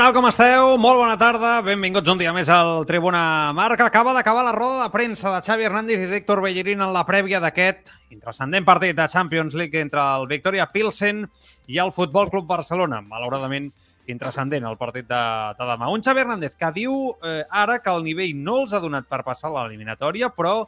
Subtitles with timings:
[0.00, 0.78] Tal, com esteu?
[0.80, 1.58] Molt bona tarda.
[1.60, 3.84] Benvinguts un dia més al Tribuna Marca.
[3.90, 7.36] Acaba d'acabar la roda de premsa de Xavi Hernández i Víctor Bellerín en la prèvia
[7.42, 11.26] d'aquest intrascendent partit de Champions League entre el Victoria Pilsen
[11.68, 13.02] i el Futbol Club Barcelona.
[13.04, 13.66] Malauradament,
[14.08, 15.20] intrascendent el partit de,
[15.58, 15.90] de demà.
[15.92, 19.20] Un Xavi Hernández que diu eh, ara que el nivell no els ha donat per
[19.26, 20.62] passar l'eliminatòria, però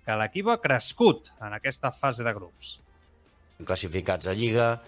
[0.00, 2.78] que l'equip ha crescut en aquesta fase de grups.
[3.66, 4.78] classificats a Lliga,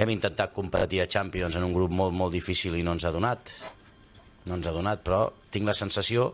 [0.00, 3.12] hem intentat competir a Champions en un grup molt, molt difícil i no ens ha
[3.12, 3.50] donat.
[4.48, 6.30] No ens ha donat, però tinc la sensació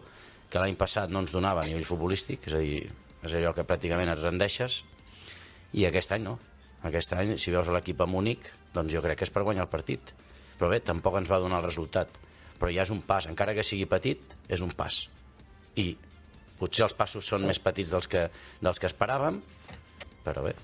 [0.53, 2.85] que l'any passat no ens donava a nivell futbolístic, és a dir,
[3.27, 4.85] és allò que pràcticament et rendeixes,
[5.75, 6.37] i aquest any no.
[6.87, 8.47] Aquest any, si veus l'equip a Múnich,
[8.77, 10.15] doncs jo crec que és per guanyar el partit.
[10.61, 12.15] Però bé, tampoc ens va donar el resultat.
[12.61, 15.03] Però ja és un pas, encara que sigui petit, és un pas.
[15.75, 15.91] I
[16.61, 18.29] potser els passos són més petits dels que,
[18.63, 19.43] dels que esperàvem,
[20.25, 20.55] però bé,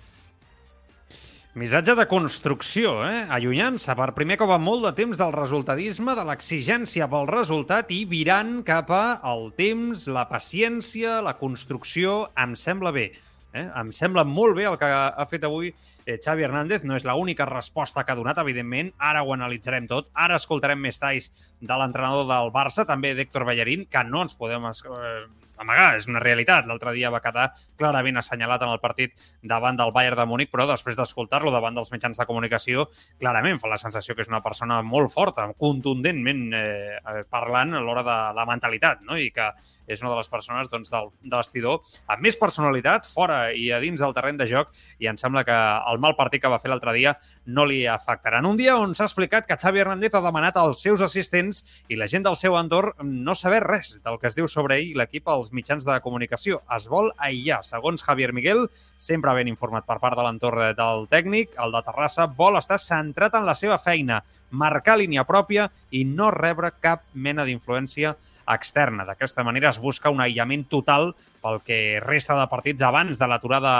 [1.52, 3.26] Missatge de construcció, eh?
[3.28, 8.06] allunyant-se per primer cop en molt de temps del resultadisme, de l'exigència pel resultat i
[8.08, 13.10] virant cap al temps, la paciència, la construcció, em sembla bé.
[13.52, 13.66] Eh?
[13.68, 16.88] Em sembla molt bé el que ha fet avui eh, Xavi Hernández.
[16.88, 18.94] No és l'única resposta que ha donat, evidentment.
[18.96, 20.08] Ara ho analitzarem tot.
[20.16, 21.28] Ara escoltarem més talls
[21.60, 25.12] de l'entrenador del Barça, també d'Héctor Ballarín, que no ens podem eh,
[25.62, 26.68] amagar, és una realitat.
[26.68, 27.48] L'altre dia va quedar
[27.80, 31.92] clarament assenyalat en el partit davant del Bayern de Múnich, però després d'escoltar-lo davant dels
[31.94, 32.88] mitjans de comunicació,
[33.22, 38.04] clarament fa la sensació que és una persona molt forta, contundentment eh, parlant a l'hora
[38.06, 39.16] de la mentalitat, no?
[39.16, 39.48] i que
[39.86, 41.80] és una de les persones doncs, del, de vestidor
[42.10, 45.56] amb més personalitat fora i a dins del terreny de joc i em sembla que
[45.90, 48.38] el mal partit que va fer l'altre dia no li afectarà.
[48.40, 51.98] En un dia on s'ha explicat que Xavi Hernández ha demanat als seus assistents i
[51.98, 52.94] la gent del seu entorn
[53.26, 56.62] no saber res del que es diu sobre ell i l'equip als mitjans de comunicació.
[56.76, 57.62] Es vol aïllar.
[57.66, 58.66] Segons Javier Miguel,
[58.98, 63.34] sempre ben informat per part de l'entorn del tècnic, el de Terrassa vol estar centrat
[63.38, 68.14] en la seva feina, marcar línia pròpia i no rebre cap mena d'influència
[68.50, 69.06] externa.
[69.08, 71.12] D'aquesta manera es busca un aïllament total
[71.42, 73.74] pel que resta de partits abans de l'aturada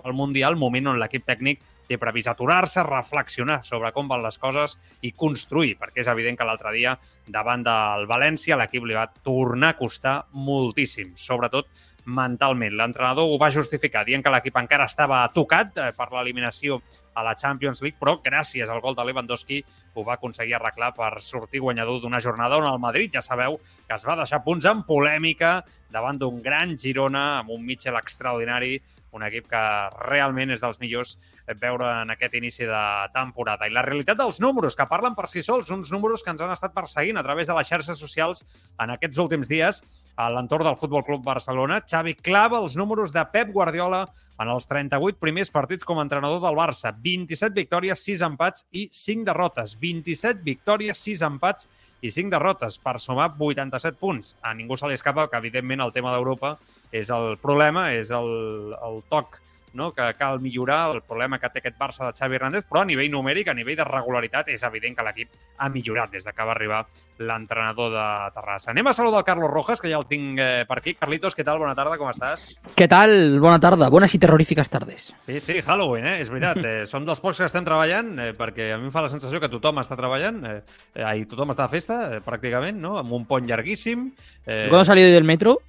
[0.00, 4.78] pel Mundial, moment on l'equip tècnic té previst aturar-se, reflexionar sobre com van les coses
[5.04, 6.94] i construir, perquè és evident que l'altre dia,
[7.28, 11.68] davant del València, l'equip li va tornar a costar moltíssim, sobretot
[12.04, 12.74] mentalment.
[12.76, 16.80] L'entrenador ho va justificar, dient que l'equip encara estava tocat eh, per l'eliminació
[17.14, 19.60] a la Champions League, però gràcies al gol de Lewandowski
[19.94, 23.94] ho va aconseguir arreglar per sortir guanyador d'una jornada on el Madrid, ja sabeu, que
[23.94, 25.60] es va deixar punts en polèmica
[25.92, 28.78] davant d'un gran Girona amb un Mitchell extraordinari,
[29.12, 29.62] un equip que
[30.08, 31.18] realment és dels millors
[31.60, 32.82] veure en aquest inici de
[33.12, 33.68] temporada.
[33.68, 36.54] I la realitat dels números, que parlen per si sols, uns números que ens han
[36.54, 38.46] estat perseguint a través de les xarxes socials
[38.80, 39.82] en aquests últims dies
[40.16, 41.80] a l'entorn del Futbol Club Barcelona.
[41.88, 44.06] Xavi clava els números de Pep Guardiola
[44.42, 46.92] en els 38 primers partits com a entrenador del Barça.
[46.92, 49.76] 27 victòries, 6 empats i 5 derrotes.
[49.80, 51.68] 27 victòries, 6 empats
[52.02, 54.34] i 5 derrotes per sumar 87 punts.
[54.42, 56.56] A ningú se li escapa que, evidentment, el tema d'Europa
[56.90, 59.38] és el problema, és el, el toc
[59.74, 59.92] no?
[59.92, 63.10] que cal millorar el problema que té aquest Barça de Xavi Hernández, però a nivell
[63.10, 66.52] numèric, a nivell de regularitat, és evident que l'equip ha millorat des de que va
[66.54, 66.84] arribar
[67.22, 68.70] l'entrenador de Terrassa.
[68.72, 70.94] Anem a saludar el Carlos Rojas, que ja el tinc eh, per aquí.
[70.98, 71.60] Carlitos, què tal?
[71.62, 72.60] Bona tarda, com estàs?
[72.76, 73.38] ¿Qué tal?
[73.40, 75.14] Buena tarde, buenas y terroríficas tardes.
[75.26, 76.16] Sí, sí, Halloween, eh?
[76.20, 76.58] és veritat.
[76.62, 79.40] Eh, som dels pocs que estem treballant, eh, perquè a mi em fa la sensació
[79.40, 80.56] que tothom està treballant, eh,
[80.94, 82.96] eh, i tothom està a festa, eh, pràcticament, no?
[82.98, 84.10] amb un pont llarguíssim.
[84.46, 85.60] Eh, Cuando he salido del metro,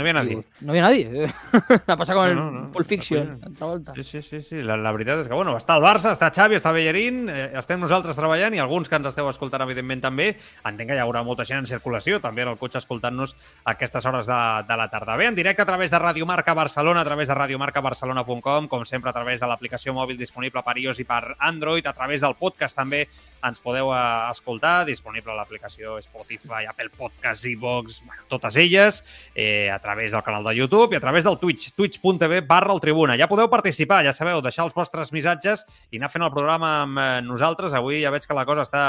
[0.00, 0.38] no havia nadie.
[0.60, 1.32] no había nadie.
[1.86, 2.72] Ha pasado con No, el no, no.
[2.72, 3.26] Pulp Fiction.
[3.26, 3.92] Pues, l'altra volta.
[3.96, 4.62] Sí, sí, sí, sí.
[4.62, 7.80] La, la veritat és que, bueno, està el Barça, està Xavi, està Bellerín, eh, estem
[7.80, 10.30] nosaltres treballant i alguns que ens esteu escoltant, evidentment, també.
[10.64, 14.06] Entenc que hi haurà molta gent en circulació, també en el cotxe escoltant-nos a aquestes
[14.06, 15.16] hores de, de la tarda.
[15.20, 19.10] Bé, en directe a través de Radio Marca Barcelona, a través de radiomarcabarcelona.com, com sempre
[19.10, 22.76] a través de l'aplicació mòbil disponible per iOS i per Android, a través del podcast
[22.76, 23.06] també
[23.42, 23.98] ens podeu eh,
[24.30, 29.02] escoltar, disponible a l'aplicació Spotify, Apple Podcasts, iVox, bueno, totes elles,
[29.34, 32.80] eh, a través del canal de YouTube i a través del Twitch, twitch.tv barra el
[32.80, 33.16] Tribuna.
[33.18, 37.00] Ja podeu participar, ja sabeu, deixar els vostres missatges i anar fent el programa amb
[37.00, 37.74] eh, nosaltres.
[37.74, 38.82] Avui ja veig que la cosa està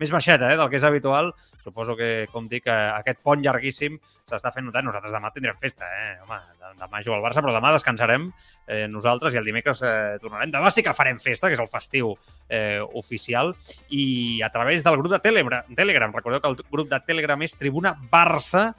[0.00, 1.30] més baixeta eh, del que és habitual.
[1.62, 4.82] Suposo que, com dic, eh, aquest pont llarguíssim s'està fent notar.
[4.82, 6.18] Nosaltres demà tindrem festa, eh?
[6.24, 6.40] Home,
[6.80, 8.26] demà juga el Barça, però demà descansarem
[8.66, 10.50] eh, nosaltres i el dimecres eh, tornarem.
[10.50, 12.14] Demà sí que farem festa, que és el festiu
[12.48, 13.54] eh, oficial,
[13.88, 16.14] i a través del grup de Telegram, Telegram.
[16.16, 18.70] Recordeu que el grup de Telegram és Tribuna Barça,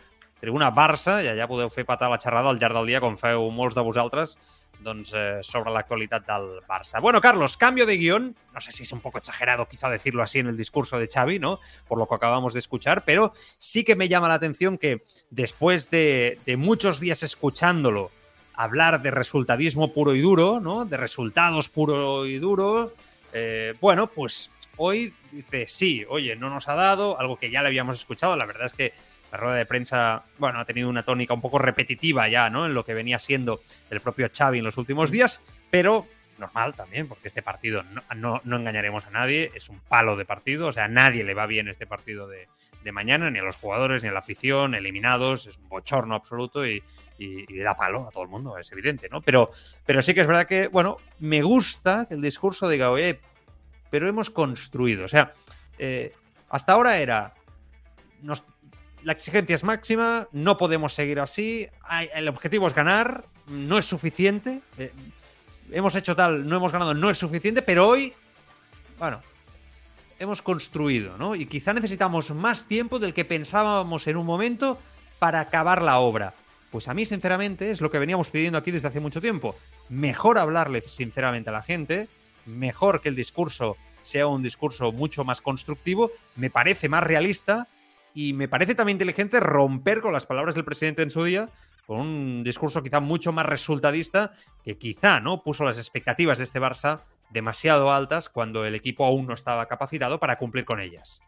[0.41, 3.45] Tribuna Barça, i allà podeu fer patar la xerrada al llarg del dia, com feu
[3.53, 4.35] molts de vosaltres,
[4.81, 6.99] doncs, eh, sobre la actualidad del Barça.
[6.99, 8.35] Bueno, Carlos, cambio de guion.
[8.53, 11.37] No sé si es un poco exagerado quizá decirlo así en el discurso de Xavi,
[11.37, 11.59] ¿no?
[11.87, 15.91] Por lo que acabamos de escuchar, pero sí que me llama la atención que después
[15.91, 18.09] de, de muchos días escuchándolo
[18.55, 20.85] hablar de resultadismo puro y duro, ¿no?
[20.85, 22.91] De resultados puro y duro,
[23.33, 27.67] eh, bueno, pues hoy dice, sí, oye, no nos ha dado, algo que ya le
[27.67, 28.93] habíamos escuchado, la verdad es que
[29.31, 32.65] la rueda de prensa, bueno, ha tenido una tónica un poco repetitiva ya, ¿no?
[32.65, 36.05] En lo que venía siendo el propio Xavi en los últimos días, pero
[36.37, 40.25] normal también, porque este partido, no, no, no engañaremos a nadie, es un palo de
[40.25, 42.47] partido, o sea, a nadie le va bien este partido de,
[42.83, 46.65] de mañana, ni a los jugadores, ni a la afición, eliminados, es un bochorno absoluto
[46.65, 46.83] y,
[47.17, 49.21] y, y, da palo a todo el mundo, es evidente, ¿no?
[49.21, 49.49] Pero,
[49.85, 53.19] pero sí que es verdad que, bueno, me gusta que el discurso diga, oye,
[53.89, 55.33] pero hemos construido, o sea,
[55.77, 56.13] eh,
[56.49, 57.33] hasta ahora era,
[58.21, 58.43] nos,
[59.03, 61.67] la exigencia es máxima, no podemos seguir así,
[62.13, 64.91] el objetivo es ganar, no es suficiente, eh,
[65.71, 68.13] hemos hecho tal, no hemos ganado, no es suficiente, pero hoy,
[68.99, 69.21] bueno,
[70.19, 71.35] hemos construido, ¿no?
[71.35, 74.77] Y quizá necesitamos más tiempo del que pensábamos en un momento
[75.17, 76.33] para acabar la obra.
[76.69, 79.55] Pues a mí, sinceramente, es lo que veníamos pidiendo aquí desde hace mucho tiempo.
[79.89, 82.07] Mejor hablarle sinceramente a la gente,
[82.45, 87.67] mejor que el discurso sea un discurso mucho más constructivo, me parece más realista
[88.13, 91.49] y me parece también inteligente romper con las palabras del presidente en su día,
[91.85, 94.31] con un discurso quizá mucho más resultadista,
[94.63, 97.01] que quizá no puso las expectativas de este Barça
[97.31, 101.21] demasiado altas cuando el equipo aún no estaba capacitado para cumplir con ellas.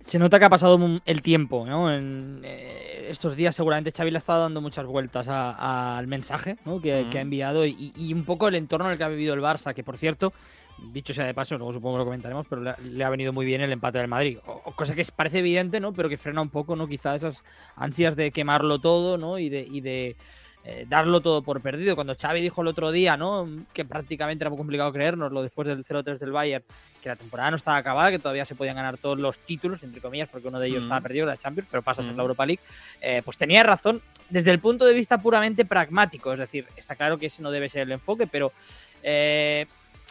[0.00, 1.90] Se nota que ha pasado el tiempo, ¿no?
[1.90, 6.78] En eh, estos días seguramente Xavi le ha estado dando muchas vueltas al mensaje ¿no?
[6.78, 7.10] que, uh -huh.
[7.10, 9.40] que, ha enviado y, y, un poco el entorno en el que ha vivido el
[9.40, 10.34] Barça, que por cierto,
[10.78, 13.46] dicho sea de paso, luego supongo que lo comentaremos, pero le, le ha venido muy
[13.46, 14.38] bien el empate del Madrid.
[14.46, 15.92] O, cosa que parece evidente, ¿no?
[15.92, 16.86] Pero que frena un poco, ¿no?
[16.86, 17.42] Quizá esas
[17.76, 19.38] ansias de quemarlo todo, ¿no?
[19.38, 20.16] Y de, y de
[20.66, 21.94] eh, darlo todo por perdido.
[21.94, 23.46] Cuando Xavi dijo el otro día, ¿no?
[23.74, 26.64] Que prácticamente era muy complicado creérnoslo después del 0-3 del Bayern,
[27.02, 30.00] que la temporada no estaba acabada, que todavía se podían ganar todos los títulos, entre
[30.00, 30.84] comillas, porque uno de ellos mm.
[30.84, 32.10] estaba perdido, la Champions, pero pasas mm.
[32.10, 32.62] en la Europa League,
[33.02, 34.00] eh, pues tenía razón
[34.30, 36.32] desde el punto de vista puramente pragmático.
[36.32, 38.50] Es decir, está claro que ese no debe ser el enfoque, pero
[39.02, 39.66] eh,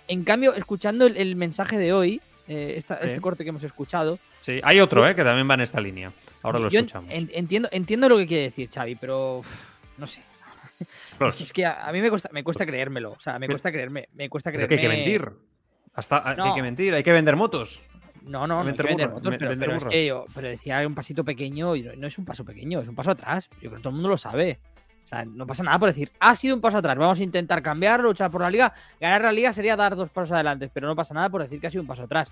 [0.08, 3.08] en cambio, escuchando el, el mensaje de hoy, eh, esta, sí.
[3.08, 4.20] este corte que hemos escuchado.
[4.42, 6.12] Sí, hay otro, eh, que también va en esta línea.
[6.42, 7.10] Ahora lo escuchamos.
[7.10, 9.42] En, entiendo, entiendo lo que quiere decir Xavi, pero
[9.98, 10.22] no sé.
[11.20, 11.40] Los.
[11.42, 13.12] Es que a, a, mí me cuesta, me cuesta creérmelo.
[13.14, 14.10] O sea, me cuesta creerme.
[14.14, 14.68] Me cuesta creerme.
[14.68, 15.32] Pero que hay que mentir.
[15.94, 16.46] Hasta, no.
[16.46, 17.80] Hay que mentir, hay que vender motos.
[18.24, 20.86] No, no, no hay que vender motos, pero, vender pero, es que yo, pero decía
[20.88, 23.50] un pasito pequeño y no es un paso pequeño, es un paso atrás.
[23.62, 24.60] Yo creo que todo el mundo lo sabe.
[25.04, 27.62] O sea, no pasa nada por decir, ha sido un paso atrás, vamos a intentar
[27.62, 28.74] cambiar, luchar por la liga.
[29.00, 31.68] Ganar la liga sería dar dos pasos adelante, pero no pasa nada por decir que
[31.68, 32.32] ha sido un paso atrás.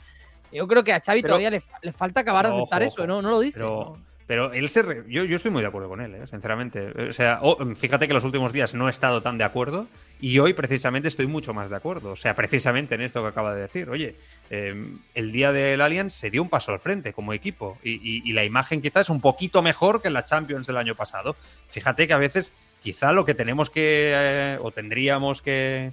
[0.51, 3.07] Yo creo que a Xavi pero, todavía le, le, falta acabar de aceptar ojo, eso,
[3.07, 3.21] ¿no?
[3.21, 3.53] No lo dice.
[3.53, 4.10] Pero, ¿no?
[4.31, 4.81] Pero él se.
[4.81, 5.03] Re...
[5.09, 6.25] Yo, yo, estoy muy de acuerdo con él, ¿eh?
[6.25, 7.09] sinceramente.
[7.09, 7.41] O sea,
[7.75, 9.87] fíjate que los últimos días no he estado tan de acuerdo
[10.21, 12.11] y hoy precisamente estoy mucho más de acuerdo.
[12.11, 13.89] O sea, precisamente en esto que acaba de decir.
[13.89, 14.15] Oye,
[14.49, 18.31] eh, el día del Allianz se dio un paso al frente como equipo y, y,
[18.31, 21.35] la imagen quizás es un poquito mejor que la Champions del año pasado.
[21.67, 25.91] Fíjate que a veces quizá lo que tenemos que eh, o tendríamos que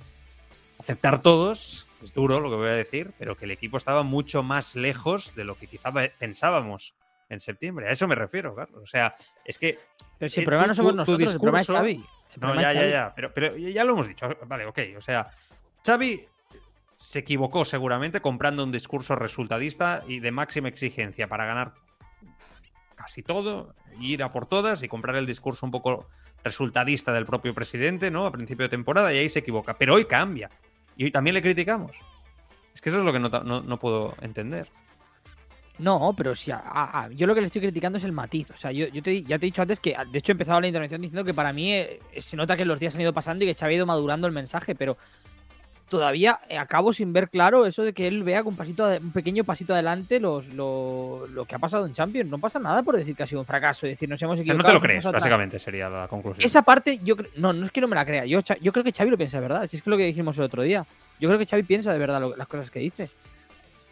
[0.79, 4.45] aceptar todos es duro lo que voy a decir, pero que el equipo estaba mucho
[4.45, 6.95] más lejos de lo que quizá pensábamos
[7.29, 7.89] en septiembre.
[7.89, 8.83] A eso me refiero, Carlos.
[8.83, 9.79] O sea, es que.
[10.19, 12.05] Pero si el problema no somos nosotros, discurso, el problema es Xavi.
[12.35, 13.15] El no, ya, ya, ya.
[13.15, 14.29] Pero, pero ya lo hemos dicho.
[14.47, 14.79] Vale, ok.
[14.97, 15.31] O sea,
[15.85, 16.25] Xavi
[16.99, 21.75] se equivocó seguramente comprando un discurso resultadista y de máxima exigencia para ganar
[22.97, 26.09] casi todo, ir a por todas y comprar el discurso un poco
[26.43, 28.27] resultadista del propio presidente, ¿no?
[28.27, 29.79] A principio de temporada y ahí se equivoca.
[29.79, 30.51] Pero hoy cambia.
[30.97, 31.97] Y hoy también le criticamos.
[32.75, 34.69] Es que eso es lo que no, no, no puedo entender.
[35.79, 38.51] No, pero si a, a, yo lo que le estoy criticando es el matiz.
[38.51, 40.61] O sea, yo, yo te, ya te he dicho antes que, de hecho, he empezado
[40.61, 43.45] la intervención diciendo que para mí eh, se nota que los días han ido pasando
[43.45, 44.97] y que Xavi ha ido madurando el mensaje, pero
[45.89, 49.45] todavía acabo sin ver claro eso de que él vea con un, pasito, un pequeño
[49.45, 52.31] pasito adelante los, lo, lo, que ha pasado en Champions.
[52.31, 54.59] No pasa nada por decir que ha sido un fracaso, es decir, nos hemos equivocado.
[54.59, 56.45] O sea, no te lo crees, básicamente sería la conclusión.
[56.45, 58.27] Esa parte, yo no, no es que no me la crea.
[58.27, 59.67] Yo, yo creo que Xavi lo piensa de verdad.
[59.67, 60.85] Si es que lo que dijimos el otro día.
[61.21, 63.11] Yo creo que Xavi piensa de verdad lo, las cosas que dice.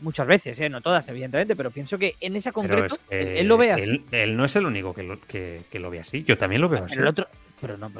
[0.01, 0.69] Muchas veces, ¿eh?
[0.69, 3.83] no todas, evidentemente, pero pienso que en esa concreto es él, lo ve así.
[3.83, 6.23] Él, él, no es el único que lo, que, que lo ve así.
[6.25, 6.99] Yo también lo veo pero así.
[7.01, 7.27] El otro,
[7.61, 7.91] pero no,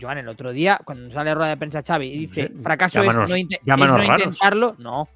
[0.00, 3.30] Joan, el otro día, cuando sale rueda de prensa Xavi y dice fracaso llámanos, es
[3.30, 5.08] no, in es no intentarlo, no.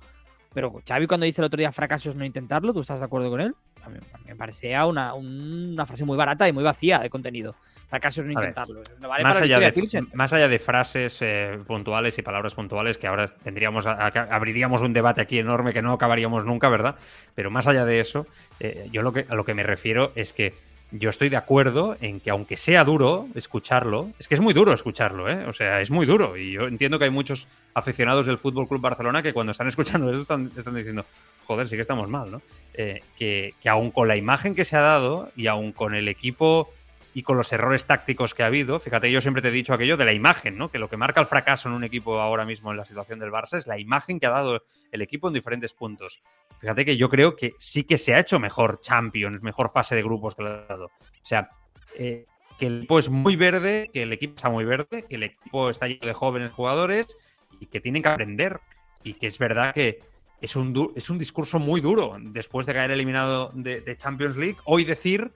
[0.54, 3.30] Pero Xavi cuando dice el otro día fracaso es no intentarlo, ¿tú estás de acuerdo
[3.30, 3.54] con él?
[3.84, 7.10] A mí, a mí me parecía una, una, frase muy barata y muy vacía de
[7.10, 7.54] contenido.
[7.90, 8.82] Fracaso es no intentarlo.
[9.00, 13.08] No vale más, allá de, más, allá de, frases eh, puntuales y palabras puntuales que
[13.08, 16.94] ahora tendríamos a, a, abriríamos un debate aquí enorme que no acabaríamos nunca, ¿verdad?
[17.34, 18.26] Pero más allá de eso,
[18.60, 20.54] eh, yo lo que, a lo que me refiero es que
[20.92, 24.72] yo estoy de acuerdo en que aunque sea duro escucharlo, es que es muy duro
[24.72, 25.44] escucharlo, ¿eh?
[25.46, 26.36] O sea, es muy duro.
[26.36, 30.10] Y yo entiendo que hay muchos aficionados del Fútbol Club Barcelona que cuando están escuchando
[30.10, 31.04] eso están, están diciendo,
[31.44, 32.42] joder, sí que estamos mal, ¿no?
[32.74, 36.06] Eh, que, que aún con la imagen que se ha dado y aún con el
[36.06, 36.72] equipo
[37.12, 39.96] y con los errores tácticos que ha habido, fíjate, yo siempre te he dicho aquello
[39.96, 40.70] de la imagen, ¿no?
[40.70, 43.32] Que lo que marca el fracaso en un equipo ahora mismo en la situación del
[43.32, 44.62] Barça es la imagen que ha dado
[44.92, 46.22] el equipo en diferentes puntos.
[46.60, 50.02] Fíjate que yo creo que sí que se ha hecho mejor Champions, mejor fase de
[50.02, 50.86] grupos que le ha dado.
[50.86, 51.50] O sea,
[51.96, 52.26] eh,
[52.58, 55.70] que el equipo es muy verde, que el equipo está muy verde, que el equipo
[55.70, 57.16] está lleno de jóvenes jugadores
[57.58, 58.60] y que tienen que aprender.
[59.02, 60.00] Y que es verdad que
[60.40, 64.58] es un, es un discurso muy duro después de caer eliminado de, de Champions League.
[64.64, 65.32] Hoy decir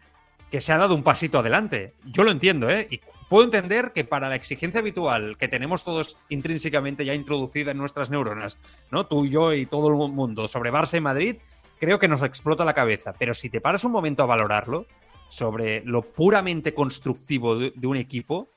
[0.54, 1.94] que se ha dado un pasito adelante.
[2.04, 2.87] Yo lo entiendo, ¿eh?
[2.88, 7.78] Y puedo entender que para la exigencia habitual que tenemos todos intrínsecamente ya introducida en
[7.78, 8.56] nuestras neuronas,
[8.92, 9.04] ¿no?
[9.04, 11.38] Tú y yo y todo el mundo sobre Barça y Madrid,
[11.80, 13.14] creo que nos explota la cabeza.
[13.18, 14.87] Pero si te paras un momento a valorarlo
[15.28, 18.49] sobre lo puramente constructivo de, de un equipo,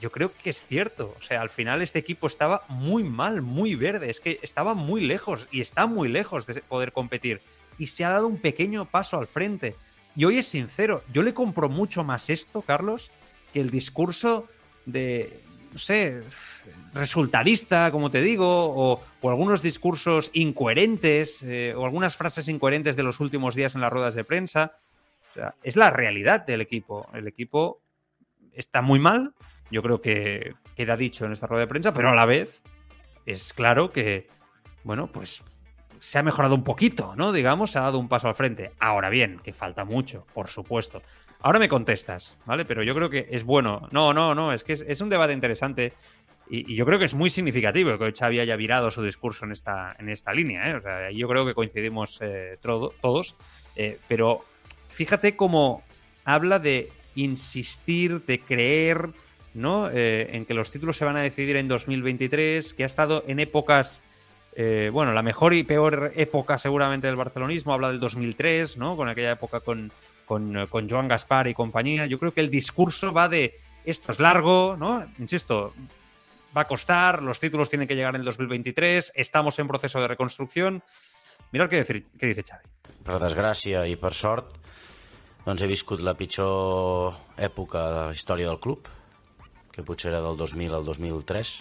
[0.00, 1.14] yo creo que es cierto.
[1.18, 4.08] O sea, al final este equipo estaba muy mal, muy verde.
[4.08, 7.42] Es que estaba muy lejos y está muy lejos de poder competir.
[7.76, 9.76] Y se ha dado un pequeño paso al frente.
[10.14, 13.10] Y hoy es sincero, yo le compro mucho más esto, Carlos,
[13.52, 14.46] que el discurso
[14.84, 15.40] de,
[15.72, 16.22] no sé,
[16.92, 23.02] resultadista, como te digo, o, o algunos discursos incoherentes, eh, o algunas frases incoherentes de
[23.02, 24.76] los últimos días en las ruedas de prensa.
[25.62, 27.08] Es la realidad del equipo.
[27.14, 27.80] El equipo
[28.52, 29.32] está muy mal,
[29.70, 32.62] yo creo que queda dicho en esta rueda de prensa, pero a la vez
[33.24, 34.28] es claro que,
[34.84, 35.42] bueno, pues
[36.02, 37.30] se ha mejorado un poquito, ¿no?
[37.32, 38.72] Digamos, se ha dado un paso al frente.
[38.80, 41.00] Ahora bien, que falta mucho, por supuesto.
[41.38, 42.64] Ahora me contestas, ¿vale?
[42.64, 43.86] Pero yo creo que es bueno.
[43.92, 45.92] No, no, no, es que es, un debate interesante
[46.50, 49.94] y, yo creo que es muy significativo que Xavi haya virado su discurso en esta,
[49.96, 50.74] en esta línea, ¿eh?
[50.74, 53.36] O sea, yo creo que coincidimos eh, todo, todos,
[53.76, 54.44] eh, pero
[54.88, 55.84] fíjate cómo
[56.24, 59.10] habla de insistir, de creer,
[59.54, 59.88] ¿no?
[59.88, 63.38] Eh, en que los títulos se van a decidir en 2023, que ha estado en
[63.38, 64.02] épocas
[64.54, 68.96] eh, bueno, la mejor y peor época seguramente del barcelonismo, habla del 2003, ¿no?
[68.96, 69.90] Con aquella época con,
[70.26, 72.06] con, Joan Gaspar y compañía.
[72.06, 75.06] Yo creo que el discurso va de esto es largo, ¿no?
[75.18, 75.72] Insisto,
[76.56, 80.08] va a costar, los títulos tienen que llegar en el 2023, estamos en proceso de
[80.08, 80.82] reconstrucción.
[81.52, 82.68] Mirad què, decir, què dice Xavi.
[83.04, 84.54] Per desgràcia i per sort,
[85.44, 85.68] doncs he
[86.00, 88.88] la pitjor època de la història del club,
[89.72, 91.52] que potser era del 2000 al 2003,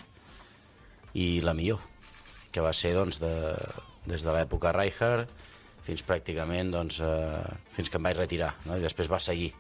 [1.14, 1.82] i la millor,
[2.52, 3.32] que va ser doncs, de,
[4.06, 5.30] des de l'època Rijkaard
[5.86, 8.78] fins pràcticament doncs, eh, fins que em vaig retirar no?
[8.78, 9.52] i després va seguir.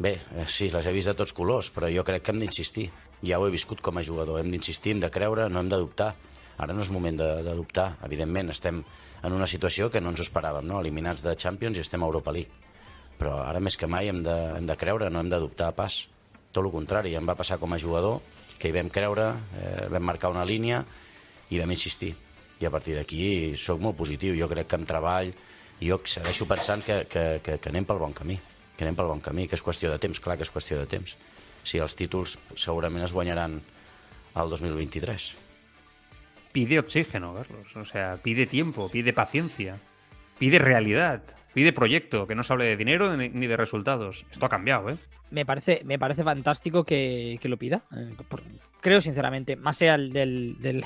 [0.00, 2.88] Bé, eh, sí, les he vist de tots colors però jo crec que hem d'insistir.
[3.26, 5.78] Ja ho he viscut com a jugador, hem d'insistir, hem de creure no hem de
[5.78, 6.14] dubtar,
[6.56, 7.92] ara no és moment de, de dubtar.
[8.06, 8.82] Evidentment estem
[9.22, 10.80] en una situació que no ens esperàvem, no?
[10.80, 12.68] eliminats de Champions i estem a Europa League.
[13.20, 16.06] Però ara més que mai hem de, hem de creure, no hem de dubtar pas.
[16.50, 18.22] Tot el contrari, em va passar com a jugador
[18.58, 19.28] que hi vam creure,
[19.60, 20.80] eh, vam marcar una línia
[21.50, 22.14] i vam insistir.
[22.60, 24.36] I a partir d'aquí sóc molt positiu.
[24.38, 25.32] Jo crec que amb treball
[25.80, 28.36] jo segueixo pensant que, que, que, que anem pel bon camí,
[28.76, 30.88] que anem pel bon camí, que és qüestió de temps, clar que és qüestió de
[30.90, 31.16] temps.
[31.64, 33.58] Si els títols segurament es guanyaran
[34.34, 35.30] al 2023.
[36.52, 37.76] Pide oxígeno, Carlos.
[37.76, 39.78] O sea, pide tiempo, pide paciencia,
[40.38, 41.22] pide realidad,
[41.54, 44.26] pide proyecto, que no se hable de dinero ni de resultados.
[44.30, 44.98] Esto ha cambiado, ¿eh?
[45.30, 47.82] Me parece, me parece fantástico que, que lo pida.
[47.96, 48.42] Eh, por,
[48.80, 50.84] creo sinceramente, más allá del, del,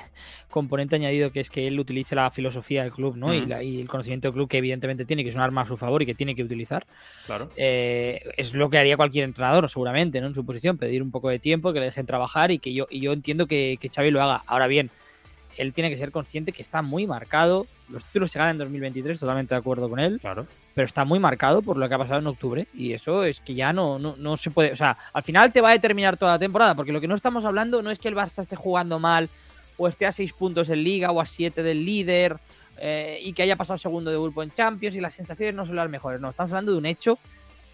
[0.50, 3.28] componente añadido que es que él utilice la filosofía del club ¿no?
[3.28, 3.42] Uh -huh.
[3.42, 5.66] y, la, y, el conocimiento del club que evidentemente tiene, que es un arma a
[5.66, 6.86] su favor y que tiene que utilizar.
[7.26, 7.50] Claro.
[7.56, 10.26] Eh, es lo que haría cualquier entrenador, seguramente, ¿no?
[10.26, 12.86] en su posición, pedir un poco de tiempo, que le dejen trabajar y que yo,
[12.90, 14.42] y yo entiendo que, que Xavi lo haga.
[14.46, 14.90] Ahora bien,
[15.56, 17.66] él tiene que ser consciente que está muy marcado.
[17.88, 20.18] Los títulos se ganan en 2023, totalmente de acuerdo con él.
[20.20, 20.46] Claro.
[20.74, 22.66] Pero está muy marcado por lo que ha pasado en octubre.
[22.74, 24.72] Y eso es que ya no, no, no se puede.
[24.72, 26.74] O sea, al final te va a determinar toda la temporada.
[26.74, 29.28] Porque lo que no estamos hablando no es que el Barça esté jugando mal
[29.76, 32.36] o esté a seis puntos en Liga o a siete del líder
[32.78, 35.76] eh, y que haya pasado segundo de grupo en Champions y las sensaciones no son
[35.76, 36.20] las mejores.
[36.20, 37.18] No, estamos hablando de un hecho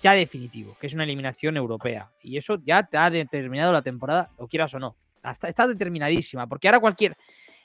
[0.00, 2.10] ya definitivo, que es una eliminación europea.
[2.22, 4.96] Y eso ya te ha determinado la temporada, lo quieras o no.
[5.22, 6.46] Está, está determinadísima.
[6.46, 7.16] Porque ahora cualquier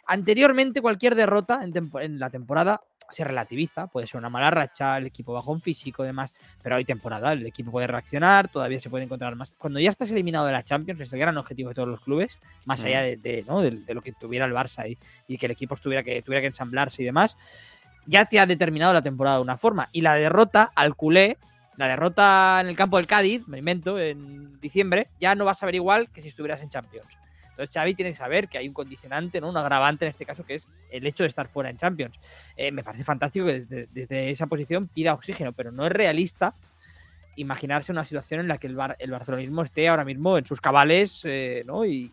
[0.07, 5.05] Anteriormente, cualquier derrota en, en, la temporada se relativiza, puede ser una mala racha, el
[5.05, 9.03] equipo bajo un físico, demás, pero hay temporada, el equipo puede reaccionar, todavía se puede
[9.03, 9.53] encontrar más.
[9.57, 12.37] Cuando ya estás eliminado de la Champions, es el gran objetivo de todos los clubes,
[12.65, 12.85] más mm.
[12.85, 13.61] allá de, de, ¿no?
[13.61, 16.41] de, de, lo que tuviera el Barça y, y, que el equipo estuviera que, tuviera
[16.41, 17.37] que ensamblarse y demás,
[18.05, 19.89] ya te ha determinado la temporada de una forma.
[19.91, 21.37] Y la derrota al culé,
[21.77, 25.65] la derrota en el campo del Cádiz, me invento, en diciembre, ya no vas a
[25.65, 27.07] ver igual que si estuvieras en Champions.
[27.55, 29.49] Entonces Xavi tiene que saber que hay un condicionante, ¿no?
[29.49, 32.19] un agravante en este caso, que es el hecho de estar fuera en Champions.
[32.57, 36.53] Eh, me parece fantástico que desde, esa posición pida oxígeno, pero no es realista
[37.37, 40.59] imaginarse una situación en la que el, bar, el barcelonismo esté ahora mismo en sus
[40.59, 41.85] cabales eh, ¿no?
[41.85, 42.11] y,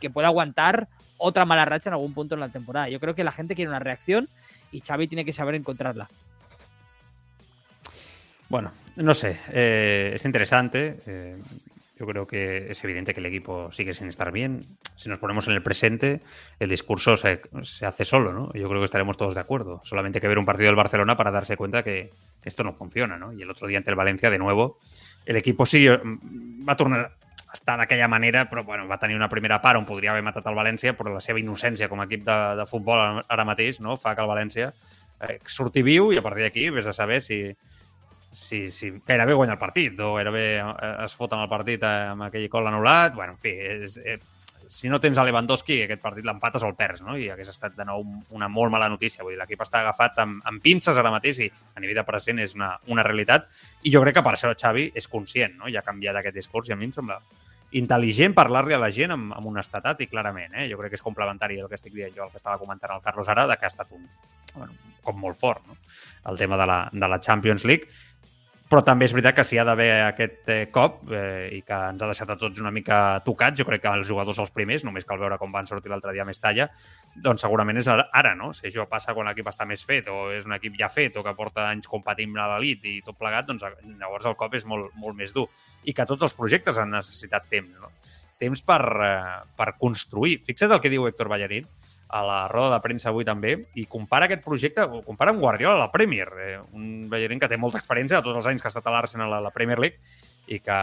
[0.00, 2.88] que pueda aguantar otra mala racha en algún punto en la temporada.
[2.88, 4.30] Yo creo que la gente quiere una reacción
[4.70, 6.08] y Xavi tiene que saber encontrarla.
[8.48, 11.38] Bueno, no sé, eh, es interesante.
[12.02, 14.62] Yo creo que es evidente que el equipo sigue sin estar bien.
[14.96, 16.20] Si nos ponemos en el presente,
[16.58, 18.52] el discurso se, se, hace solo, ¿no?
[18.54, 19.80] Yo creo que estaremos todos de acuerdo.
[19.84, 22.10] Solamente hay que ver un partido del Barcelona para darse cuenta que,
[22.42, 23.32] que esto no funciona, ¿no?
[23.32, 24.80] Y el otro día ante el Valencia, de nuevo,
[25.26, 27.00] el equipo sigue, mm, va a tornar
[27.46, 30.48] a estar d'aquella manera, però bueno, va tenir una primera part on podria haver matat
[30.50, 33.94] el València, la seva innocència com a equip de, de futbol ara mateix no?
[33.94, 34.72] fa que el València
[35.20, 37.44] eh, surti viu i a partir d'aquí vés a saber si,
[38.32, 42.48] si, si gairebé guanya el partit o gairebé eh, es foten el partit amb aquell
[42.48, 43.14] gol anul·lat.
[43.14, 44.18] Bueno, en fi, és, eh,
[44.72, 47.18] si no tens a Lewandowski, aquest partit l'empates o el perds, no?
[47.20, 49.20] I hagués estat de nou una molt mala notícia.
[49.20, 52.40] Vull dir, l'equip està agafat amb, amb pinces ara mateix i a nivell de present
[52.40, 53.50] és una, una realitat.
[53.84, 55.68] I jo crec que per això Xavi és conscient, no?
[55.68, 57.20] I ha canviat aquest discurs i a mi em sembla
[57.76, 60.56] intel·ligent parlar-li a la gent amb, amb honestedat i clarament.
[60.56, 60.68] Eh?
[60.70, 63.04] Jo crec que és complementari el que estic dient jo, el que estava comentant el
[63.04, 64.04] Carlos ara, que ha estat un,
[64.54, 65.76] bueno, com molt fort, no?
[66.30, 67.88] el tema de la, de la Champions League
[68.72, 71.76] però també és veritat que si hi ha d'haver aquest eh, cop eh, i que
[71.92, 74.86] ens ha deixat a tots una mica tocats, jo crec que els jugadors els primers,
[74.88, 76.70] només cal veure com van sortir l'altre dia més talla,
[77.26, 78.48] doncs segurament és ara, ara, no?
[78.56, 81.26] Si això passa quan l'equip està més fet o és un equip ja fet o
[81.26, 83.68] que porta anys competint a l'elit i tot plegat, doncs
[84.00, 85.44] llavors el cop és molt, molt més dur.
[85.84, 87.92] I que tots els projectes han necessitat temps, no?
[88.40, 90.38] Temps per, eh, per construir.
[90.48, 91.68] Fixa't el que diu Héctor Ballarín,
[92.12, 95.84] a la roda de premsa avui també i compara aquest projecte, compara amb Guardiola a
[95.86, 98.74] la Premier, eh, un ballerín que té molta experiència de tots els anys que ha
[98.74, 99.98] estat a l'Arsenal a la Premier League
[100.52, 100.78] i que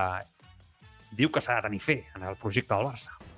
[1.13, 3.28] diu que s'ha de tenir fe en el projecte del Barça.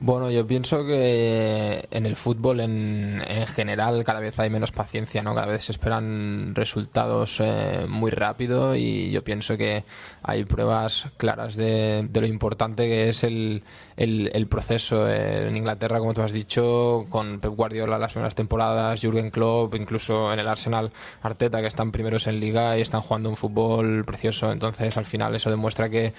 [0.00, 5.24] Bueno, yo pienso que en el fútbol en, en, general cada vez hay menos paciencia,
[5.24, 5.34] ¿no?
[5.34, 9.82] Cada vez se esperan resultados eh, muy rápido y yo pienso que
[10.22, 13.64] hay pruebas claras de, de lo importante que es el,
[13.96, 15.08] el, proceso.
[15.10, 19.74] Eh, en Inglaterra, como tú has dicho, con Pep Guardiola las primeras temporadas, Jürgen Klopp,
[19.74, 24.04] incluso en el Arsenal Arteta, que están primeros en liga y están jugando un fútbol
[24.04, 24.52] precioso.
[24.52, 26.12] Entonces, al final eso demuestra que,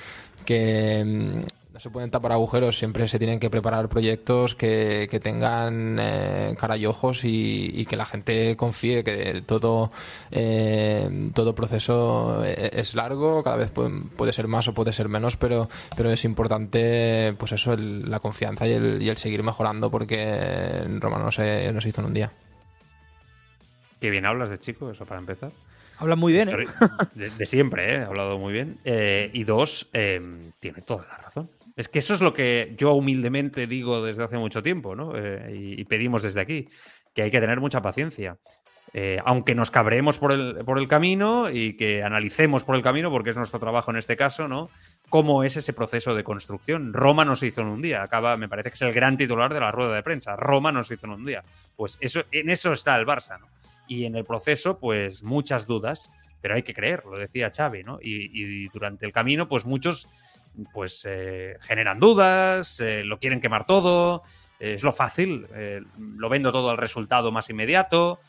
[0.43, 1.45] que
[1.79, 6.53] no se pueden tapar agujeros, siempre se tienen que preparar proyectos que, que tengan eh,
[6.59, 9.89] cara y ojos y, y, que la gente confíe que todo,
[10.29, 15.37] eh, todo proceso es largo, cada vez puede, puede, ser más o puede ser menos,
[15.37, 19.89] pero, pero es importante pues eso, el, la confianza y el, y el, seguir mejorando
[19.89, 20.21] porque
[20.83, 22.29] en Roma no se, no se hizo en un día.
[24.01, 25.53] Qué bien hablas de chico, eso para empezar.
[25.99, 26.65] Habla muy bien, ¿eh?
[27.13, 27.97] de, de, siempre, ¿eh?
[27.99, 28.79] ha hablado muy bien.
[28.85, 30.21] Eh, y dos, eh,
[30.59, 31.18] tiene toda la razón.
[31.79, 35.13] Es que eso es lo que yo humildemente digo desde hace mucho tiempo, ¿no?
[35.15, 36.67] Eh, y, pedimos desde aquí,
[37.15, 38.37] que hay que tener mucha paciencia.
[38.91, 43.09] Eh, aunque nos cabremos por el, por el camino y que analicemos por el camino,
[43.09, 44.69] porque es nuestro trabajo en este caso, ¿no?
[45.07, 46.91] Cómo es ese proceso de construcción.
[46.91, 48.03] Roma no se hizo en un día.
[48.03, 50.35] Acaba, me parece que es el gran titular de la rueda de prensa.
[50.35, 51.45] Roma no se hizo en un día.
[51.77, 53.47] Pues eso, en eso está el Barça, ¿no?
[53.87, 56.11] Y en el proceso, pues muchas dudas,
[56.41, 57.99] pero hay que creer, lo decía Xavi, ¿no?
[58.01, 60.09] Y durante el camino, pues muchos
[60.73, 64.23] pues eh, generan dudas, eh, lo quieren quemar todo,
[64.59, 65.47] eh, es lo fácil,
[65.97, 68.19] lo vendo todo al resultado más inmediato.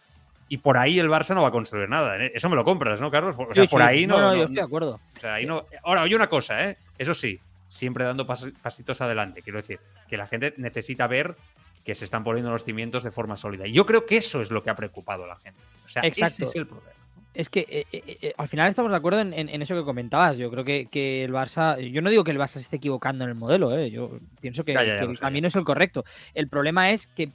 [0.49, 2.17] Y por ahí el Barça no va a construir nada.
[2.17, 3.37] Eso me lo compras, ¿no, Carlos?
[3.39, 3.87] O sea, sí, por sí.
[3.87, 4.17] ahí no.
[4.17, 5.01] No, no, no yo estoy de acuerdo.
[5.17, 5.65] O sea, ahí no.
[5.85, 6.77] Ahora, oye una cosa, ¿eh?
[6.99, 9.43] Eso sí, siempre dando pas pasitos adelante.
[9.43, 9.79] Quiero decir,
[10.09, 11.37] que la gente necesita ver
[11.85, 13.67] que se están poniendo los cimientos de forma sólida.
[13.67, 15.61] Y yo creo que eso es lo que ha preocupado a la gente.
[15.85, 16.35] O sea, Exacto.
[16.35, 17.00] ese es el problema.
[17.33, 19.85] Es que eh, eh, eh, al final estamos de acuerdo en, en, en, eso que
[19.85, 20.37] comentabas.
[20.37, 21.79] Yo creo que, que, el Barça.
[21.79, 23.91] Yo no digo que el Barça se esté equivocando en el modelo, ¿eh?
[23.91, 26.05] yo pienso que, ya, ya, ya, que el camino es el correcto.
[26.35, 27.31] El problema es que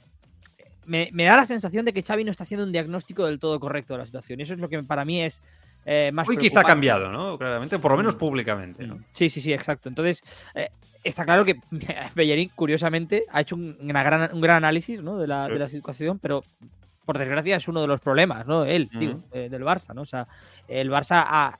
[0.84, 3.58] me, me, da la sensación de que Xavi no está haciendo un diagnóstico del todo
[3.58, 4.40] correcto de la situación.
[4.40, 5.42] Y eso es lo que para mí es
[5.84, 6.28] eh, más.
[6.28, 7.38] Hoy quizá ha cambiado, ¿no?
[7.38, 8.98] Claramente, por lo menos públicamente, ¿no?
[9.12, 9.88] Sí, sí, sí, exacto.
[9.88, 10.22] Entonces.
[10.54, 10.68] Eh,
[11.04, 11.56] está claro que
[12.16, 15.18] Bellerín, curiosamente, ha hecho un, una gran, un gran análisis ¿no?
[15.18, 15.52] de, la, sí.
[15.52, 16.42] de la situación, pero
[17.06, 18.64] por desgracia es uno de los problemas, ¿no?
[18.64, 18.98] Él, uh -huh.
[18.98, 20.02] digo, eh, del Barça, ¿no?
[20.02, 20.28] O sea,
[20.68, 21.56] el Barça ha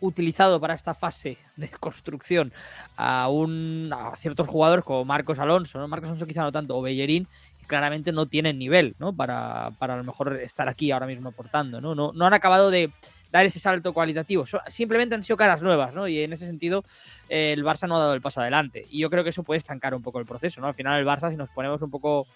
[0.00, 2.52] utilizado para esta fase de construcción
[2.96, 5.88] a, un, a ciertos jugadores como Marcos Alonso, ¿no?
[5.88, 7.26] Marcos Alonso quizá no tanto, o Bellerín,
[7.58, 9.12] que claramente no tienen nivel, ¿no?
[9.12, 11.94] Para, para a lo mejor estar aquí ahora mismo aportando, ¿no?
[11.94, 12.92] No, no han acabado de
[13.32, 14.44] dar ese salto cualitativo.
[14.68, 16.08] Simplemente han sido caras nuevas, ¿no?
[16.08, 16.84] Y en ese sentido,
[17.28, 18.86] eh, el Barça no ha dado el paso adelante.
[18.90, 20.66] Y yo creo que eso puede estancar un poco el proceso, ¿no?
[20.66, 22.26] Al final, el Barça, si nos ponemos un poco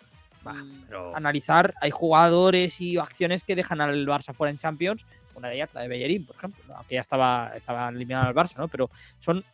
[0.44, 1.16] Bah, pero...
[1.16, 5.70] analizar, hay jugadores y acciones que dejan al Barça fuera en Champions, una de ellas
[5.72, 6.84] la de Bellerín, por ejemplo, ¿no?
[6.88, 8.68] que ya estaba, estaba eliminado al Barça, ¿no?
[8.68, 9.44] Pero son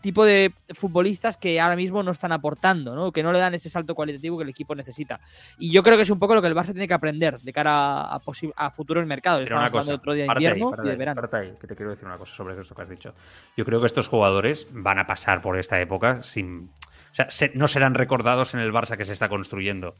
[0.00, 3.12] tipo de futbolistas que ahora mismo no están aportando, ¿no?
[3.12, 5.20] que no le dan ese salto cualitativo que el equipo necesita.
[5.58, 7.52] Y yo creo que es un poco lo que el Barça tiene que aprender de
[7.52, 8.20] cara a,
[8.56, 9.42] a futuros mercados.
[9.44, 11.22] Pero una cosa, otro día de invierno y de verano.
[11.22, 13.14] que te quiero decir una cosa sobre esto que has dicho.
[13.56, 16.70] Yo creo que estos jugadores van a pasar por esta época sin...
[17.10, 19.94] O sea, no serán recordados en el Barça que se está construyendo.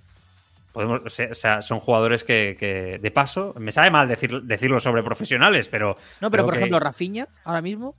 [0.72, 5.68] Podemos, o sea, son jugadores que, de paso, me sabe mal decir, decirlo sobre profesionales,
[5.68, 5.96] pero...
[6.20, 7.96] No, pero por ejemplo, Rafinha, ahora mismo,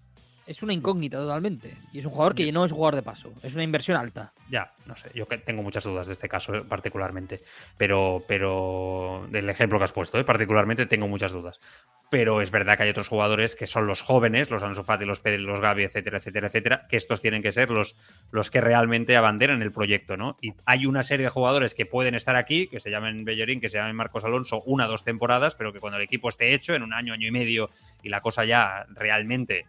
[0.49, 1.77] es una incógnita totalmente.
[1.93, 4.33] Y es un jugador que no es jugador de paso, es una inversión alta.
[4.49, 7.41] Ya, no sé, yo tengo muchas dudas de este caso eh, particularmente,
[7.77, 11.61] pero, pero del ejemplo que has puesto, eh, particularmente tengo muchas dudas.
[12.09, 15.19] Pero es verdad que hay otros jugadores que son los jóvenes, los Ansu Fati, los
[15.19, 17.95] Pedri, los Gavi, etcétera, etcétera, etcétera, que estos tienen que ser los,
[18.31, 20.35] los que realmente abanderan el proyecto, ¿no?
[20.41, 23.69] Y hay una serie de jugadores que pueden estar aquí, que se llamen Bellerín, que
[23.69, 26.73] se llamen Marcos Alonso, una o dos temporadas, pero que cuando el equipo esté hecho,
[26.73, 27.69] en un año, año y medio,
[28.01, 29.67] y la cosa ya realmente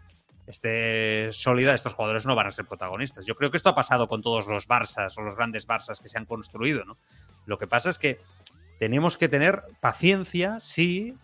[0.51, 3.27] esté sólida, estos jugadores no van a ser protagonistas.
[3.27, 6.09] Yo creo que esto ha pasado con todos los Barças o los grandes Barças que
[6.09, 6.99] se han construido, ¿no?
[7.47, 8.21] Lo que pasa es que
[8.79, 11.15] tenemos que tener paciencia, sí,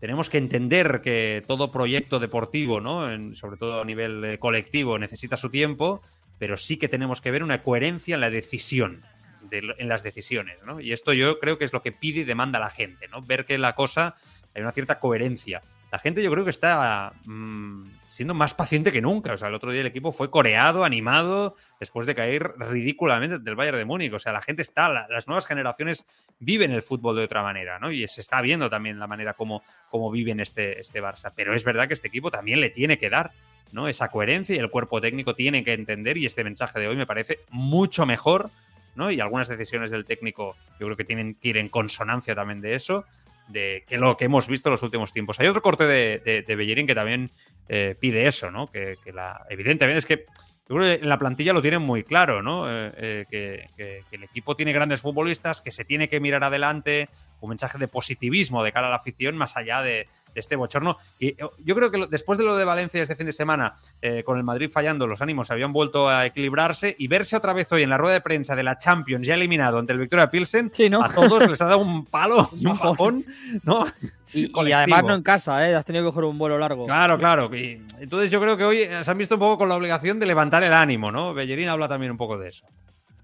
[0.00, 3.34] tenemos que entender que todo proyecto deportivo, ¿no?
[3.34, 6.02] sobre todo a nivel eh, colectivo, necesita su tiempo,
[6.38, 9.02] pero sí que tenemos que ver una coherencia en la decisión,
[9.50, 10.80] en las decisiones, ¿no?
[10.80, 13.22] Y esto yo creo que es lo que pide y demanda la gente, ¿no?
[13.22, 14.16] Ver que la cosa
[14.54, 15.62] hay una cierta coherencia
[15.94, 19.32] la gente yo creo que está mm, siendo más paciente que nunca.
[19.32, 23.56] O sea, el otro día el equipo fue coreado, animado, después de caer ridículamente del
[23.56, 24.12] Bayern de Múnich.
[24.12, 26.06] O sea, la gente está, las nuevas generaciones
[26.38, 27.90] viven el fútbol de otra manera, ¿no?
[27.90, 31.32] Y se está viendo también la manera como, como viven este, este Barça.
[31.34, 33.32] Pero es verdad que este equipo también le tiene que dar,
[33.72, 33.88] ¿no?
[33.88, 36.16] Esa coherencia y el cuerpo técnico tiene que entender.
[36.16, 38.50] Y este mensaje de hoy me parece mucho mejor,
[38.94, 39.10] ¿no?
[39.10, 42.74] Y algunas decisiones del técnico yo creo que tienen que ir en consonancia también de
[42.74, 43.04] eso
[43.48, 45.38] de que lo que hemos visto en los últimos tiempos.
[45.40, 47.30] Hay otro corte de, de, Bellerín que también
[47.68, 48.70] eh, pide eso, ¿no?
[48.70, 50.26] Que, la, evidentemente es que
[50.68, 52.70] yo creo que en la plantilla lo tienen muy claro, ¿no?
[52.70, 57.08] Eh, eh, que, que, el equipo tiene grandes futbolistas, que se tiene que mirar adelante,
[57.40, 60.98] un mensaje de positivismo de cara a la afición, más allá de, este bochorno.
[61.18, 64.22] Y eh, yo creo que después de lo de Valencia este fin de semana, eh,
[64.24, 67.82] con el Madrid fallando, los ánimos habían vuelto a equilibrarse y verse otra vez hoy
[67.82, 71.08] en la rueda de prensa de la Champions ya eliminado ante el Victoria Pilsen, a
[71.12, 73.24] todos les ha dado un palo y un bajón,
[73.62, 73.86] ¿no?
[74.32, 75.76] Y, además no en casa, ¿eh?
[75.76, 76.86] has tenido que coger un vuelo largo.
[76.86, 77.54] Claro, claro.
[77.54, 80.26] Y, entonces yo creo que hoy se han visto un poco con la obligación de
[80.26, 81.34] levantar el ánimo, ¿no?
[81.34, 82.66] Bellerín habla también un poco de eso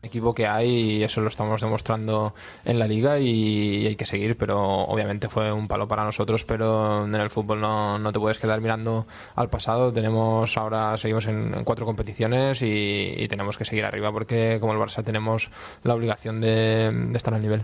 [0.02, 2.34] equipo que hay y eso lo estamos demostrando
[2.64, 7.04] en la liga y hay que seguir, pero obviamente fue un palo para nosotros, pero
[7.04, 11.64] en el fútbol no, no te puedes quedar mirando al pasado, tenemos ahora, seguimos en,
[11.64, 15.50] cuatro competiciones y, tenemos que seguir arriba porque como el Barça tenemos
[15.84, 17.62] la obligación de, estar al nivel.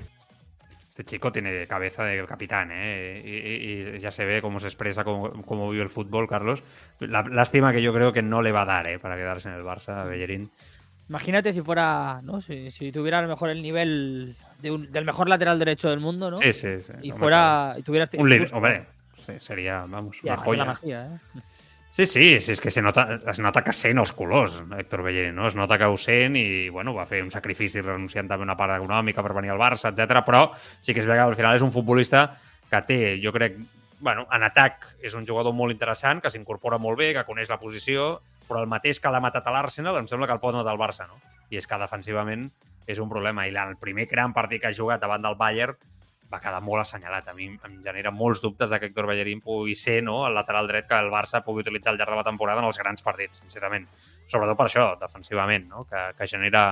[0.89, 3.23] Este chico tiene cabeza del capitán, ¿eh?
[3.25, 6.63] Y, ya se ve cómo se expresa, cómo, cómo, vive el fútbol, Carlos.
[7.01, 8.99] La, lástima que yo creo que no le va a dar, ¿eh?
[8.99, 10.51] Para quedarse en el Barça, Bellerín.
[11.09, 12.41] Imagínate si fuera, ¿no?
[12.41, 16.37] Si, tuviera a lo mejor el nivel del mejor lateral derecho del mundo, ¿no?
[16.37, 16.93] Sí, sí, sí.
[17.03, 18.11] Y fuera, y tuvieras...
[18.15, 18.87] Un líder, hombre,
[19.39, 20.77] sería, vamos, una joya.
[20.83, 21.41] ¿eh?
[21.97, 25.33] Sí, sí, sí, es que se nota, es nota que sent els colors, Héctor Bellerín,
[25.39, 25.47] no?
[25.49, 28.75] Es nota que ho sent i, bueno, va fer un sacrifici renunciant també una part
[28.75, 30.21] econòmica per venir al Barça, etc.
[30.27, 32.27] però sí que és veritat que al final és un futbolista
[32.69, 33.57] que té, jo crec,
[34.05, 37.57] bueno, en atac és un jugador molt interessant, que s'incorpora molt bé, que coneix la
[37.63, 40.73] posició, però el mateix que l'ha matat a l'Arsenal em sembla que el pot matar
[40.75, 41.19] al Barça, no?
[41.51, 42.49] I és que defensivament
[42.87, 43.47] és un problema.
[43.47, 45.77] I el primer gran partit que ha jugat davant del Bayern
[46.33, 47.29] va quedar molt assenyalat.
[47.31, 50.89] A mi em genera molts dubtes que Héctor Bellerín pugui ser no, el lateral dret
[50.89, 53.87] que el Barça pugui utilitzar al llarg de la temporada en els grans partits, sincerament.
[54.27, 55.85] Sobretot per això, defensivament, no?
[55.87, 56.67] que, que genera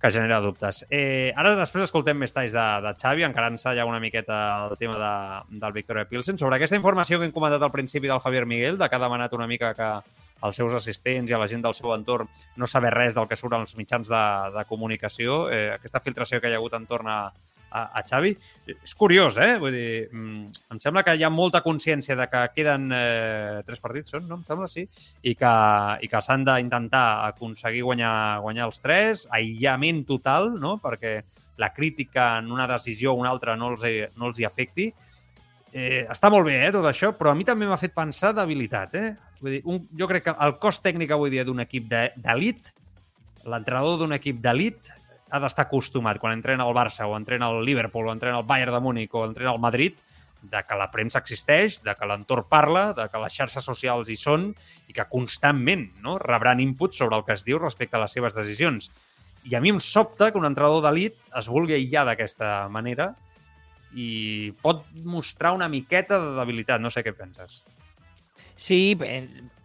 [0.00, 0.86] que genera dubtes.
[0.88, 4.38] Eh, ara després escoltem més talls de, de Xavi, encarant-se ja una miqueta
[4.70, 6.40] el tema de, del Victoria Pilsen.
[6.40, 9.36] Sobre aquesta informació que hem comentat al principi del Javier Miguel, de que ha demanat
[9.36, 9.90] una mica que,
[10.40, 13.38] als seus assistents i a la gent del seu entorn no saber res del que
[13.38, 14.24] surt als mitjans de,
[14.56, 15.46] de comunicació.
[15.52, 17.20] Eh, aquesta filtració que hi ha hagut entorn a,
[17.70, 18.34] a, a Xavi.
[18.72, 19.56] És curiós, eh?
[19.60, 23.82] Vull dir, mm, em sembla que hi ha molta consciència de que queden eh, tres
[23.82, 24.40] partits, són, no?
[24.40, 24.86] Em sembla, sí.
[25.22, 25.52] I que,
[26.04, 29.26] i que s'han d'intentar aconseguir guanyar, guanyar els tres.
[29.36, 30.78] Aïllament total, no?
[30.82, 31.20] Perquè
[31.60, 34.90] la crítica en una decisió o una altra no els, no els hi afecti.
[35.72, 38.94] Eh, està molt bé, eh, tot això, però a mi també m'ha fet pensar d'habilitat,
[38.98, 39.10] eh?
[39.40, 42.72] Vull dir, un, jo crec que el cost tècnic avui dia d'un equip d'elit,
[43.46, 44.90] l'entrenador d'un equip d'elit
[45.30, 48.74] ha d'estar acostumat, quan entrena el Barça o entrena el Liverpool o entrena el Bayern
[48.74, 49.94] de Múnich o entrena el Madrid,
[50.42, 54.16] de que la premsa existeix, de que l'entorn parla, de que les xarxes socials hi
[54.16, 54.50] són
[54.88, 58.34] i que constantment no, rebran inputs sobre el que es diu respecte a les seves
[58.34, 58.90] decisions.
[59.44, 63.12] I a mi em sobta que un entrenador d'elit es vulgui aïllar d'aquesta manera
[63.92, 66.78] y pot mostrar una miqueta de debilidad.
[66.80, 67.64] No sé qué piensas.
[68.56, 68.96] Sí,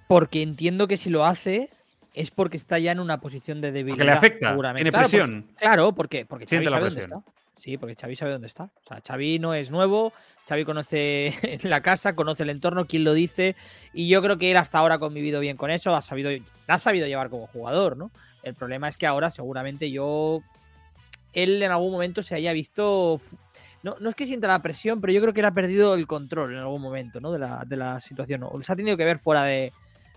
[0.08, 1.70] porque entiendo que si lo hace,
[2.14, 3.98] es porque está ya en una posición de debilidad.
[3.98, 4.84] Porque le afecta, seguramente.
[4.84, 5.44] tiene Claro, presión.
[5.44, 7.22] porque- claro, porque, porque Xavi sabe dónde está.
[7.58, 8.64] Sí, porque Xavi sabe dónde está.
[8.66, 10.12] O sea, Xavi no es nuevo,
[10.48, 11.34] Xavi conoce
[11.64, 13.56] la casa, conoce el entorno, quién lo dice,
[13.94, 16.74] y yo creo que él hasta ahora ha convivido bien con eso, ha sabido, la
[16.74, 18.12] ha sabido llevar como jugador, ¿no?
[18.44, 20.42] El problema es que ahora seguramente yo,
[21.34, 23.22] él en algún momento se haya visto,
[23.86, 26.08] no, no es que sienta la presión, pero yo creo que él ha perdido el
[26.08, 27.32] control en algún momento, ¿no?
[27.32, 29.72] De la, de la situación, o se ha tenido que ver fuera de,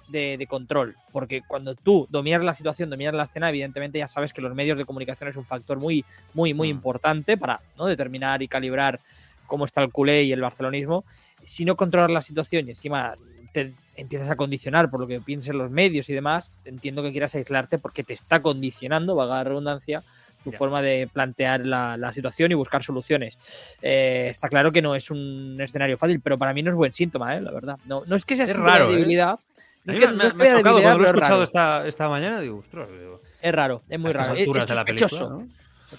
[0.09, 4.33] de, de control, porque cuando tú dominas la situación, dominas la escena, evidentemente ya sabes
[4.33, 6.03] que los medios de comunicación es un factor muy,
[6.33, 6.77] muy, muy Mm.
[6.77, 7.85] importante para ¿no?
[7.85, 9.01] determinar y calibrar
[9.47, 11.05] cómo está el culé y el barcelonismo.
[11.45, 13.17] Si no controlas la situación y encima
[13.53, 17.35] te empiezas a condicionar por lo que piensen los medios y demás, entiendo que quieras
[17.35, 20.03] aislarte porque te está condicionando, valga la redundancia,
[20.45, 20.57] Ya.
[20.59, 23.37] forma de plantear la, la situación y buscar soluciones.
[23.83, 26.93] Eh, está claro que no es un escenario fácil, pero para mí no es buen
[26.93, 27.41] síntoma, ¿eh?
[27.41, 27.79] la verdad.
[27.87, 28.93] No, no es que sea Es raro, ¿eh?
[28.97, 29.39] debilidad.
[29.85, 31.43] No A es que- me, no es me ha debilidad, cuando lo he es escuchado
[31.43, 32.41] esta, esta mañana.
[32.41, 34.35] Digo, ostras, digo, Es raro, es muy a raro.
[34.35, 35.49] Es- alturas es de la película, ¿no?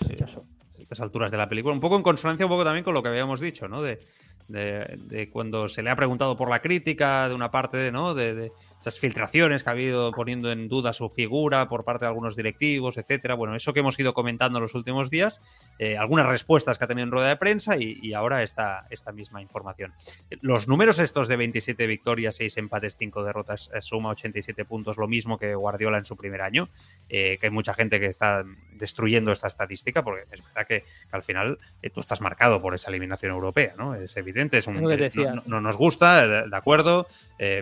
[0.07, 1.73] A estas alturas de la película.
[1.73, 3.81] Un poco en consonancia, un poco también con lo que habíamos dicho, ¿no?
[3.81, 3.99] De,
[4.47, 8.13] de- de cuando se le ha preguntado por la crítica de una parte, ¿no?
[8.15, 12.09] De, de esas filtraciones que ha habido poniendo en duda su figura por parte de
[12.09, 13.35] algunos directivos, etcétera.
[13.35, 15.41] Bueno, eso que hemos ido comentando en los últimos días,
[15.79, 19.11] eh, algunas respuestas que ha tenido en rueda de prensa y, y ahora esta, esta
[19.11, 19.93] misma información.
[20.41, 25.07] Los números estos de 27 victorias, 6 empates, 5 derrotas, eh, suma 87 puntos, lo
[25.07, 26.69] mismo que Guardiola en su primer año,
[27.09, 30.85] eh, que hay mucha gente que está destruyendo esta estadística, porque es verdad que, que
[31.11, 33.95] al final eh, tú estás marcado por esa eliminación europea, ¿no?
[33.95, 37.07] Es evidente, es un, Es no, no nos gusta, de, de acuerdo,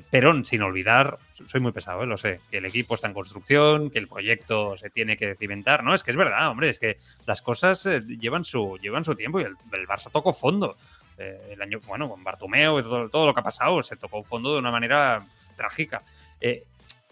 [0.10, 1.07] pero sin olvidar,
[1.46, 4.78] soy muy pesado, eh, lo sé, que el equipo está en construcción, que el proyecto
[4.78, 5.93] se tiene que cimentar, ¿no?
[5.93, 9.39] Es que es verdad, hombre, es que las cosas eh, llevan, su, llevan su tiempo
[9.39, 10.78] y el, el Barça tocó fondo.
[11.17, 14.54] Eh, el año, bueno, con Bartomeu y todo, lo que ha pasado, se tocó fondo
[14.54, 16.04] de una manera trágica.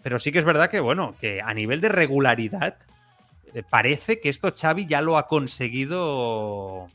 [0.02, 2.76] Pero sí que es verdad que, bueno, que a nivel de regularidad,
[3.68, 6.88] parece que esto Xavi ya lo ha conseguido.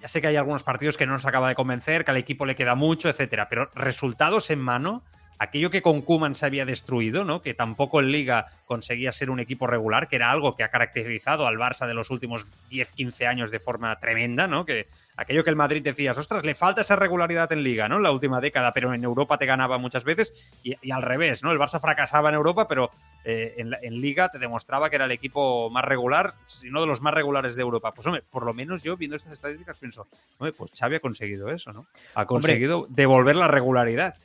[0.00, 2.46] Ya sé que hay algunos partidos que no nos acaba de convencer, que al equipo
[2.46, 5.04] le queda mucho, etcétera, pero resultados en mano,
[5.40, 7.40] aquello que con Kuman se había destruido, ¿no?
[7.40, 11.46] Que tampoco en Liga conseguía ser un equipo regular, que era algo que ha caracterizado
[11.46, 14.66] al Barça de los últimos 10-15 años de forma tremenda, ¿no?
[14.66, 17.96] Que aquello que el Madrid decías, ostras, le falta esa regularidad en Liga, ¿no?
[17.96, 21.42] En la última década, pero en Europa te ganaba muchas veces y, y al revés,
[21.42, 21.52] ¿no?
[21.52, 22.90] El Barça fracasaba en Europa, pero
[23.24, 27.02] eh, en, Liga te demostraba que era el equipo más regular, si no de los
[27.02, 27.92] más regulares de Europa.
[27.92, 30.06] Pues hombre, por lo menos yo viendo estas estadísticas pienso,
[30.38, 31.86] hombre, pues Xavi ha conseguido eso, ¿no?
[32.14, 34.16] Ha conseguido devolver la regularidad.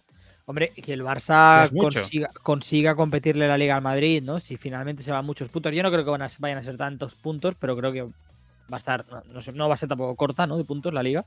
[0.47, 1.63] Hombre, que el Barça
[2.03, 4.39] consiga, consiga competirle la Liga al Madrid, ¿no?
[4.39, 5.73] Si finalmente se van muchos puntos.
[5.73, 8.12] Yo no creo que van a- vayan a ser tantos puntos, pero creo que va
[8.71, 10.58] a estar, no, no sé, no va a ser tampoco corta, ¿no?
[10.58, 11.25] De puntos la Liga.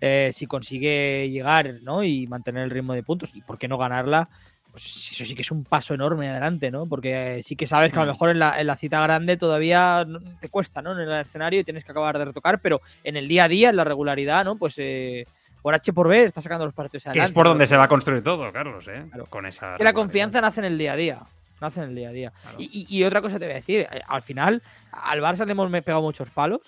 [0.00, 2.04] Eh, si consigue llegar, ¿no?
[2.04, 4.28] Y mantener el ritmo de puntos, y por qué no ganarla,
[4.70, 6.86] pues eso sí que es un paso enorme adelante, ¿no?
[6.88, 10.06] Porque sí que sabes que a lo mejor en la, en la cita grande todavía
[10.40, 10.92] te cuesta, ¿no?
[10.92, 13.70] En el escenario y tienes que acabar de retocar, pero en el día a día,
[13.70, 14.56] en la regularidad, ¿no?
[14.56, 15.24] Pues eh,
[15.62, 17.30] por H por B está sacando los partidos Que adelante.
[17.30, 19.04] es por donde se va a construir todo, Carlos, ¿eh?
[19.08, 19.26] Claro.
[19.26, 21.18] Con esa Que la confianza nace en el día a día.
[21.60, 22.32] Nace en el día a día.
[22.42, 22.56] Claro.
[22.60, 23.82] Y, y- y otra cosa te voy a decir.
[23.92, 26.60] eh, Al final, al Barça le hemos pegado muchos palos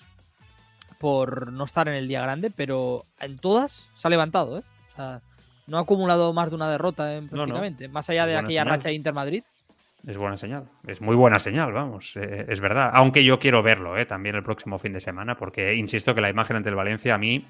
[0.99, 4.63] por no estar en el día grande, pero en todas se ha levantado, ¿eh?
[4.93, 5.21] O sea,
[5.67, 7.21] no ha acumulado más de una derrota ¿eh?
[7.21, 7.27] no.
[7.29, 7.87] prácticamente.
[7.89, 8.75] Más allá de Buena aquella señal.
[8.77, 9.43] racha de Inter-Madrid.
[10.07, 12.91] Es buena señal, es muy buena señal, vamos, eh, es verdad.
[12.93, 16.29] Aunque yo quiero verlo eh, también el próximo fin de semana, porque insisto que la
[16.29, 17.47] imagen ante el Valencia a mí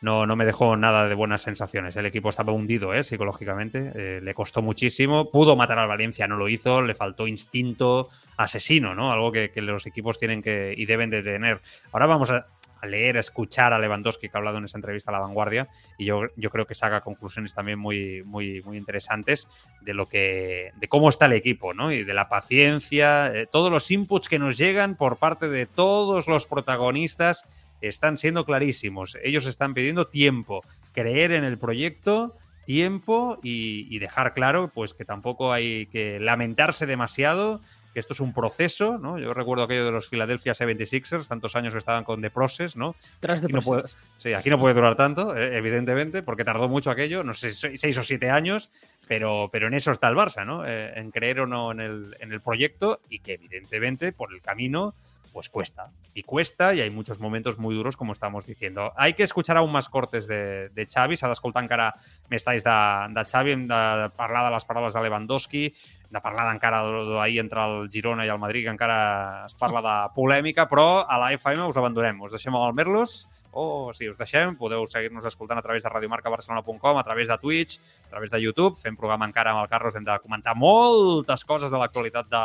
[0.00, 1.96] no, no me dejó nada de buenas sensaciones.
[1.96, 6.36] El equipo estaba hundido eh, psicológicamente, eh, le costó muchísimo, pudo matar al Valencia, no
[6.36, 9.12] lo hizo, le faltó instinto asesino, ¿no?
[9.12, 11.60] Algo que, que los equipos tienen que y deben de tener.
[11.92, 12.46] Ahora vamos a,
[12.86, 16.04] leer, a escuchar a Lewandowski que ha hablado en esa entrevista a La Vanguardia y
[16.04, 19.48] yo, yo creo que saca conclusiones también muy, muy, muy interesantes
[19.80, 21.90] de lo que de cómo está el equipo, ¿no?
[21.90, 26.28] Y de la paciencia, eh, todos los inputs que nos llegan por parte de todos
[26.28, 27.48] los protagonistas
[27.88, 29.16] están siendo clarísimos.
[29.22, 35.04] Ellos están pidiendo tiempo, creer en el proyecto, tiempo y, y dejar claro, pues que
[35.04, 37.60] tampoco hay que lamentarse demasiado.
[37.94, 39.18] Que esto es un proceso, ¿no?
[39.18, 42.94] Yo recuerdo aquello de los Philadelphia 76ers, tantos años que estaban con The Process, ¿no?
[43.20, 43.84] Tras Aquí no puede,
[44.18, 47.78] sí, aquí no puede durar tanto, eh, evidentemente, porque tardó mucho aquello, no sé, se-
[47.78, 48.68] seis o siete años,
[49.08, 50.66] pero, pero en eso está el Barça, ¿no?
[50.66, 54.42] Eh, en creer o no en el, en el proyecto y que evidentemente por el
[54.42, 54.94] camino
[55.36, 55.92] pues cuesta.
[56.14, 58.94] Y cuesta y hay muchos momentos muy duros, como estamos diciendo.
[58.96, 61.12] Hay que escuchar aún más cortes de, de Xavi.
[61.20, 61.90] S'ha d'escoltar encara
[62.32, 62.76] més talls de,
[63.12, 63.52] de Xavi.
[63.52, 63.80] Hem de
[64.16, 65.66] parlar de les paraules de Lewandowski,
[66.08, 68.96] de parlar encara d'ahir entre el Girona i el Madrid, que encara
[69.44, 72.24] es parla de polèmica, però a la FM us abandonem.
[72.24, 75.92] Us deixem amb el Merlos, o si us deixem, podeu seguir-nos escoltant a través de
[75.92, 78.76] radiomarcabarcelona.com, a través de Twitch, a través de YouTube.
[78.76, 82.42] Fem programa encara amb el Carlos, hem de comentar moltes coses de l'actualitat de,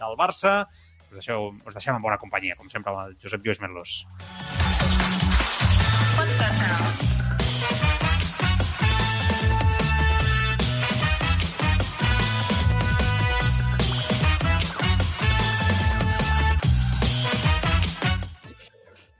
[0.00, 0.62] del Barça.
[1.12, 3.44] Us, deixeu, us deixem en bona companyia, com sempre, amb el Josep.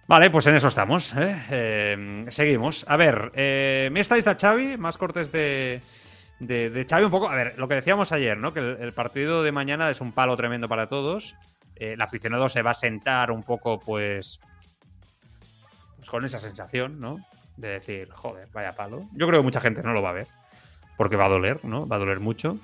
[0.09, 1.14] Vale, pues en eso estamos.
[1.14, 1.37] ¿eh?
[1.50, 2.87] Eh, seguimos.
[2.88, 5.83] A ver, eh, me estáis de Xavi, más cortes de,
[6.40, 7.28] de, de, Xavi un poco.
[7.28, 8.55] A ver, lo que decíamos ayer, ¿no?
[8.55, 11.37] Que el partido de mañana es un palo tremendo para todos.
[11.83, 14.40] El aficionado se va a sentar un poco, pues,
[16.03, 17.25] pues, con esa sensación, ¿no?
[17.57, 19.09] De decir, joder, vaya palo.
[19.12, 20.27] Yo creo que mucha gente no lo va a ver,
[20.97, 21.87] porque va a doler, ¿no?
[21.87, 22.59] Va a doler mucho.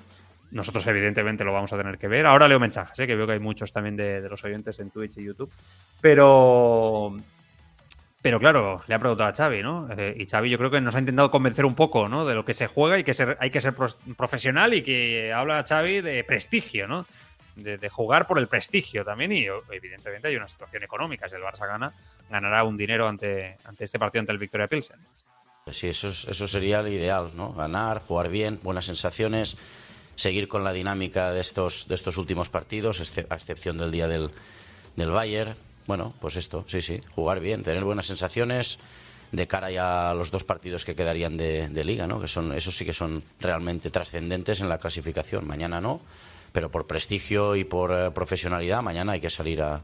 [0.51, 2.25] Nosotros, evidentemente, lo vamos a tener que ver.
[2.25, 3.07] Ahora leo mensajes, ¿eh?
[3.07, 5.49] que veo que hay muchos también de, los oyentes en Twitch y YouTube.
[6.01, 7.15] Pero,
[8.21, 9.87] pero claro, le ha preguntado a Xavi, ¿no?
[9.95, 12.25] Eh, y Xavi yo creo que nos ha intentado convencer un poco, ¿no?
[12.25, 13.73] De lo que se juega y que hay que ser
[14.17, 17.05] profesional y que habla Xavi de prestigio, ¿no?
[17.63, 21.27] De, jugar por el prestigio también y evidentemente hay una situación económica.
[21.27, 21.93] Si el Barça gana,
[22.29, 24.97] ganará un dinero ante, ante este partido ante el Victoria Pilsen.
[25.71, 27.53] Sí, eso, es, eso sería el ideal, ¿no?
[27.53, 29.57] Ganar, jugar bien, buenas sensaciones,
[30.15, 34.31] seguir con la dinámica de estos, de estos últimos partidos, a excepción del día del,
[34.95, 35.55] del Bayern.
[35.85, 38.79] Bueno, pues esto, sí, sí, jugar bien, tener buenas sensaciones
[39.31, 42.19] de cara ya a los dos partidos que quedarían de, de liga, ¿no?
[42.19, 45.47] Que son, esos sí que son realmente trascendentes en la clasificación.
[45.47, 46.01] Mañana no,
[46.51, 49.81] pero por prestigio y por eh, profesionalidad, mañana hay que salir a,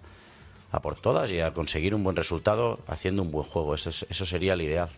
[0.72, 3.76] a, por todas y a conseguir un buen resultado haciendo un buen juego.
[3.76, 4.90] Eso, es, eso sería el ideal.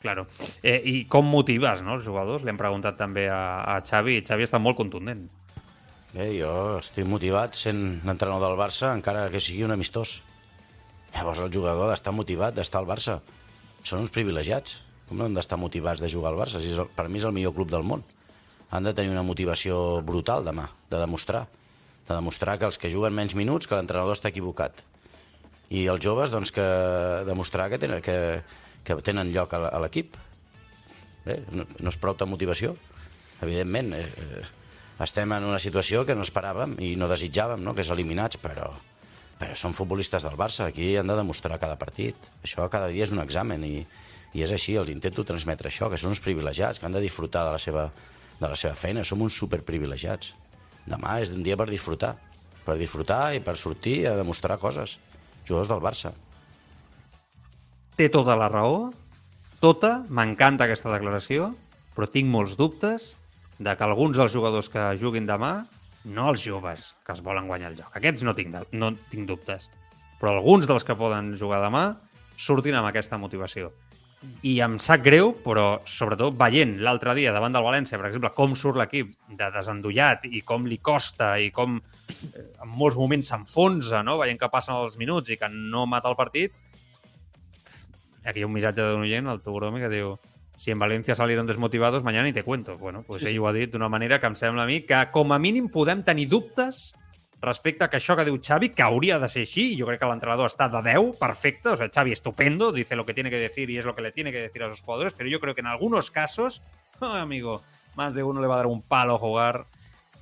[0.00, 0.28] Claro.
[0.62, 2.44] Eh, I com motives no, els jugadors?
[2.46, 5.24] L'hem preguntat també a, a Xavi Xavi està molt contundent.
[6.12, 10.20] Bé, jo estic motivat sent l'entrenador del Barça encara que sigui un amistós.
[11.16, 13.18] Llavors el jugador ha d'estar motivat d'estar al Barça.
[13.82, 14.78] Són uns privilegiats.
[15.08, 16.62] Com no han d'estar motivats de jugar al Barça?
[16.62, 18.06] Si és el, per mi és el millor club del món.
[18.70, 21.46] Han de tenir una motivació brutal demà, de demostrar.
[22.08, 24.82] De demostrar que els que juguen menys minuts, que l'entrenador està equivocat.
[25.68, 26.66] I els joves, doncs, que
[27.28, 28.42] demostrar que tenen, que,
[28.84, 30.16] que tenen lloc a l'equip.
[31.24, 32.76] Bé, no, no és prou de motivació.
[33.44, 34.44] Evidentment, eh, eh,
[35.04, 37.74] estem en una situació que no esperàvem i no desitjàvem, no?
[37.74, 38.72] que és eliminats, però,
[39.38, 42.16] però són futbolistes del Barça, aquí han de demostrar cada partit.
[42.42, 43.76] Això cada dia és un examen i,
[44.34, 47.46] i és així, els intento transmetre això, que són uns privilegiats, que han de disfrutar
[47.46, 47.86] de la seva,
[48.38, 50.34] de la seva feina, som uns superprivilegiats.
[50.88, 52.14] Demà és un dia per disfrutar,
[52.64, 54.98] per disfrutar i per sortir a demostrar coses.
[55.48, 56.12] Jugadors del Barça.
[57.98, 58.92] Té tota la raó,
[59.60, 61.50] tota, m'encanta aquesta declaració,
[61.96, 63.14] però tinc molts dubtes
[63.58, 65.66] de que alguns dels jugadors que juguin demà,
[66.06, 69.66] no els joves que es volen guanyar el joc, aquests no tinc, no tinc dubtes,
[70.20, 71.88] però alguns dels que poden jugar demà
[72.38, 73.72] surtin amb aquesta motivació.
[74.42, 78.56] I em sap greu, però sobretot veient l'altre dia davant del València, per exemple, com
[78.58, 84.02] surt l'equip de desendollat i com li costa i com eh, en molts moments s'enfonsa,
[84.02, 84.18] no?
[84.18, 86.56] veient que passen els minuts i que no mata el partit,
[88.24, 90.16] aquí hi ha un missatge d'un oient, el Tugromi, que diu
[90.58, 92.76] si en València salieron desmotivados, mañana ni te cuento.
[92.76, 93.38] Bueno, pues sí, ell sí.
[93.38, 96.02] ho ha dit d'una manera que em sembla a mi que com a mínim podem
[96.02, 96.90] tenir dubtes
[97.40, 100.08] respecte a que això que diu Xavi, que hauria de ser així, jo crec que
[100.10, 103.70] l'entrenador està de 10, perfecte, o sea, Xavi estupendo, dice lo que tiene que decir
[103.70, 105.60] y es lo que le tiene que decir a los jugadores, pero yo creo que
[105.60, 106.62] en algunos casos,
[107.00, 107.62] oh, amigo,
[107.94, 109.66] más de uno le va a dar un palo a jugar.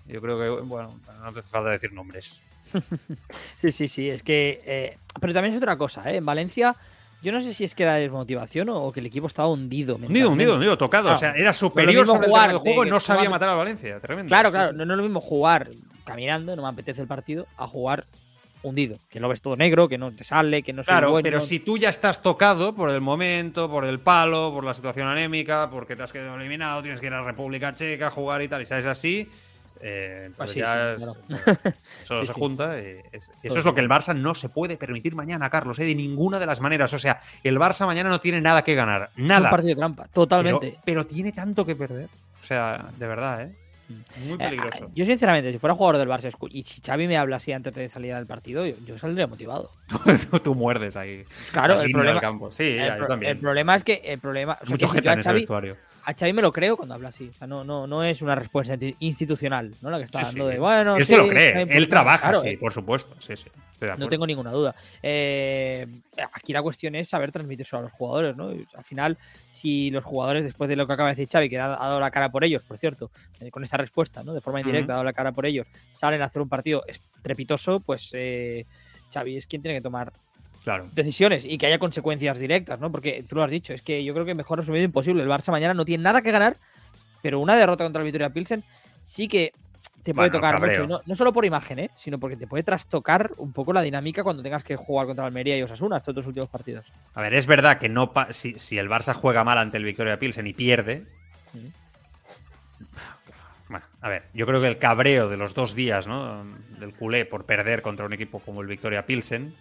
[0.06, 2.42] Yo creo que, bueno, no hace falta decir nombres.
[3.60, 4.62] sí, sí, sí, es que...
[4.64, 6.16] Eh, pero también es otra cosa, ¿eh?
[6.16, 6.76] En Valencia...
[7.22, 9.96] Yo no sé si es que era desmotivación o que el equipo estaba hundido.
[9.96, 11.04] Hundido, hundido, hundido, tocado.
[11.04, 13.98] Claro, o sea, era superior sobre jugar, el juego y no sabía matar a Valencia.
[13.98, 14.28] Tremendo.
[14.28, 14.72] Claro, claro.
[14.74, 15.70] No, no, es lo mismo jugar
[16.06, 18.06] caminando, no me apetece el partido, a jugar
[18.62, 18.96] hundido.
[19.10, 21.22] Que lo ves todo negro, que no te sale, que no Claro, bueno.
[21.22, 25.06] pero si tú ya estás tocado por el momento, por el palo, por la situación
[25.08, 28.40] anémica, porque te has quedado eliminado, tienes que ir a la República Checa a jugar
[28.42, 29.28] y tal, y sabes así.
[29.82, 31.62] Eh, pues sí, ya sí, es, claro.
[32.02, 32.78] eso Sí, se junta.
[32.80, 35.84] y es- eso es lo que el Barça no se puede permitir mañana, Carlos, eh,
[35.84, 36.92] de ninguna de las maneras.
[36.94, 39.10] O sea, el Barça mañana no tiene nada que ganar.
[39.14, 39.50] Es un Nada.
[39.50, 40.78] partido de trampa, Pero, totalmente.
[40.84, 42.08] pero tiene tanto que perder.
[42.42, 43.54] O sea, de verdad, ¿eh?
[43.88, 44.90] Muy Eh, peligroso.
[44.94, 47.88] yo, sinceramente, si fuera jugador del Barça y si Xavi me habla así antes de
[47.88, 49.70] salir al partido, yo, yo saldría motivado.
[50.42, 51.24] tú, muerdes ahí.
[51.52, 52.50] Claro, el problema, campo.
[52.50, 53.32] Sí, el, pro- también.
[53.32, 54.54] el problema es que el problema.
[54.60, 55.76] o sea, Mucho que gente yo en a ese Xavi, vestuario.
[56.06, 57.28] A Xavi me lo creo cuando habla así.
[57.28, 59.90] O sea, no, no, no es una respuesta insti- institucional, ¿no?
[59.90, 60.52] La que está Sí, dando sí.
[60.54, 60.96] de bueno.
[60.96, 61.48] Él sí, se lo cree.
[61.48, 61.76] importante".
[61.76, 63.14] Él trabaja, Claro, sí, eh, por supuesto.
[63.20, 63.48] Sí, sí.
[63.98, 64.74] No tengo ninguna duda.
[65.02, 65.86] Eh,
[66.32, 68.50] aquí la cuestión es saber transmitirse a los jugadores, ¿no?
[68.54, 71.58] Y, al final, si los jugadores, después de lo que acaba de decir Xavi, que
[71.58, 74.32] ha, ha dado la cara por ellos, por cierto, eh, con esa respuesta, ¿no?
[74.32, 77.80] De forma indirecta, ha dado la cara por ellos, salen a hacer un partido estrepitoso,
[77.80, 78.12] pues
[79.12, 80.10] Xavi es quien tiene que tomar
[80.66, 80.88] Claro.
[80.94, 82.90] decisiones y que haya consecuencias directas, ¿no?
[82.90, 85.22] Porque tú lo has dicho, es que yo creo que mejor resumido imposible.
[85.22, 86.56] El Barça mañana no tiene nada que ganar,
[87.22, 88.64] pero una derrota contra el Victoria Pilsen
[89.00, 89.52] sí que
[90.02, 90.82] te puede Bueno, tocar cabreo.
[90.82, 90.92] mucho.
[90.92, 91.90] No, no solo por imagen, ¿eh?
[91.94, 95.56] sino porque te puede trastocar un poco la dinámica cuando tengas que jugar contra Almería
[95.56, 96.92] y Osasuna estos dos últimos partidos.
[97.14, 99.84] A ver, es verdad que no pa- si, si el Barça juega mal ante el
[99.84, 101.06] Victoria Pilsen y pierde.
[101.52, 101.72] Sí.
[103.68, 106.44] Bueno, a ver, yo creo que el cabreo de los dos días, ¿no?
[106.80, 109.54] Del culé por perder contra un equipo como el Victoria Pilsen,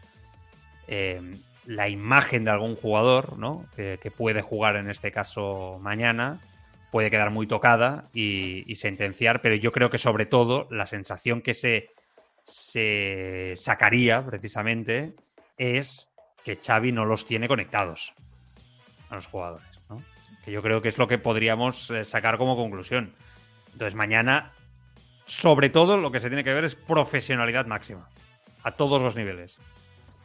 [0.88, 1.22] eh,
[1.66, 3.36] la imagen de algún jugador.
[3.76, 6.40] Que, puede jugar en este caso mañana,
[6.92, 11.54] puede quedar muy tocada y, sentenciar, pero yo creo que sobre todo la sensación que
[11.54, 11.90] se,
[12.44, 15.16] se sacaría precisamente
[15.58, 16.10] es
[16.44, 18.14] que Xavi no los tiene conectados
[19.10, 19.68] a los jugadores.
[20.44, 23.16] Que yo creo que es lo que podríamos eh, sacar como conclusión.
[23.74, 24.54] Entonces mañana,
[25.26, 28.08] sobre todo, lo que se tiene que ver es profesionalidad máxima,
[28.62, 29.58] a todos los niveles.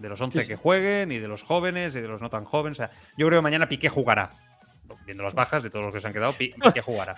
[0.01, 0.49] De los 11 Sí, sí.
[0.51, 2.79] que jueguen y de los jóvenes y de los no tan jóvenes.
[2.81, 4.31] O sea, yo creo que mañana Piqué jugará.
[5.07, 7.15] Viendo las bajas de todos los que se han quedado, Pi- Piqué jugará.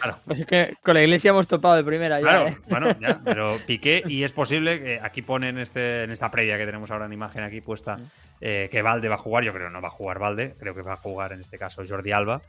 [0.00, 0.18] Claro.
[0.24, 2.58] Pues es que con la iglesia hemos topado de primera ya, Claro, ¿eh?
[2.68, 6.58] bueno, ya, pero Piqué, y es posible que aquí pone en, este, en esta previa
[6.58, 7.98] que tenemos ahora en imagen aquí puesta
[8.40, 9.44] eh, que Valde va a jugar.
[9.44, 11.58] Yo creo que no va a jugar Valde, creo que va a jugar en este
[11.58, 12.42] caso Jordi Alba,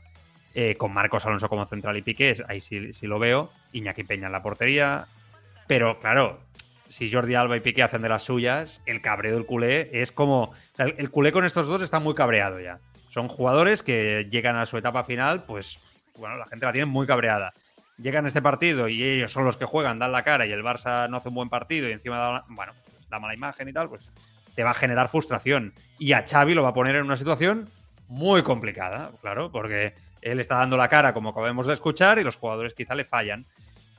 [0.54, 3.50] eh, con Marcos Alonso como central y Piqué, ahí sí, sí lo veo.
[3.72, 5.06] Iñaki Peña en la portería,
[5.68, 6.40] pero claro.
[6.94, 10.52] Si Jordi Alba y Piqué hacen de las suyas, el cabreo del culé es como.
[10.78, 12.78] el, culé con estos dos está muy cabreado ya.
[13.10, 15.80] Son jugadores que llegan a su etapa final, pues.
[16.16, 17.52] Bueno, la gente la tiene muy cabreada
[17.98, 20.62] llegan a este partido y ellos son los que juegan, dan la cara y el
[20.62, 23.88] Barça no hace un buen partido y encima da, bueno, pues, mala imagen y tal,
[23.88, 24.10] pues
[24.54, 25.72] te va a generar frustración.
[25.98, 27.68] Y a Xavi lo va a poner en una situación
[28.08, 32.36] muy complicada, claro, porque él está dando la cara como acabamos de escuchar y los
[32.36, 33.46] jugadores quizá le fallan.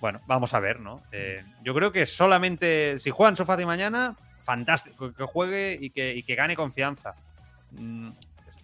[0.05, 1.01] Bueno, vamos a ver, ¿no?
[1.11, 6.21] Eh, yo creo que solamente si juegan Sofati mañana, fantástico, que juegue y que, y
[6.21, 7.15] que gane confianza.
[7.71, 8.09] Mm,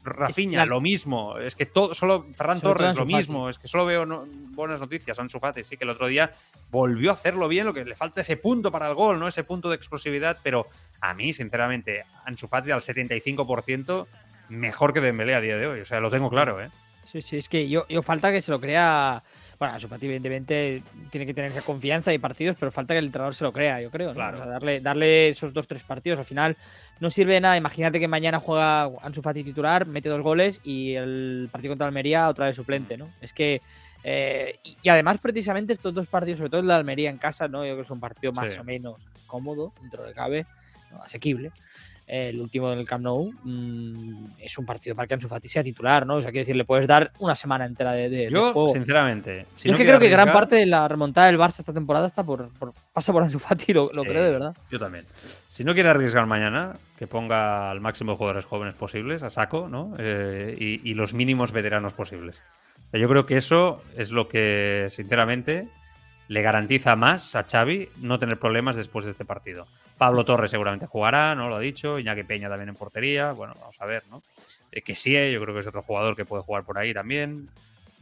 [0.03, 1.39] Rafinha, la- lo mismo.
[1.39, 3.49] Es que todo, solo Ferran Torres, lo mismo.
[3.49, 5.17] Es que solo veo no- buenas noticias.
[5.17, 6.31] Ansu Fati, sí que el otro día
[6.69, 9.27] volvió a hacerlo bien, lo que le falta ese punto para el gol, ¿no?
[9.27, 10.67] Ese punto de explosividad, pero
[10.99, 14.07] a mí, sinceramente, Ansu Fati al 75%
[14.49, 15.79] mejor que Dembélé a día de hoy.
[15.79, 16.69] O sea, lo tengo claro, ¿eh?
[17.11, 19.23] Sí, sí, es que yo, yo falta que se lo crea.
[19.62, 20.82] Bueno, su Fati, evidentemente,
[21.12, 23.80] tiene que tener esa confianza y partidos, pero falta que el entrenador se lo crea,
[23.80, 24.07] yo creo.
[24.07, 24.16] ¿no?
[24.16, 24.38] Claro.
[24.39, 26.18] O sea, darle, darle esos dos, tres partidos.
[26.18, 26.57] Al final
[26.99, 27.57] no sirve de nada.
[27.57, 32.28] Imagínate que mañana juega Ansu Fati titular, mete dos goles y el partido contra Almería
[32.28, 33.07] otra vez suplente, ¿no?
[33.22, 33.62] Es que.
[34.03, 37.47] eh, y, y además, precisamente estos dos partidos, sobre todo el de Almería en casa,
[37.47, 37.59] ¿no?
[37.59, 38.57] Yo creo que es un partido más Sí.
[38.59, 38.95] o menos
[39.28, 40.47] cómodo, dentro de cabe,
[40.89, 41.03] ¿no?
[41.03, 41.51] asequible.
[42.14, 46.05] El último del Camp Nou mm, es un partido para que Ansu Fati sea titular,
[46.05, 46.16] ¿no?
[46.16, 48.74] O sea, quiero decir, le puedes dar una semana entera de, de- de Yo, juego.
[48.74, 51.59] sinceramente, si Yo no es que creo que gran parte de la remontada del Barça
[51.62, 54.53] esta temporada está por, por- pasa por Ansu Fati, lo, lo Sí, creo de verdad.
[54.70, 55.05] Yo también.
[55.47, 59.70] Si no quiere arriesgar mañana, que ponga al máximo de jugadores jóvenes posibles, a saco,
[59.70, 59.93] ¿no?
[59.97, 62.41] Eh, y, y los mínimos veteranos posibles.
[62.88, 65.70] O sea, yo creo que eso es lo que, sinceramente,
[66.28, 69.66] le garantiza más a Xavi no tener problemas después de este partido.
[70.01, 71.47] Pablo Torres seguramente jugará, ¿no?
[71.47, 71.99] Lo ha dicho.
[71.99, 73.33] Iñaki Peña también en portería.
[73.33, 74.23] Bueno, vamos a ver, ¿no?
[74.71, 77.47] Eh, que sí, yo creo que es otro jugador que puede jugar por ahí también.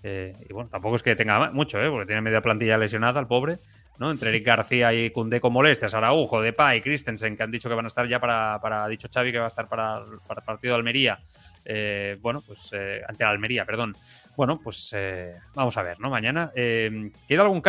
[0.02, 1.90] Eh, y bueno, tampoco es que tenga mucho, ¿eh?
[1.90, 3.58] Porque tiene media plantilla lesionada, el pobre.
[3.98, 4.12] ¿no?
[4.12, 7.84] Entre Eric García y Cundé con molestias, Araujo, Depay, Christensen, que han dicho que van
[7.84, 10.78] a estar ya para, para dicho Xavi que va a estar para, el- partido de
[10.78, 11.20] Almería.
[11.66, 13.94] Eh, bueno, pues eh, ante la Almería, perdón.
[14.38, 16.10] Bueno, pues eh, vamos a ver, ¿no?
[16.10, 16.50] Mañana.
[16.56, 17.60] Eh, ¿Queda algún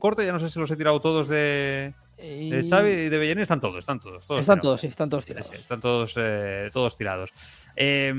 [0.00, 0.26] corte?
[0.26, 3.42] Ya no sé si los he tirado todos de, de Y- Xavi y de Bellerín.
[3.42, 4.26] Están todos, están todos.
[4.26, 4.62] todos Están tirados.
[4.62, 5.48] todos, sí, están todos tirados.
[5.48, 7.30] sí, están todos, eh, todos tirados.
[7.76, 8.12] Eh,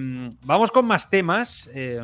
[0.43, 1.69] vamos con más temas.
[1.73, 2.01] eh,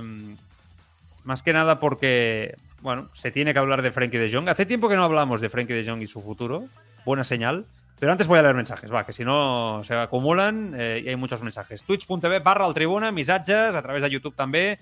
[1.23, 4.49] más que nada porque, bueno, se tiene que hablar de Frankie de Jong.
[4.49, 6.65] Hace tiempo que no hablamos de Frankie de Jong y su futuro.
[7.05, 7.65] Buena señal.
[7.99, 11.15] Pero antes voy a leer mensajes, va, que si no se acumulan eh, y hay
[11.15, 11.85] muchos mensajes.
[11.85, 14.77] Twitch.tv barra al tribuna, missatges, a través de YouTube també.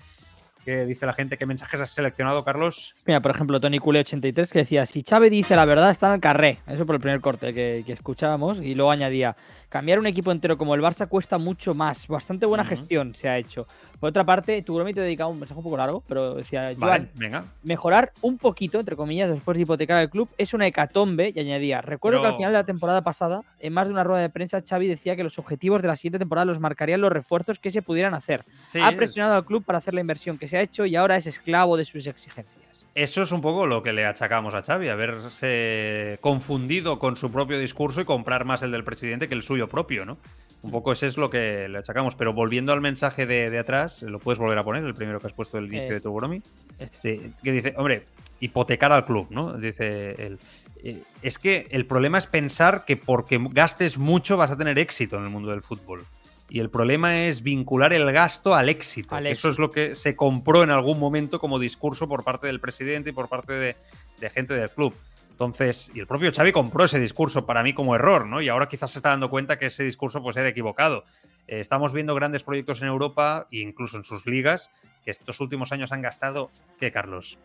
[0.64, 2.94] Que dice la gente qué mensajes has seleccionado, Carlos.
[3.04, 6.20] Mira, por ejemplo, Tony Cule83 que decía, si Chávez dice la verdad, está en el
[6.20, 6.58] carré.
[6.68, 8.58] Eso por el primer corte que, que escuchábamos.
[8.58, 9.36] Y luego añadía,
[9.72, 12.06] cambiar un equipo entero como el Barça cuesta mucho más.
[12.06, 13.66] Bastante buena gestión se ha hecho.
[13.98, 17.10] Por otra parte, tu te dedicaba un mensaje un poco largo, pero decía, Vale, Joan,
[17.14, 17.44] venga.
[17.62, 21.32] mejorar un poquito, entre comillas, después de hipotecar el club, es una hecatombe.
[21.34, 24.20] Y añadía, recuerdo que al final de la temporada pasada, en más de una rueda
[24.20, 27.58] de prensa, Xavi decía que los objetivos de la siguiente temporada los marcarían los refuerzos
[27.58, 28.44] que se pudieran hacer.
[28.66, 31.16] Sí, ha presionado al club para hacer la inversión que se ha hecho y ahora
[31.16, 32.71] es esclavo de sus exigencias.
[32.94, 37.58] Eso es un poco lo que le achacamos a Xavi, haberse confundido con su propio
[37.58, 40.18] discurso y comprar más el del presidente que el suyo propio, ¿no?
[40.62, 42.14] Un poco ese es lo que le achacamos.
[42.16, 45.26] Pero volviendo al mensaje de, de atrás, lo puedes volver a poner, el primero que
[45.26, 46.42] has puesto del inicio de tu bromi.
[46.78, 47.18] Este.
[47.18, 48.04] Sí, que dice, hombre,
[48.40, 49.54] hipotecar al club, ¿no?
[49.54, 50.38] Dice él.
[50.84, 55.16] Eh, Es que el problema es pensar que porque gastes mucho vas a tener éxito
[55.16, 56.04] en el mundo del fútbol.
[56.52, 59.14] Y el problema es vincular el gasto al éxito.
[59.14, 62.60] Al Eso es lo que se compró en algún momento como discurso por parte del
[62.60, 63.74] presidente y por parte de,
[64.20, 64.94] de gente del club.
[65.30, 68.42] Entonces, y el propio Xavi compró ese discurso para mí como error, ¿no?
[68.42, 71.06] Y ahora quizás se está dando cuenta que ese discurso pues era equivocado.
[71.48, 74.70] Eh, estamos viendo grandes proyectos en Europa e incluso en sus ligas
[75.06, 77.38] que estos últimos años han gastado, ¿qué, Carlos?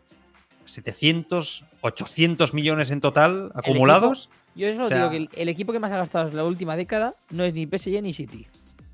[0.65, 4.29] 700, 800 millones en total acumulados.
[4.53, 6.43] Yo eso O sea- digo, que el, el equipo que más ha gastado en la
[6.43, 8.47] última década no es ni PSG ni City.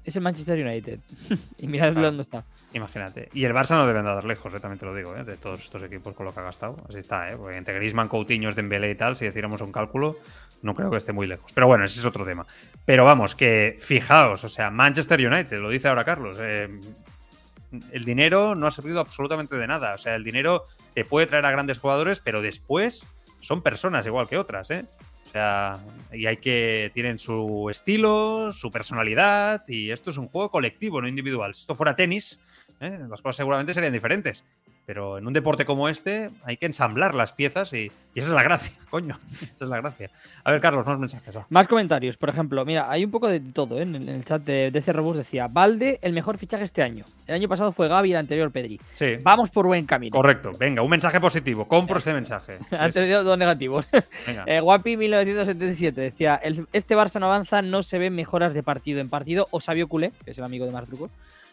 [0.05, 0.99] Es el Manchester United.
[1.57, 2.07] y mirad Claro.
[2.07, 2.43] dónde está.
[2.73, 3.29] Imagínate.
[3.33, 5.61] Y el Barça no debe andar lejos, eh, también te lo digo, eh, de todos
[5.61, 6.77] estos equipos con lo que ha gastado.
[6.89, 7.37] Así está, ¿eh?
[7.37, 10.17] Porque entre Griezmann, Coutinho, Dembélé y tal, si hiciéramos un cálculo,
[10.61, 11.51] no creo que esté muy lejos.
[11.53, 12.45] Pero bueno, ese es otro tema.
[12.85, 16.67] Pero vamos, que fijaos, o sea, Manchester United, lo dice ahora Carlos, eh,
[17.91, 19.93] el dinero no ha servido absolutamente de nada.
[19.93, 23.07] O sea, el dinero te puede traer a grandes jugadores, pero después
[23.39, 24.85] son personas igual que otras, ¿eh?
[25.33, 26.91] Sea, y hay que.
[26.93, 31.55] Tienen su estilo, su personalidad, y esto es un juego colectivo, no individual.
[31.55, 32.39] Si esto fuera tenis,
[32.79, 32.99] ¿eh?
[33.09, 34.43] las cosas seguramente serían diferentes.
[34.85, 38.33] Pero en un deporte como este hay que ensamblar las piezas y, y esa es
[38.33, 39.17] la gracia, coño.
[39.41, 40.09] Esa es la gracia.
[40.43, 41.33] A ver, Carlos, más mensajes.
[41.37, 41.45] va.
[41.49, 43.83] Más comentarios, por ejemplo, mira, hay un poco de todo, ¿eh?
[43.83, 47.05] en el en el chat de DC Robust decía, Valde, el mejor fichaje este año.
[47.27, 48.77] El año pasado fue Gaby y el anterior Pedri.
[48.95, 50.11] Sí, Vamos por buen camino.
[50.17, 50.51] correcto.
[50.59, 51.65] Venga, un mensaje positivo.
[51.65, 52.59] Compro este mensaje.
[52.77, 53.85] Han tenido dos negativos.
[54.27, 54.43] Venga.
[54.47, 58.99] Eh, Guapi 1977 decía, "El- este Barça no avanza, no se ven mejoras de partido
[58.99, 59.47] en partido.
[59.51, 61.09] O Sabio Culé, que es el amigo de Martruco.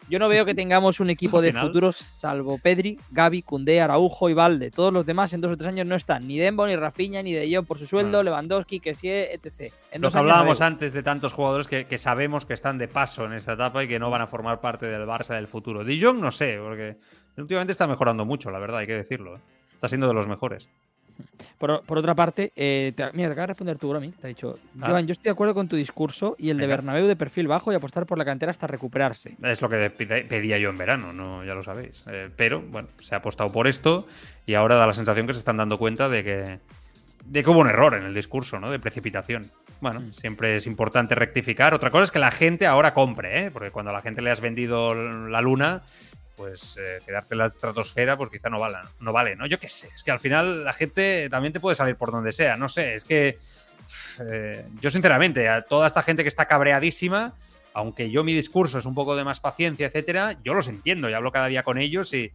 [0.08, 4.34] Yo no veo que tengamos un equipo de futuros salvo Pedri, Gaby, Cundé, Araujo y
[4.34, 4.70] Valde.
[4.70, 6.26] Todos los demás en dos o tres años no están.
[6.26, 8.30] Ni Dembo, ni Rafinha, ni De Jong por su sueldo, Bueno.
[8.30, 9.72] Lewandowski, que sí, etc.
[9.92, 12.88] En Lo que no hablábamos antes de tantos jugadores que, que sabemos que están de
[12.88, 15.84] paso en esta etapa y que no van a formar parte del Barça del futuro.
[15.84, 16.96] De Jong no sé, porque
[17.36, 19.36] últimamente está mejorando mucho, la verdad, hay que decirlo.
[19.36, 19.40] ¿eh?
[19.74, 20.68] Está siendo de los mejores.
[21.58, 24.10] Por, por otra parte, eh, te- mira, te acaba de responder tú, Bromi.
[24.12, 24.88] Te ha dicho, Ah.
[24.90, 26.66] Joan, yo estoy de acuerdo con tu discurso y el de.
[26.66, 29.36] Bernabéu de perfil bajo y apostar por la cantera hasta recuperarse.
[29.42, 32.04] Es lo que pedía yo en verano, no ya lo sabéis.
[32.10, 34.06] Eh, pero bueno, se ha apostado por esto
[34.46, 36.58] y ahora da la sensación que se están dando cuenta de que,
[37.24, 38.70] de que hubo un error en el discurso, ¿no?
[38.70, 39.42] De precipitación.
[39.80, 41.72] Bueno, siempre es importante rectificar.
[41.74, 43.50] Otra cosa es que la gente ahora compre, ¿eh?
[43.50, 45.82] Porque cuando a la gente le has vendido la luna,
[46.40, 49.44] pues eh, quedarte en la estratosfera, pues quizá no vale, no vale, ¿no?
[49.46, 52.32] Yo qué sé, es que al final la gente también te puede salir por donde
[52.32, 53.38] sea, no sé, es que
[54.20, 57.34] eh, yo sinceramente, a toda esta gente que está cabreadísima,
[57.74, 61.12] aunque yo mi discurso es un poco de más paciencia, etcétera, yo los entiendo y
[61.12, 62.32] hablo cada día con ellos y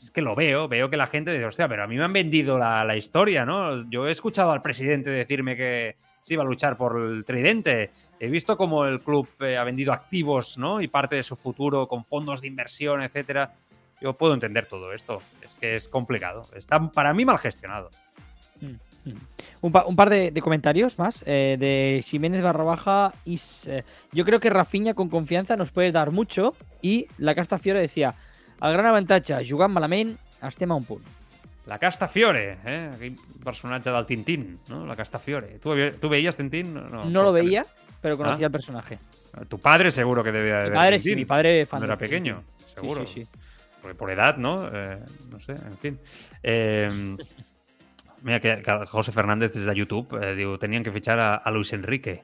[0.00, 2.12] es que lo veo, veo que la gente dice, hostia, pero a mí me han
[2.12, 3.90] vendido la, la historia, ¿no?
[3.90, 7.90] Yo he escuchado al presidente decirme que se iba a luchar por el tridente.
[8.24, 10.80] He visto cómo el club eh, ha vendido activos, ¿no?
[10.80, 13.52] Y parte de su futuro con fondos de inversión, etcétera.
[14.00, 15.20] Yo puedo entender todo esto.
[15.42, 16.42] Es que es complicado.
[16.54, 17.90] Está para mí mal gestionado.
[19.60, 23.12] Un, pa- un par de, de comentarios más eh, de Jiménez barra baja.
[23.24, 26.54] Is, eh, yo creo que Rafinha con confianza nos puede dar mucho.
[26.80, 28.14] Y la Casta Fiore decía:
[28.60, 30.16] al gran avantatge, jugant malament,
[30.46, 31.02] estem a un punt.
[31.66, 32.90] La Casta Fiore, ¿eh?
[32.94, 34.86] Aquell personatge del Tintín, ¿no?
[34.86, 35.58] La Casta Fiore.
[35.58, 36.74] ¿Tú, tú veías Tintín?
[36.74, 37.64] No, No lo veía,
[38.02, 38.48] pero conocía Ah.
[38.48, 38.98] al personaje.
[39.48, 42.42] Tu padre seguro que debía de Mi padre sí, mi padre fan Cuando era pequeño,
[42.74, 43.06] seguro.
[43.06, 43.28] sí, sí.
[43.80, 44.68] Por, por edad, ¿no?
[44.72, 44.98] Eh,
[45.30, 45.98] no sé, en fin.
[46.42, 46.88] Eh,
[48.22, 51.72] mira, que, que José Fernández desde YouTube eh, digo, tenían que fichar a, a Luis
[51.72, 52.22] Enrique.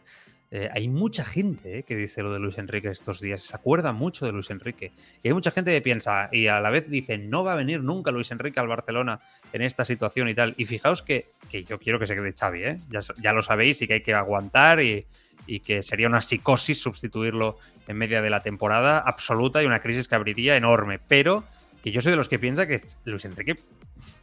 [0.51, 3.93] Eh, hay mucha gente eh, que dice lo de Luis Enrique estos días, se acuerda
[3.93, 4.93] mucho de Luis Enrique.
[5.23, 7.83] Y hay mucha gente que piensa, y a la vez dice, no va a venir
[7.83, 9.21] nunca Luis Enrique al Barcelona
[9.53, 10.55] en esta situación y tal.
[10.57, 12.81] Y fijaos que, que yo quiero que se quede Xavi, ¿eh?
[12.89, 15.05] ya, ya lo sabéis y que hay que aguantar y,
[15.49, 17.57] y que sería una psicosis sustituirlo
[17.89, 20.99] en media de la temporada absoluta y una crisis que abriría enorme.
[21.01, 21.43] Pero
[21.83, 23.57] que yo soy de los que piensa que Luis Enrique,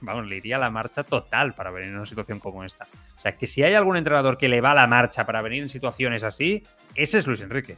[0.01, 2.85] vamos, le iría a la marcha total para venir en una situación como esta.
[3.15, 5.63] O sea, que si hay algún entrenador que le va a la marcha para venir
[5.63, 6.63] en situaciones así,
[6.93, 7.75] ese es Luis Enrique.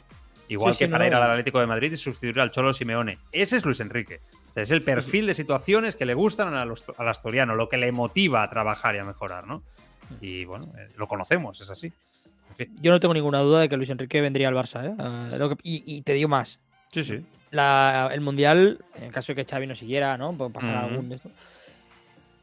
[0.50, 1.32] Igual Sí, sí, que para no, ir al.
[1.32, 3.20] Atlético de Madrid y sustituir al Cholo Simeone.
[3.32, 4.20] Ese es Luis Enrique.
[4.50, 7.70] O sea, es el perfil de situaciones que le gustan a los- al asturiano, lo
[7.70, 9.64] que le motiva a trabajar y a mejorar, ¿no?
[10.22, 11.92] Y bueno, eh, lo conocemos, es así.
[12.82, 14.86] Yo no tengo ninguna duda de que Luis Enrique vendría al Barça.
[14.86, 14.96] ¿eh?
[15.00, 16.60] Ah, lo que- y, y te digo más.
[16.92, 17.24] Sí, sí.
[17.52, 20.34] La- el Mundial, en caso de que Xavi no siguiera, ¿no?
[20.34, 21.30] Puede pasar algún de esto.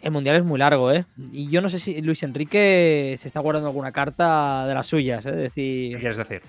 [0.00, 1.04] El Mundial es muy largo, ¿eh?
[1.32, 5.24] Y yo no sé si Luis Enrique se está guardando alguna carta de las suyas,
[5.26, 5.30] ¿eh?
[5.30, 6.42] Es ¿Qué decir, quieres decir?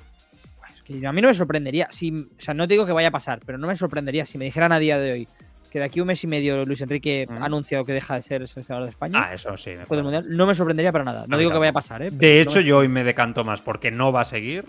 [0.68, 1.88] es que a mí no me sorprendería.
[1.91, 4.38] Si, o sea, no te digo que vaya a pasar, pero no me sorprendería si
[4.38, 5.28] me dijeran a día de hoy
[5.76, 8.47] que de aquí un mes y medio Luis Enrique ha anunciado que deja de ser
[8.47, 9.71] seleccionador de España Ah, eso sí.
[9.89, 10.01] me.
[10.01, 10.26] Mundial.
[10.30, 11.26] No me sorprendería para nada.
[11.28, 12.07] No digo que vaya a pasar, ¿eh?
[12.11, 14.63] De no hecho, me- yo hoy me decanto más porque no va a seguir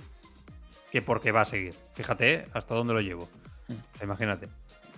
[0.90, 1.74] que porque va a seguir.
[1.94, 3.28] Fíjate hasta dónde lo llevo.
[3.68, 3.72] Mm.
[3.72, 4.48] O sea, imagínate.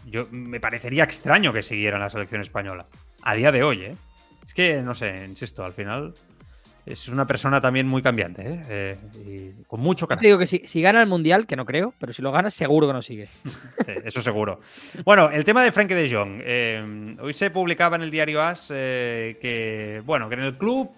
[0.07, 2.87] Yo, me parecería extraño que siguiera en la selección española.
[3.23, 3.95] A día de hoy, ¿eh?
[4.47, 6.15] Es que, no sé, insisto, al final
[6.93, 8.63] es una persona también muy cambiante, ¿eh?
[8.69, 8.99] Eh,
[9.59, 10.27] y con mucho Te carácter.
[10.29, 12.87] digo que si, si gana el mundial, que no creo, pero si lo gana, seguro
[12.87, 13.29] que no sigue.
[13.87, 14.61] Sí, eso seguro.
[15.05, 16.41] Bueno, el tema de Frankie de Jong.
[16.43, 20.91] eh, hoy se publicaba en el diario As eh, que, bueno, que en el club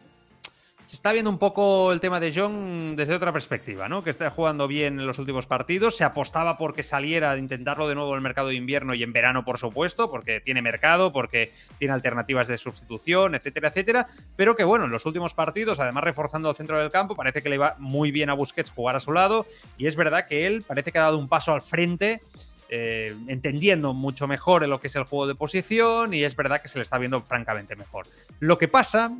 [0.90, 4.02] se está viendo un poco el tema de Jong desde otra perspectiva, ¿no?
[4.02, 5.96] Que está jugando bien en los últimos partidos.
[5.96, 9.12] Se apostaba porque saliera de intentarlo de nuevo en el mercado de invierno y en
[9.12, 14.08] verano, por supuesto, porque tiene mercado, porque tiene alternativas de sustitución, etcétera, etcétera.
[14.34, 17.50] Pero que, bueno, en los últimos partidos, además reforzando el centro del campo, parece que
[17.50, 19.46] le va muy bien a Busquets jugar a su lado.
[19.78, 22.20] Y es verdad que él parece que ha dado un paso al frente
[22.68, 26.68] eh, entendiendo mucho mejor lo que es el juego de posición y es verdad que
[26.68, 28.06] se le está viendo francamente mejor.
[28.38, 29.12] Lo que pasa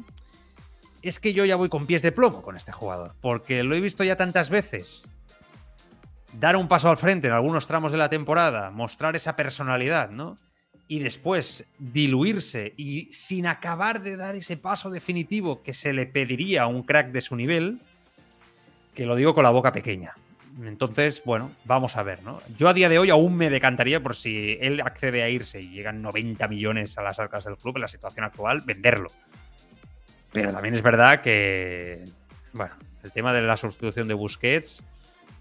[1.03, 3.80] es que yo ya voy con pies de plomo con este jugador, porque lo he
[3.80, 5.09] visto ya tantas veces.
[6.38, 10.36] Dar un paso al frente en algunos tramos de la temporada, mostrar esa personalidad, ¿no?
[10.86, 16.62] Y después diluirse y sin acabar de dar ese paso definitivo que se le pediría
[16.62, 17.80] a un crack de su nivel,
[18.94, 20.14] que lo digo con la boca pequeña.
[20.62, 22.40] Entonces, bueno, vamos a ver, ¿no?
[22.57, 25.70] Yo a día de hoy aún me decantaría por si él accede a irse y
[25.70, 29.11] llegan 90 millones a las arcas del club en la situación actual, venderlo.
[30.33, 32.05] Pero también es verdad que,
[32.53, 34.85] bueno, el tema de la sustitución de Busquets,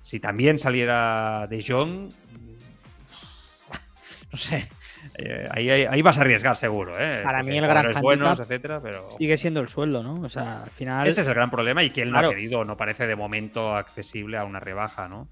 [0.01, 2.09] si también saliera de Jong,
[4.31, 4.69] no sé,
[5.15, 7.21] eh, ahí, ahí- ahí vas a arriesgar seguro, ¿eh?
[7.23, 10.21] Para Porque mí el gran buenos, hándicap etcétera, pero Sigue siendo el sueldo, ¿no?
[10.21, 11.07] O sea, al final.
[11.07, 13.75] ese es el gran problema y que él no ha querido, no parece de momento
[13.75, 15.27] accesible a una rebaja, ¿no?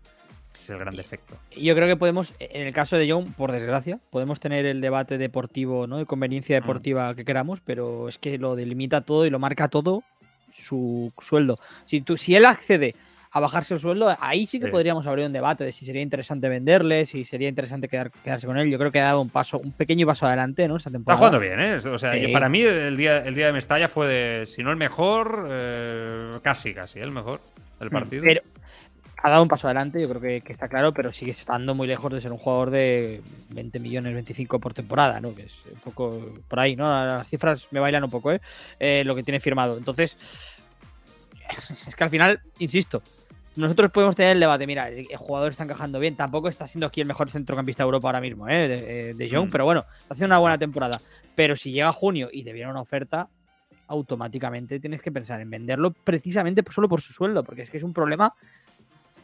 [0.67, 1.37] Es el gran defecto.
[1.55, 5.17] Yo creo que podemos, en el caso de Young, por desgracia, podemos tener el debate
[5.17, 5.97] deportivo, ¿no?
[5.97, 6.61] De conveniencia Mm.
[6.61, 10.03] deportiva que queramos, pero es que lo delimita todo y lo marca todo
[10.51, 11.59] su sueldo.
[11.85, 12.95] Si, tú, si él accede
[13.31, 14.71] a bajarse el sueldo, ahí sí que Sí.
[14.71, 18.57] podríamos abrir un debate de si sería interesante venderle, si sería interesante quedar, quedarse con
[18.57, 18.69] él.
[18.71, 20.77] Yo creo que ha dado un paso, un pequeño paso adelante, ¿no?
[20.77, 21.17] Esta Está temporada.
[21.19, 21.75] jugando bien, ¿eh?
[21.75, 22.27] O sea, Sí.
[22.33, 26.31] para mí el día, el día de Mestalla fue de, si no el mejor, eh,
[26.41, 27.41] casi, casi el mejor
[27.79, 28.23] del Mm, partido.
[28.25, 28.41] Pero
[29.17, 31.87] ha dado un paso adelante, yo creo que, que está claro, pero sigue estando muy
[31.87, 35.33] lejos de ser un jugador de 20 millones, 25 por temporada, ¿no?
[35.33, 36.85] Que es un poco por ahí, ¿no?
[36.85, 38.41] Las cifras me bailan un poco, ¿eh?
[38.79, 39.77] Eh, lo que tiene firmado.
[39.77, 40.17] Entonces,
[41.87, 43.01] es que al final, insisto,
[43.55, 47.01] nosotros podemos tener el debate, mira, el, jugador está encajando bien, tampoco está siendo aquí
[47.01, 48.67] el mejor centrocampista de Europa ahora mismo, ¿eh?
[48.67, 49.51] De, eh, de Jong, Mm.
[49.51, 51.01] pero bueno, está haciendo una buena temporada.
[51.35, 53.29] Pero si llega junio y te viene una oferta,
[53.87, 57.83] automáticamente tienes que pensar en venderlo precisamente solo por su sueldo, porque es que es
[57.83, 58.33] un problema,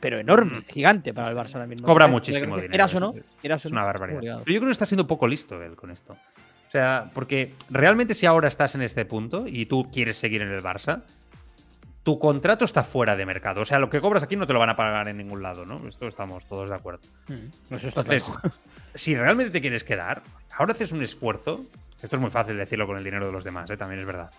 [0.04, 0.64] pero enorme, Mm.
[0.66, 1.88] gigante para el Barça ahora mismo.
[1.88, 4.20] Cobra Entonces, muchísimo dinero, Quieras o no, es- quieras o Es no, una es barbaridad.
[4.20, 4.44] obligado.
[4.44, 6.14] Pero yo creo que está siendo poco listo él con esto.
[6.14, 10.50] O sea, porque realmente si ahora estás en este punto y tú quieres seguir en
[10.50, 11.04] el Barça,
[12.04, 13.62] tu contrato está fuera de mercado.
[13.62, 15.66] O sea, lo que cobras aquí no te lo van a pagar en ningún lado,
[15.66, 15.88] ¿no?
[15.88, 17.00] Esto estamos todos de acuerdo.
[17.30, 18.52] Mm, eso está Entonces, claro.
[18.94, 20.22] si realmente te quieres quedar,
[20.58, 21.64] ahora haces un esfuerzo.
[22.02, 23.78] Esto es muy fácil decirlo con el dinero de los demás, ¿eh?
[23.78, 24.30] también es verdad.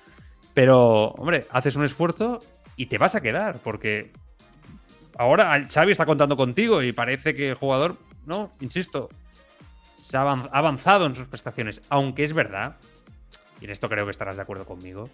[0.52, 2.40] Pero, hombre, haces un esfuerzo
[2.76, 4.12] y te vas a quedar, porque
[5.18, 7.96] ahora Xavi está contando contigo y parece que el jugador,
[8.26, 9.08] no, insisto,
[9.96, 11.82] se ha avan- ha avanzado en sus prestaciones.
[11.88, 12.76] Aunque es verdad,
[13.60, 15.08] y en esto creo que estarás de acuerdo conmigo,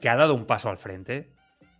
[0.00, 1.28] que ha dado un paso al frente,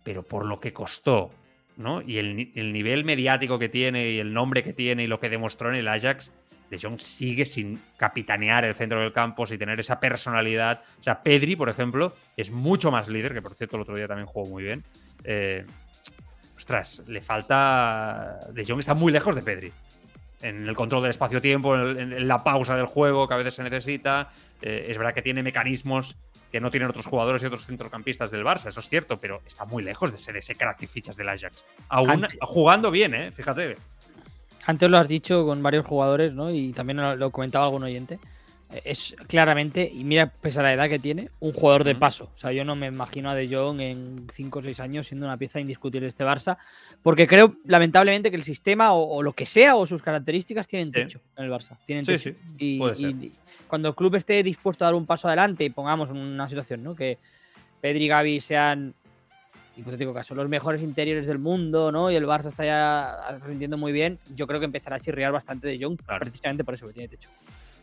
[0.03, 1.31] pero por lo que costó,
[1.77, 2.01] ¿no?
[2.01, 5.29] Y el, el nivel mediático que tiene y el nombre que tiene y lo que
[5.29, 6.31] demostró en el Ajax,
[6.69, 10.81] De Jong sigue sin capitanear el centro del campo, sin tener esa personalidad.
[10.99, 14.07] O sea, Pedri, por ejemplo, es mucho más líder, que por cierto el otro día
[14.07, 14.83] también jugó muy bien.
[15.23, 15.65] Eh,
[16.63, 18.39] ostras, le falta.
[18.53, 19.71] De Jong está muy lejos de Pedri.
[20.41, 24.31] En el control del espacio-tiempo, en, la pausa del juego que a veces se necesita.
[24.61, 26.15] Eh, es verdad que tiene mecanismos
[26.51, 29.65] que no tienen otros jugadores y otros centrocampistas del Barça, eso es cierto, pero está
[29.65, 31.65] muy lejos de ser ese crack y fichas del Ajax.
[31.89, 33.31] Aún Ante- jugando bien, ¿eh?
[33.31, 33.75] Fíjate.
[34.65, 36.53] Antes lo has dicho con varios jugadores, ¿no?
[36.53, 38.19] Y también lo comentaba algún oyente.
[38.83, 42.31] Es claramente, y mira, pese a la edad que tiene, un jugador de paso.
[42.35, 45.25] O sea, yo no me imagino a De Jong en 5 o 6 años siendo
[45.27, 46.57] una pieza indiscutible de este Barça,
[47.03, 50.87] porque creo, lamentablemente, que el sistema o, o lo que sea o sus características tienen
[50.87, 50.93] Sí.
[50.93, 51.77] techo en el Barça.
[51.85, 52.29] Tienen Sí, techo.
[52.31, 53.09] sí, Y, puede ser.
[53.11, 53.33] y
[53.67, 56.95] cuando el club esté dispuesto a dar un paso adelante y pongamos una situación, ¿no?
[56.95, 57.17] Que
[57.81, 58.93] Pedri y Gavi sean,
[59.77, 62.09] hipotético caso, los mejores interiores del mundo, ¿no?
[62.11, 65.67] Y el Barça está ya rindiendo muy bien, yo creo que empezará a chirriar bastante
[65.67, 66.19] de Jong, Claro.
[66.25, 67.29] precisamente por eso que tiene techo.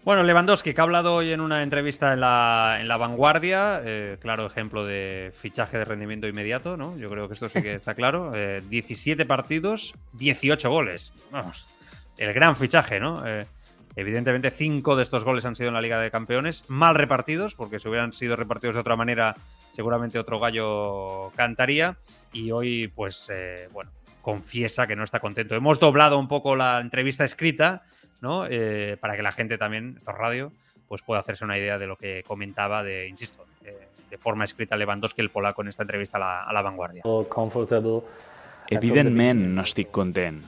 [0.02, 4.16] Bueno, Lewandowski, que ha hablado hoy en una entrevista en la, en la Vanguardia, eh,
[4.18, 6.96] claro ejemplo de fichaje de rendimiento inmediato, ¿no?
[6.96, 8.32] Yo creo que esto sí que está claro.
[8.40, 11.12] Eh, 17 partidos, 18 goles.
[11.30, 11.66] Vamos,
[12.16, 13.22] el gran fichaje, ¿no?
[13.26, 13.44] Eh,
[13.94, 17.78] evidentemente, 5 de estos goles han sido en la Liga de Campeones, mal repartidos, porque
[17.78, 19.36] si hubieran sido repartidos de otra manera,
[19.72, 21.98] seguramente otro gallo cantaría.
[22.32, 23.90] Y hoy, pues, eh, bueno,
[24.22, 25.54] confiesa que no está contento.
[25.54, 27.82] Hemos doblado un poco la entrevista escrita,
[28.20, 28.46] ¿no?
[28.48, 30.52] Eh, para que la gente también, esto es radio,
[30.88, 34.76] pues pueda hacerse una idea de lo que comentaba de, insisto, eh, de forma escrita
[34.76, 37.02] Lewandowski, el polaco, en esta entrevista a la, a la Vanguardia.
[38.70, 40.44] Evidentment no estic content.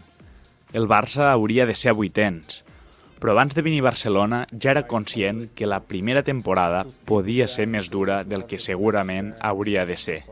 [0.73, 2.63] El Barça hauria de ser a vuitens.
[3.23, 7.69] Però abans de venir a Barcelona ja era conscient que la primera temporada podia ser
[7.71, 10.23] més dura del que segurament hauria de ser.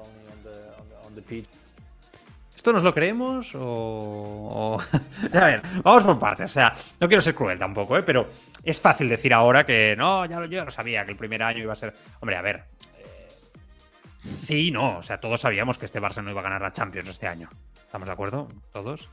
[2.61, 3.59] ¿Esto nos lo creemos o...?
[3.63, 4.81] o-
[5.35, 6.51] a ver, vamos por partes.
[6.51, 8.03] O sea, no quiero ser cruel tampoco, ¿eh?
[8.03, 8.29] Pero
[8.63, 11.43] es fácil decir ahora que no, ya lo, yo ya lo sabía, que el primer
[11.43, 11.95] año iba a ser...
[12.21, 12.65] Hombre, a ver.
[12.99, 13.29] eh,
[14.31, 14.99] Sí, no.
[14.99, 17.49] O sea, todos sabíamos que este Barça no iba a ganar la Champions este año.
[17.75, 18.49] ¿Estamos de acuerdo?
[18.75, 19.09] ¿Todos?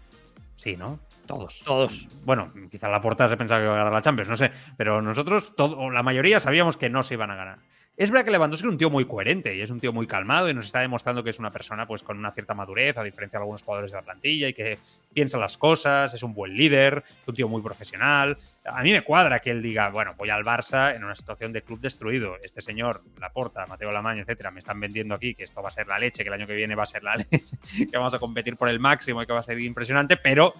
[0.57, 0.99] Sí, ¿no?
[1.25, 1.61] Todos.
[1.63, 2.05] Todos.
[2.25, 4.51] Bueno, quizá la porta se pensaba que iba a ganar la Champions, no sé.
[4.75, 7.59] Pero nosotros, todo, o la mayoría, sabíamos que no se iban a ganar.
[7.97, 10.47] Es verdad que Lewandowski es un tío muy coherente y es un tío muy calmado
[10.47, 13.39] y nos está demostrando que es una persona pues con una cierta madurez, a diferencia
[13.39, 14.77] de algunos jugadores de la plantilla y que
[15.11, 18.37] piensa las cosas, es un buen líder, es un tío muy profesional.
[18.65, 21.63] A mí me cuadra que él diga, bueno, voy al Barça en una situación de
[21.63, 22.35] club destruido.
[22.43, 25.87] Este señor, Laporta, Mateo Lamaña, etcétera, me están vendiendo aquí que esto va a ser
[25.87, 27.57] la leche, que el año que viene va a ser la leche,
[27.89, 30.53] que vamos a competir por el máximo y que va a ser impresionante, pero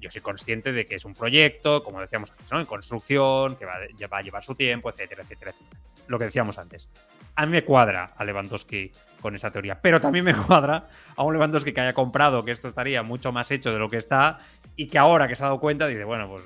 [0.00, 2.60] yo soy consciente de que es un proyecto, como decíamos antes, ¿no?
[2.60, 3.78] En construcción, que va,
[4.12, 5.76] va a llevar su tiempo, etcétera, etcétera, etcétera.
[6.06, 6.88] Lo que decíamos antes.
[7.34, 10.86] A mí me cuadra a Lewandowski con esa teoría, pero también me cuadra
[11.16, 13.96] a un Lewandowski que haya comprado que esto estaría mucho más hecho de lo que
[13.96, 14.38] está
[14.76, 16.42] y que ahora que se ha dado cuenta dice, bueno, pues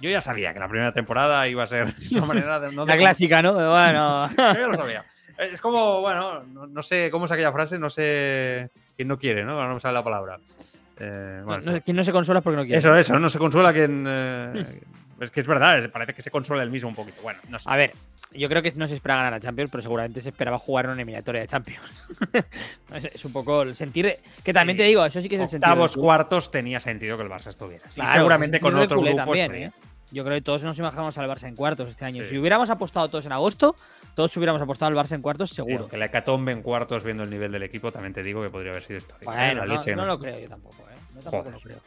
[0.00, 2.92] yo ya sabía que la primera temporada iba a ser una manera de, no de
[2.92, 3.54] La clásica, ¿no?
[3.54, 4.28] Bueno.
[4.36, 5.04] yo ya lo sabía.
[5.38, 9.44] Es como, bueno, no, no sé cómo es aquella frase, no sé quién no quiere,
[9.44, 9.66] ¿no?
[9.66, 10.38] No me sale la palabra.
[10.98, 12.78] Eh, bueno, No- quien no se consuela es porque no quiere.
[12.78, 14.04] eso, eso, no se consuela quien.
[14.06, 14.64] eh,
[15.20, 17.20] es que es verdad, parece que se consuela el mismo un poquito.
[17.22, 17.68] Bueno, no sé.
[17.70, 17.92] A ver,
[18.32, 20.90] yo creo que no se espera ganar la Champions, pero seguramente se esperaba jugar en
[20.92, 21.80] una eliminatoria de Champions.
[22.94, 24.82] es, un poco el sentir de- Que también Sí.
[24.82, 25.70] te digo, eso sí que es el sentido.
[25.72, 27.84] Octavos, cuartos tenía sentido que el Barça estuviera.
[27.96, 29.66] Y seguramente con otro grupo también, estaría.
[29.68, 29.72] ¿eh?
[30.12, 32.22] Yo creo que todos nos imaginamos al Barça en cuartos este año.
[32.22, 32.30] Sí.
[32.30, 33.74] Si hubiéramos apostado todos en agosto,
[34.14, 35.88] todos hubiéramos apostado al Barça en cuartos, seguro.
[35.88, 38.70] Que la hecatombe en cuartos, viendo el nivel del equipo, también te digo que podría
[38.70, 39.32] haber sido histórico.
[39.32, 39.54] ¿eh?
[39.54, 39.64] Bueno,
[39.96, 40.96] no, lo creo yo tampoco, ¿eh?
[41.14, 41.78] No, tampoco lo creo.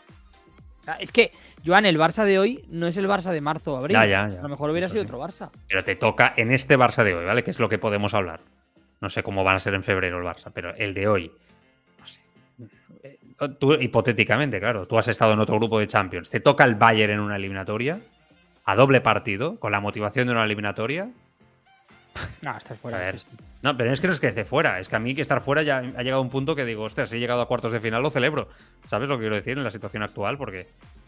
[0.99, 1.31] Es que,
[1.65, 3.93] Joan, el Barça de hoy no es el Barça de marzo o abril.
[3.93, 4.39] Ya, ya, ya.
[4.39, 5.07] A lo mejor hubiera Eso sido sí.
[5.07, 5.49] otro Barça.
[5.67, 7.43] Pero te toca en este Barça de hoy, ¿vale?
[7.43, 8.39] Que es lo que podemos hablar.
[9.01, 11.31] No sé cómo van a ser en febrero el Barça, pero el de hoy.
[13.59, 16.29] Tú, hipotéticamente, claro, tú has estado en otro grupo de Champions.
[16.29, 17.99] Te toca el Bayern en una eliminatoria,
[18.65, 21.09] a doble partido, con la motivación de una eliminatoria.
[22.41, 22.97] No, estás fuera.
[22.97, 23.19] A ver.
[23.19, 23.43] sí, sí.
[23.61, 25.41] No, pero es que no es que esté fuera, es que a mí que estar
[25.41, 27.71] fuera ya ha llegado a un punto que digo, ostras, si he llegado a cuartos
[27.71, 28.49] de final, lo celebro.
[28.85, 30.37] ¿Sabes lo que quiero decir en la situación actual?
[30.37, 30.67] Porque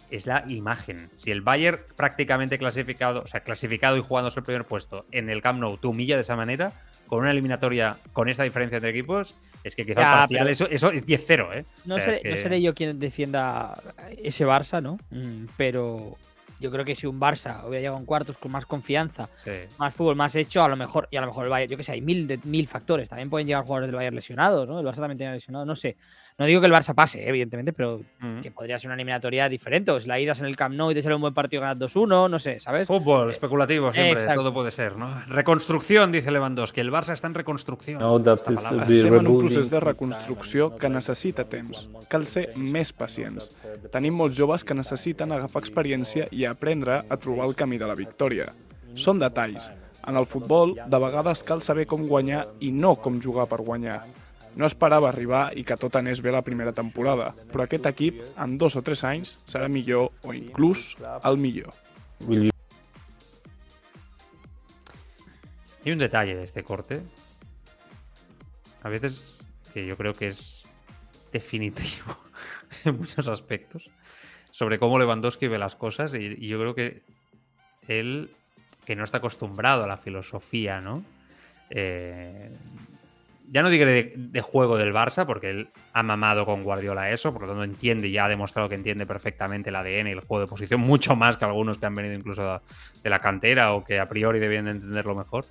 [0.09, 1.09] es la imagen.
[1.15, 5.41] Si el Bayern prácticamente clasificado, o sea, clasificado y jugándose el primer puesto en el
[5.41, 6.73] Camp Nou te humilla de esa manera,
[7.07, 10.49] con una eliminatoria con esa diferencia entre equipos, es que quizá Ya, el parcial, pero-
[10.51, 11.65] eso, eso es 10-0, ¿eh?
[11.85, 13.73] No, O sea, seré, es que- no seré yo quien defienda
[14.23, 14.97] ese Barça, ¿no?
[15.11, 16.17] Mm, Pero
[16.59, 19.51] yo creo que si un Barça hubiera llegado en cuartos con más confianza, Sí.
[19.77, 21.83] más fútbol, más hecho, a lo mejor, y a lo mejor el Bayern, yo que
[21.83, 23.07] sé, hay mil, de, mil factores.
[23.09, 24.79] También pueden llegar jugadores del Bayern lesionados, ¿no?
[24.79, 25.95] El Barça también tenía lesionados, no sé.
[26.39, 28.39] No digo que el Barça pase, evidentemente, pero Mm.
[28.39, 29.91] que podría ser una eliminatoria diferente.
[29.91, 31.61] O si la ida es en el Camp Nou y te sale un buen partido
[31.61, 32.87] ganas 2-1, no sé, ¿sabes?
[32.87, 34.41] Fútbol, especulativo siempre, exacto.
[34.41, 35.21] todo puede ser, ¿no?
[35.27, 37.99] Reconstrucción, dice Lewandowski, el Barça está en reconstrucción.
[37.99, 41.89] No, that Esta is Estem en un procés de reconstrucció que necessita temps.
[42.07, 43.49] Cal ser més pacients.
[43.91, 47.95] Tenim molts joves que necessiten agafar experiència i aprendre a trobar el camí de la
[47.95, 48.45] victòria.
[48.95, 49.69] Són detalls.
[50.07, 54.05] En el futbol, de vegades cal saber com guanyar i no com jugar per guanyar.
[54.59, 58.57] No esperava arribar i que tot anés bé la primera temporada, però aquest equip, en
[58.59, 61.71] dos o tres anys, serà millor o inclús el millor.
[65.85, 66.99] Hay un detalle de este corte.
[68.83, 69.39] A veces
[69.73, 70.63] que yo creo que es
[71.31, 72.17] definitivo
[72.83, 73.89] en muchos aspectos.
[74.51, 76.13] Sobre cómo Lewandowski ve las cosas.
[76.13, 77.03] Y, y yo creo que
[77.87, 78.31] él,
[78.83, 81.05] que no está acostumbrado a la filosofía, ¿no?
[81.69, 82.51] Eh,
[83.51, 87.43] ya no digo de, juego del Barça, porque él ha mamado con Guardiola eso, por
[87.43, 90.41] lo tanto entiende y ya ha demostrado que entiende perfectamente el ADN y el juego
[90.41, 92.61] de posición, mucho más que algunos que han venido incluso
[93.03, 95.45] de la cantera o que a priori debían de entenderlo mejor.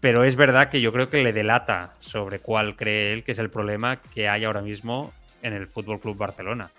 [0.00, 3.38] Pero es verdad que yo creo que le delata sobre cuál cree él que es
[3.38, 5.12] el problema que hay ahora mismo
[5.42, 6.70] en el Fútbol Club Barcelona.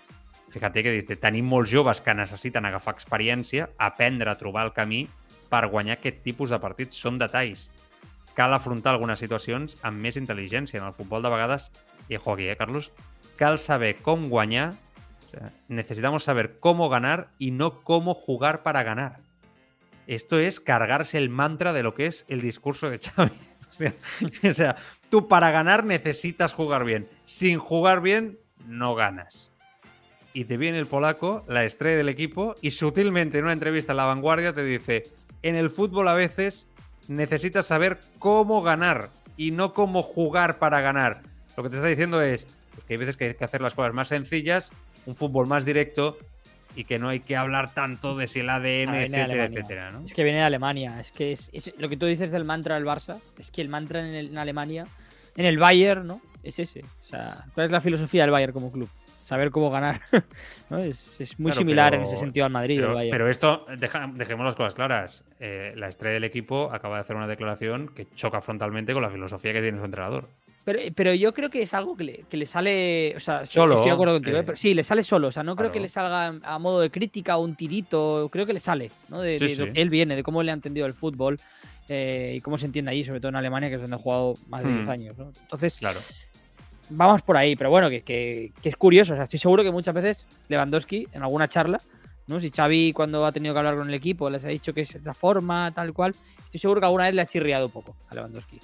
[0.50, 5.06] Fíjate que dice, tenim molts joves que necessiten agafar experiència, aprendre a trobar el camí
[5.48, 6.98] per guanyar aquest tipus de partits.
[7.00, 7.70] Són detalls.
[8.34, 10.80] Cal afrontar algunes situacions amb més intel·ligència.
[10.80, 11.70] En el futbol de vegades,
[12.08, 12.90] i ojo aquí, eh, Carlos,
[13.36, 14.72] cal saber com guanyar,
[15.68, 19.20] necesitamos saber cómo ganar y no cómo jugar para ganar.
[20.06, 23.32] Esto es cargarse el mantra de lo que es el discurso de Xavi.
[23.72, 23.94] O sea,
[24.50, 24.76] o sea,
[25.08, 27.08] tú para ganar necesitas jugar bien.
[27.24, 29.50] Sin jugar bien, no ganas.
[30.34, 33.96] Y te viene el polaco, la estrella del equipo, y sutilmente en una entrevista en
[33.96, 35.04] La Vanguardia te dice,
[35.40, 36.68] en el fútbol a veces
[37.08, 41.22] necesitas saber cómo ganar y no como jugar para ganar.
[41.56, 43.74] Lo que te está diciendo es pues, que hay veces que hay que hacer las
[43.74, 44.72] cosas más sencillas,
[45.06, 46.16] un fútbol más directo
[46.74, 50.04] y que no hay que hablar tanto de si el ADN, Ah, etcétera, etcétera, ¿no?
[50.06, 51.00] Es que viene de Alemania.
[51.00, 53.68] Es que es, es- lo que tú dices del mantra del Barça, es que el
[53.68, 54.86] mantra en, el- en Alemania,
[55.36, 56.22] en el Bayern, ¿no?
[56.42, 56.80] Es ese.
[56.80, 58.88] O sea, ¿cuál es la filosofía del Bayern como club?
[59.22, 60.00] Saber cómo ganar.
[60.70, 60.78] ¿no?
[60.78, 64.54] es, es muy Claro, similar en ese sentido al Madrid, Pero, esto, deja- dejemos las
[64.54, 65.24] cosas claras.
[65.40, 69.10] Eh, la estrella del equipo acaba de hacer una declaración que choca frontalmente con la
[69.10, 70.28] filosofía que tiene su entrenador.
[70.64, 73.14] Pero, pero yo creo que es algo que le, que le sale.
[73.16, 74.40] O sea, Solo, estoy de acuerdo contigo, eh.
[74.40, 74.42] ¿eh?
[74.44, 75.28] pero sí, le sale solo.
[75.28, 78.28] O sea, no creo que le salga a modo de crítica o un tirito.
[78.30, 79.20] Creo que le sale, ¿no?
[79.20, 79.72] De, Sí, de lo sí.
[79.72, 81.36] que él viene, de cómo le ha entendido el fútbol
[81.88, 84.34] eh, y cómo se entiende ahí, sobre todo en Alemania, que es donde ha jugado
[84.48, 84.76] más de Hmm.
[84.78, 85.18] 10 años.
[85.18, 85.32] ¿no?
[85.42, 86.00] Entonces, Claro.
[86.92, 89.12] Vamos por ahí, pero bueno, que, es curioso.
[89.12, 91.80] O sea, estoy seguro que muchas veces Lewandowski, en alguna charla,
[92.26, 92.40] ¿no?
[92.40, 95.02] Si Xavi cuando ha tenido que hablar con el equipo les ha dicho que es
[95.04, 96.14] la forma, tal cual,
[96.44, 98.60] estoy seguro que alguna vez le ha chirriado un poco a Lewandowski.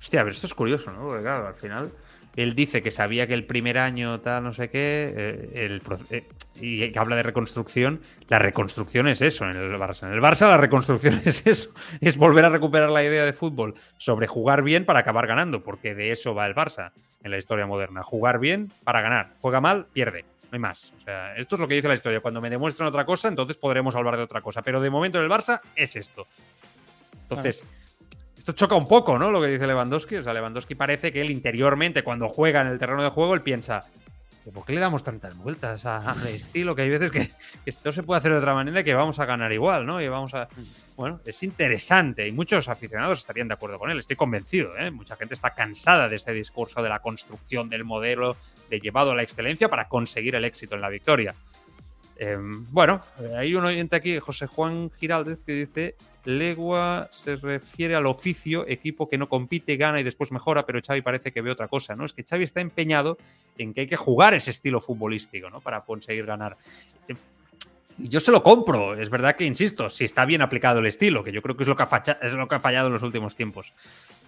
[0.00, 1.06] Hostia, pero esto es curioso, ¿no?
[1.06, 1.92] Porque claro, al final
[2.36, 6.24] él dice que sabía que el primer año tal, no sé qué, eh, el eh,
[6.60, 8.00] y que habla de reconstrucción.
[8.28, 10.06] La reconstrucción es eso en el Barça.
[10.06, 11.70] En el Barça la reconstrucción es eso,
[12.00, 15.94] es volver a recuperar la idea de fútbol sobre jugar bien para acabar ganando, porque
[15.94, 16.92] de eso va el Barça
[17.22, 18.02] en la historia moderna.
[18.02, 19.34] Jugar bien para ganar.
[19.40, 20.24] Juega mal, pierde.
[20.44, 20.92] No hay más.
[20.98, 22.20] O sea, esto es lo que dice la historia.
[22.20, 24.62] Cuando me demuestren otra cosa, entonces podremos hablar de otra cosa.
[24.62, 26.26] Pero de momento en el Barça es esto.
[27.22, 27.64] Entonces,
[28.36, 29.30] esto choca un poco, ¿no?
[29.30, 30.16] Lo que dice Lewandowski.
[30.16, 33.40] O sea, Lewandowski parece que él interiormente, cuando juega en el terreno de juego, él
[33.42, 33.82] piensa.
[34.50, 36.74] ¿Por qué le damos tantas vueltas al estilo?
[36.74, 37.30] Que hay veces que,
[37.64, 40.00] esto se puede hacer de otra manera y que vamos a ganar igual, ¿no?
[40.02, 40.48] Y vamos a.
[40.96, 43.98] Bueno, es interesante y muchos aficionados estarían de acuerdo con él.
[43.98, 44.90] Estoy convencido, ¿eh?
[44.90, 48.36] Mucha gente está cansada de ese discurso de la construcción del modelo
[48.68, 51.34] de llevado a la excelencia para conseguir el éxito en la victoria.
[52.24, 52.36] Eh,
[52.70, 58.06] bueno, eh, hay un oyente aquí, José Juan Giraldez, que dice: Legua se refiere al
[58.06, 61.66] oficio, equipo que no compite, gana y después mejora, pero Xavi parece que ve otra
[61.66, 62.04] cosa, ¿no?
[62.04, 63.18] Es que Xavi está empeñado
[63.58, 65.60] en que hay que jugar ese estilo futbolístico, ¿no?
[65.60, 66.56] Para conseguir ganar.
[67.08, 67.16] Eh,
[67.98, 71.32] Yo se lo compro, es verdad que, insisto, si está bien aplicado el estilo, que
[71.32, 73.34] yo creo que es lo que ha, facha- es lo que fallado en los últimos
[73.34, 73.72] tiempos.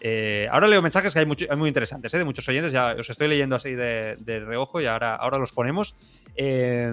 [0.01, 2.19] Eh, ahora leo mensajes que hay, mucho- hay muy interesantes, ¿eh?
[2.19, 5.53] de muchos oyentes, ya os estoy leyendo así de, de reojo y ahora, ahora los
[5.53, 5.95] ponemos.
[6.37, 6.93] Eh,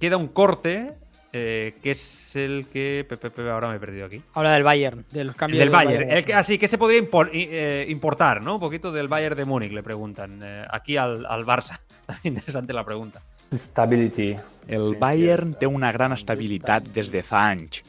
[0.00, 0.92] queda un corte,
[1.32, 3.04] eh, que es el que...
[3.08, 4.20] pe, pe, pe, ahora me he perdido aquí.
[4.34, 6.10] Habla del Bayern, de los El cambios del Bayern.
[6.10, 8.54] El que, así que se podría impor- eh, importar, ¿no?
[8.54, 10.40] Un poquito del Bayern de Múnich, le preguntan.
[10.42, 11.78] eh, aquí al, al Barça.
[12.24, 13.22] Interesante la pregunta.
[13.54, 14.36] Stability.
[14.68, 17.82] El Bayern té una gran estabilitat des de fa anys.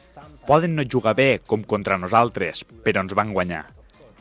[0.46, 3.68] Poden no jugar bé, com contra nosaltres, però ens van guanyar.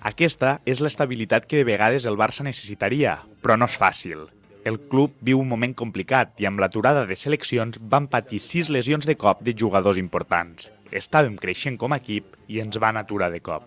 [0.05, 4.27] Aquesta és l'estabilitat que de vegades el Barça necessitaria, però no és fàcil.
[4.63, 9.07] El club viu un moment complicat i amb l'aturada de seleccions van patir sis lesions
[9.09, 10.69] de cop de jugadors importants.
[10.91, 13.65] Estàvem creixent com a equip i ens van aturar de cop.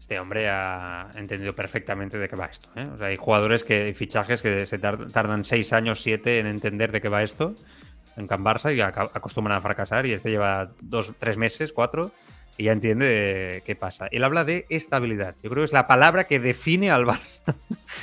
[0.00, 2.68] Este hombre ha entendido perfectamente de qué va esto.
[2.76, 2.88] ¿eh?
[2.94, 6.46] O sea, hay jugadores que, hay fichajes que se tar- tardan seis años, siete en
[6.46, 7.54] entender de qué va esto
[8.16, 10.06] en Can Barça y acostumbran a fracasar.
[10.06, 12.10] Y este lleva dos, tres meses, cuatro,
[12.58, 14.08] y ya entiende de qué pasa.
[14.10, 15.34] Él habla de estabilidad.
[15.42, 17.54] Yo creo que es la palabra que define al Barça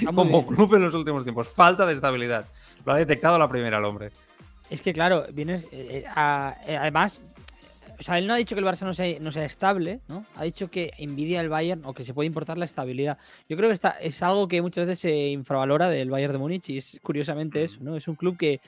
[0.02, 1.48] muy como club en los últimos tiempos.
[1.50, 2.46] Falta de estabilidad.
[2.86, 4.12] Lo ha detectado la primera el hombre.
[4.70, 5.66] Es que, claro, vienes.
[5.72, 7.22] eh, eh, a- eh, además,
[8.00, 10.26] o sea, él no ha dicho que el Barça no sea, no sea estable, ¿no?
[10.36, 13.18] Ha dicho que envidia el Bayern o que se puede importar la estabilidad.
[13.48, 16.70] Yo creo que está, es algo que muchas veces se infravalora del Bayern de Múnich
[16.70, 17.96] y es curiosamente eso, ¿no?
[17.96, 18.60] Es un club que,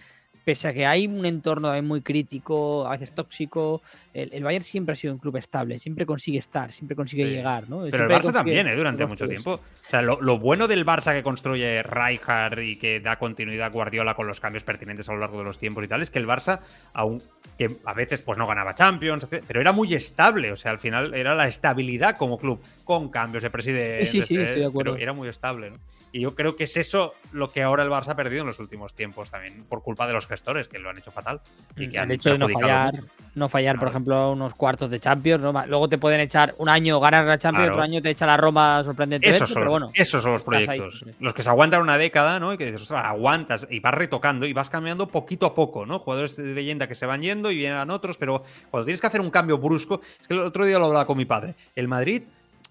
[0.47, 3.81] pese a que hay un entorno también muy crítico, a veces tóxico,
[4.13, 7.31] el, el Bayern siempre ha sido un club estable, siempre consigue estar, siempre consigue Sí.
[7.31, 7.83] llegar, ¿no?
[7.91, 8.73] Pero el Barça también, ¿eh?
[8.77, 9.43] Durante mucho clubes.
[9.43, 9.59] tiempo.
[9.61, 13.69] O sea, lo, lo bueno del Barça que construye Rijkaard y que da continuidad a
[13.71, 16.19] Guardiola con los cambios pertinentes a lo largo de los tiempos y tal, es que
[16.19, 16.61] el Barça,
[16.93, 17.21] aun
[17.57, 20.53] que a veces pues no ganaba Champions, pero era muy estable.
[20.53, 24.05] O sea, al final era la estabilidad como club, con cambios de presidente.
[24.05, 24.93] Sí, sí, estoy de acuerdo.
[24.93, 25.77] Pero era muy estable, ¿no?
[26.17, 28.57] Y yo creo que es eso lo que ahora el Barça ha perdido en los
[28.57, 31.41] últimos tiempos también, por culpa de los gestores, que lo han hecho fatal.
[31.75, 32.95] Y que el han hecho de no fallar,
[33.35, 35.53] no fallar, por ejemplo, unos cuartos de Champions, ¿no?
[35.67, 37.73] Luego te pueden echar un año ganar la Champions, Claro.
[37.75, 39.87] otro año te echa la Roma sorprendentemente, Esos son, pero los, bueno.
[39.93, 41.05] esos son los ahí proyectos.
[41.19, 42.51] los que se aguantan una década, ¿no?
[42.51, 45.99] Y que dices, ostras, aguantas y vas retocando y vas cambiando poquito a poco, ¿no?
[45.99, 48.41] Jugadores de leyenda que se van yendo y vienen otros, pero
[48.71, 51.15] cuando tienes que hacer un cambio brusco, es que el otro día lo hablaba con
[51.15, 51.53] mi padre.
[51.75, 52.23] El Madrid,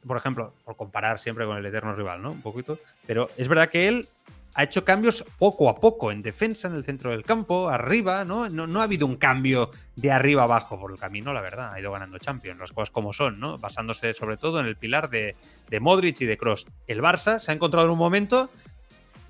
[0.06, 2.32] por ejemplo, por comparar siempre con el eterno rival, ¿no?
[2.32, 4.06] Un poquito, pero es verdad que él
[4.54, 8.48] ha hecho cambios poco a poco en defensa, en el centro del campo, arriba, ¿no?
[8.48, 11.72] No, no ha habido un cambio de arriba abajo por el camino, la verdad.
[11.74, 13.58] Ha ido ganando Champions, las cosas como son, ¿no?
[13.58, 15.36] Basándose sobre todo en el pilar de,
[15.68, 16.66] de Modric y de Cross.
[16.86, 18.48] El Barça se ha encontrado en un momento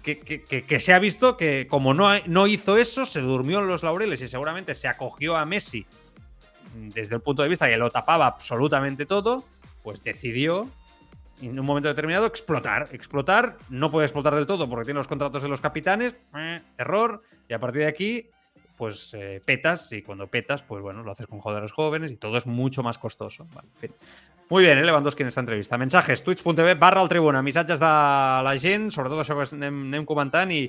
[0.04, 3.82] que, que- se ha visto que como no, no hizo eso, se durmió en los
[3.82, 5.84] laureles y seguramente se acogió a Messi
[6.74, 9.42] desde el punto de vista que lo tapaba absolutamente todo,
[9.86, 10.68] pues decidió
[11.40, 12.88] en un momento determinado explotar.
[12.90, 17.22] Explotar, no puede explotar del todo porque tiene los contratos de los capitanes, eh, error,
[17.48, 18.28] y a partir de aquí,
[18.76, 22.36] pues eh, petas, y cuando petas, pues bueno, lo haces con jugadores jóvenes y todo
[22.36, 23.46] es mucho más costoso.
[23.54, 23.92] Vale, en fin.
[24.48, 25.78] Muy bien, eh, Lewandowski en esta entrevista.
[25.78, 30.50] Mensajes, twitch.tv barra el tribuna, missatges de la gent, sobretot això que anem, anem comentant
[30.50, 30.64] i,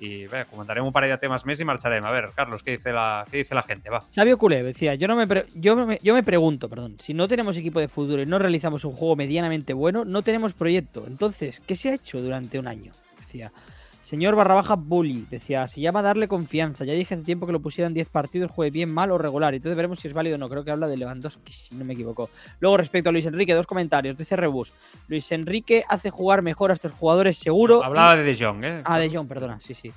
[0.00, 2.08] y ve, comentaremos un par de temas más y marcharemos.
[2.08, 3.90] A ver, Carlos, ¿qué dice la, qué dice la gente?
[3.90, 4.00] Va.
[4.10, 7.54] Sabio Culé decía, yo, no me yo, me, yo me pregunto, perdón, si no tenemos
[7.58, 11.04] equipo de fútbol y no realizamos un juego medianamente bueno, no tenemos proyecto.
[11.06, 12.92] Entonces, ¿qué se ha hecho durante un año?
[13.20, 13.52] Decía,
[14.10, 16.84] señor barra baja bully, decía, se llama darle confianza.
[16.84, 19.54] Ya dije hace tiempo que lo pusieran 10 partidos, juegue bien, mal o regular.
[19.54, 20.48] Entonces veremos si es válido o no.
[20.48, 22.28] Creo que habla de Lewandowski, si no me equivoco.
[22.58, 24.16] Luego, respecto a Luis Enrique, dos comentarios.
[24.16, 24.72] Dice Rebus,
[25.06, 27.80] Luis Enrique hace jugar mejor a estos jugadores seguro.
[27.82, 28.82] y- Hablaba de De Jong, ¿eh?
[28.84, 29.92] Ah, de Jong, perdona, sí, sí.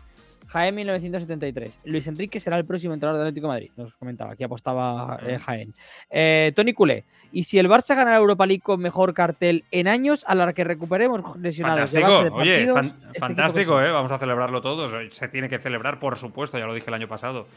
[0.54, 1.80] Jaén 1973.
[1.86, 3.72] Luis Enrique será el próximo entrenador del Atlético de Madrid.
[3.76, 5.74] Nos comentaba, aquí apostaba eh, Jaén.
[6.12, 7.06] Eh, Tony Culé.
[7.32, 10.54] ¿Y si el Barça gana la Europa League con mejor cartel en años, a la
[10.54, 13.92] que recuperemos lesionados de base de Fantástico, oye, partidos, fan- este fantástico, ¿eh?
[13.92, 14.94] Vamos a celebrarlo todos.
[15.16, 17.48] Se tiene que celebrar, por supuesto, ya lo dije el año pasado.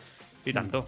[0.46, 0.86] Y tanto.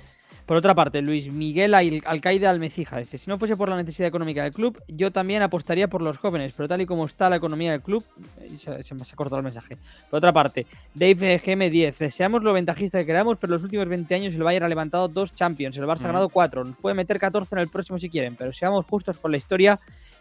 [0.49, 4.09] Por otra parte, Luis Miguel Al- Alcaide Almecija dice: Si no fuese por la necesidad
[4.09, 7.37] económica del club, yo también apostaría por los jóvenes, pero tal y como está la
[7.37, 8.03] economía del club,
[8.41, 9.77] eh, se, se me ha cortado el mensaje.
[10.11, 14.33] Por otra parte, Dave GM10, deseamos lo ventajista que queramos, pero los últimos 20 años
[14.35, 16.13] el Bayern ha levantado dos Champions, el Barça ha Mm.
[16.13, 19.31] ganado cuatro, nos puede meter 14 en el próximo si quieren, pero seamos justos con
[19.31, 19.79] la historia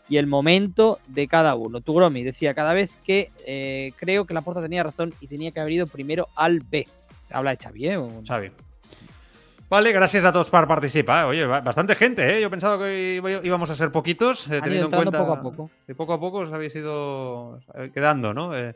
[0.10, 1.80] y el momento de cada uno.
[1.80, 5.62] Tugromi decía cada vez que eh, creo que la Porta tenía razón y tenía que
[5.62, 6.86] haber ido primero al B.
[7.32, 7.96] Habla de Xavi, ¿eh?
[7.98, 8.52] O- Xavi.
[9.70, 11.26] Vale, gracias a todos por participar.
[11.26, 12.42] Oye, ba- bastante gente, ¿eh?
[12.42, 15.72] Yo pensaba que íbamos a ser poquitos, eh, teniendo en cuenta poco a poco.
[15.86, 17.60] que poco a poco os habéis ido
[17.94, 18.56] quedando, ¿no?
[18.58, 18.74] Eh,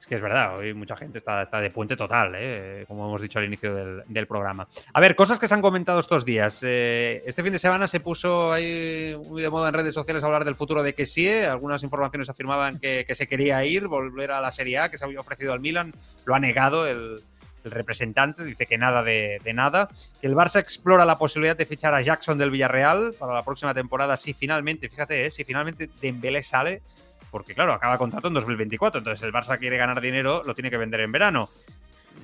[0.00, 2.84] es que es verdad, hoy mucha gente está, está de puente total, ¿eh?
[2.86, 4.68] como hemos dicho al inicio del, del programa.
[4.92, 6.60] A ver, cosas que se han comentado estos días.
[6.62, 10.44] Eh, este fin de semana se puso ahí muy de moda en redes sociales hablar
[10.44, 11.46] del futuro de Kessie.
[11.46, 15.06] Algunas informaciones afirmaban que, que se quería ir, volver a la Serie A, que se
[15.06, 15.94] había ofrecido al Milan.
[16.26, 17.16] Lo ha negado el,
[17.64, 19.88] el representante, dice que nada de, de nada.
[20.20, 23.74] Que el Barça explora la posibilidad de fichar a Jackson del Villarreal para la próxima
[23.74, 25.30] temporada si finalmente, fíjate, ¿eh?
[25.30, 26.82] si finalmente Dembélé sale,
[27.30, 30.76] porque claro, acaba contrato en 2024, entonces el Barça quiere ganar dinero, lo tiene que
[30.76, 31.48] vender en verano.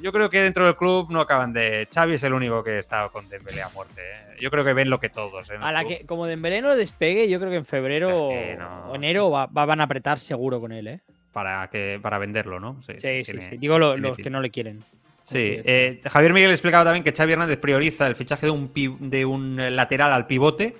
[0.00, 1.86] Yo creo que dentro del club no acaban de...
[1.92, 4.00] Xavi es el único que está con Dembélé a muerte.
[4.00, 4.36] ¿eh?
[4.40, 5.50] Yo creo que ven lo que todos.
[5.50, 5.54] ¿eh?
[5.60, 8.92] A la que, como Dembélé no despegue, yo creo que en febrero Es que no.
[8.92, 11.00] o enero va, va- van a apretar seguro con él, ¿eh?
[11.32, 12.80] Para, que, para venderlo, ¿no?
[12.82, 13.56] Sí, sí, tiene- sí.
[13.58, 14.82] Digo lo- los que no le quieren.
[15.30, 18.72] Sí, eh, Javier Miguel explicaba también que Xavi Hernández prioriza el fichaje de un,
[19.10, 20.76] de un eh, lateral al pivote.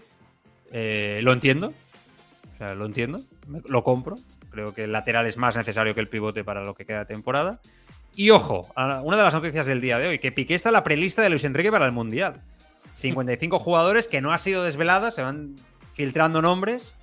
[0.72, 1.72] Eh, lo entiendo.
[2.55, 3.20] O sea, lo entiendo.
[3.46, 4.16] Me- Lo compro.
[4.51, 7.07] Creo que el lateral es más necesario que el pivote para lo que queda de
[7.07, 7.61] temporada.
[8.16, 8.66] Y ojo,
[9.05, 11.30] una de las noticias del día de hoy, que Piqué está en la prelista de
[11.30, 12.40] Luis Enrique para el Mundial.
[12.98, 15.55] 55 jugadores que no ha sido desvelada, se van
[15.94, 16.96] filtrando nombres.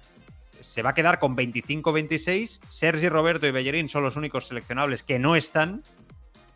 [0.61, 2.59] Se va a quedar con 25-26.
[2.67, 5.81] Sergi Roberto y Bellerín son los únicos seleccionables que no están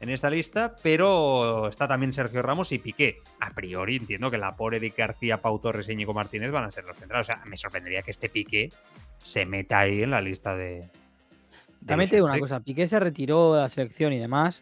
[0.01, 3.19] en esta lista, pero está también Sergio Ramos y Piqué.
[3.39, 6.83] A priori entiendo que Lapore, Eric García, Pau Torres y Íñigo Martínez van a ser
[6.85, 7.29] los centrales.
[7.29, 8.69] O sea, me sorprendería que este Piqué
[9.19, 10.65] se meta ahí en la lista de.
[10.73, 10.89] de
[11.85, 14.61] También te digo una cosa, Piqué se retiró de la selección y demás.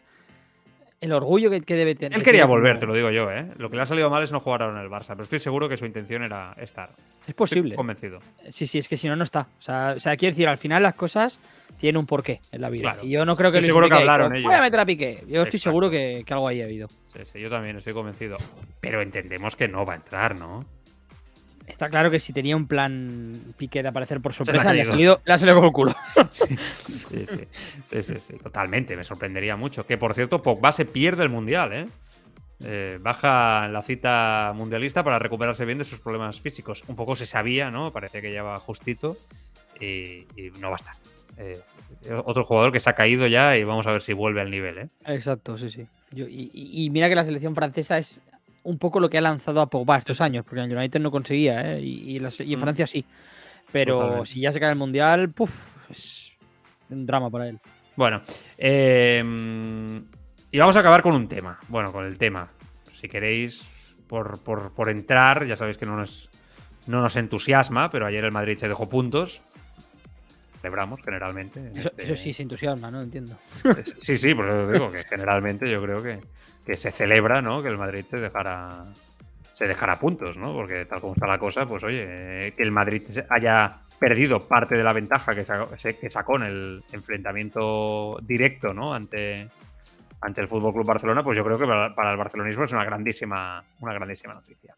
[1.02, 2.12] El orgullo que, que debe tener.
[2.18, 3.48] Él que quería volver, como- te lo digo yo, ¿eh?
[3.56, 5.40] Lo que le ha salido mal es no jugar ahora en el Barça, pero estoy
[5.40, 6.90] seguro que su intención era estar.
[7.26, 7.70] Es posible.
[7.70, 8.20] Estoy convencido.
[8.52, 9.48] Sí, sí, es que si no, no está.
[9.58, 11.40] O sea, o sea, quiero decir, al final las cosas
[11.80, 12.92] tienen un porqué en la vida.
[12.92, 13.08] Claro.
[13.08, 14.46] Y yo no creo que Estoy seguro que hablaron ellos.
[14.46, 15.24] Voy a meter a Piqué.
[15.28, 15.58] Yo estoy Exacto.
[15.58, 16.88] seguro que, que algo ahí ha habido.
[16.88, 18.38] Sí, sí, yo también estoy convencido.
[18.80, 20.66] Pero entendemos que no va a entrar, ¿no?
[21.70, 25.22] Está claro que si tenía un plan Piqué de aparecer por sorpresa, le ha salido,
[25.24, 25.96] le ha salido con el culo.
[26.32, 26.58] Sí,
[26.88, 27.26] sí,
[27.86, 29.86] sí, sí, sí, totalmente, me sorprendería mucho.
[29.86, 31.88] Que por cierto, Pogba se pierde el mundial, ¿eh?
[32.62, 36.84] Eh, baja en la cita mundialista para recuperarse bien de sus problemas físicos.
[36.88, 37.94] Un poco se sabía, ¿no?
[37.94, 39.18] Parece que ya va justito
[39.80, 40.96] y, y no va a estar.
[41.40, 41.58] Eh,
[42.26, 44.78] otro jugador que se ha caído ya y vamos a ver si vuelve al nivel,
[44.78, 44.90] ¿eh?
[45.06, 45.88] Exacto, sí, sí.
[46.12, 48.22] Yo- y, mira que la selección francesa es
[48.64, 51.12] un poco lo que ha lanzado a Pogba estos años, porque en el United no
[51.12, 51.82] conseguía, ¿eh?
[51.82, 52.60] y, en Mm.
[52.62, 53.06] Francia sí.
[53.72, 54.30] Pero Totalmente.
[54.30, 55.54] si ya se cae el Mundial, puf,
[55.90, 56.32] es
[56.90, 57.60] un drama para él.
[57.96, 58.22] Bueno,
[58.58, 59.24] eh,
[60.52, 61.60] y vamos a acabar con un tema.
[61.68, 62.50] Bueno, con el tema.
[62.94, 63.70] Si queréis,
[64.08, 66.30] por, por- por entrar, ya sabéis que no nos,
[66.88, 69.42] no nos entusiasma, pero ayer el Madrid se dejó puntos.
[70.62, 71.60] Celebramos generalmente.
[71.60, 73.02] en Eso, este- eso sí se entusiasma, ¿no?
[73.02, 73.38] Entiendo.
[74.02, 76.20] Sí, sí, por eso digo que generalmente yo creo que,
[76.66, 77.62] que se celebra, ¿no?
[77.64, 78.86] Que el Madrid se dejara
[79.54, 80.54] se dejara puntos, ¿no?
[80.54, 84.76] Porque tal como está la cosa, pues oye, eh, que el Madrid haya perdido parte
[84.78, 88.94] de la ventaja que sacó, se- que sacó en el enfrentamiento directo, ¿no?
[88.94, 89.50] Ante,
[90.22, 93.62] ante el Fútbol Club Barcelona, pues yo creo que para el barcelonismo es una grandísima,
[93.82, 94.76] una grandísima noticia.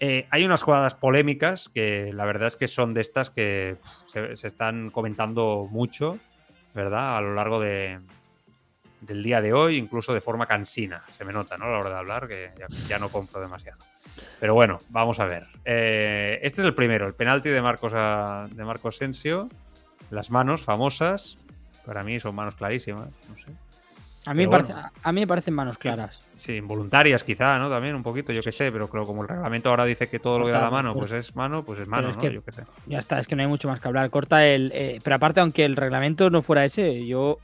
[0.00, 3.76] Eh, hay unas jugadas polémicas que la verdad es que son de estas que
[4.06, 6.18] se, están comentando mucho,
[6.74, 7.18] ¿verdad?
[7.18, 8.00] A lo largo de,
[9.02, 11.04] del día de hoy, incluso de forma cansina.
[11.16, 11.66] Se me nota, ¿no?
[11.66, 12.50] A la hora de hablar, que
[12.88, 13.78] ya, no compro demasiado.
[14.40, 15.46] Pero bueno, vamos a ver.
[15.66, 19.50] Eh, este es el primero, el penalti de Marcos, a- de Marcos Sensio.
[20.10, 21.36] Las manos famosas.
[21.84, 23.08] Para mí son manos clarísimas.
[23.28, 23.52] No sé.
[24.30, 24.90] A mí, parece- bueno.
[25.02, 26.30] a mí me parecen manos claras.
[26.36, 27.68] Sí, involuntarias quizá, ¿no?
[27.68, 30.38] También un poquito, yo qué sé, pero creo como el reglamento ahora dice que todo
[30.38, 32.22] lo que da la mano, pero- pues es mano, pues es mano, es ¿no?
[32.22, 32.64] que- Yo qué sé.
[32.86, 34.08] Ya está, es que no hay mucho más que hablar.
[34.10, 34.70] Corta el.
[34.74, 37.38] eh, pero aparte, aunque el reglamento no fuera ese, yo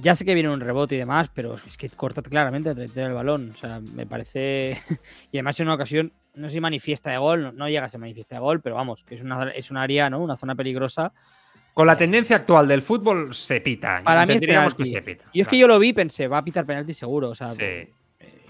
[0.00, 3.12] ya sé que viene un rebote y demás, pero es que corta claramente el trayectoria
[3.12, 3.50] balón.
[3.52, 4.80] O sea, me parece.
[5.32, 7.88] y además en una ocasión, no sé si manifiesta de gol, no, no llega a
[7.88, 10.20] ser manifiesta de gol, pero vamos, que es una es un área, ¿no?
[10.20, 11.12] Una zona peligrosa.
[11.74, 14.02] Con la tendencia actual del fútbol se pita.
[14.04, 15.24] Para mí es que se pita.
[15.32, 17.52] Y es que yo lo vi y pensé, va a pitar penalti seguro, o sea,
[17.52, 17.62] Sí.
[17.62, 17.92] eh,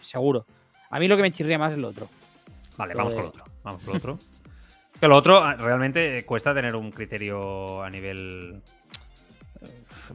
[0.00, 0.44] seguro.
[0.90, 2.08] A mí lo que me chirría más es lo otro.
[2.76, 3.44] Vale, Lo vamos de- con lo otro.
[3.62, 4.18] Vamos con lo otro.
[5.00, 8.60] que lo otro ah, realmente eh, cuesta tener un criterio a nivel.
[9.62, 9.66] eh,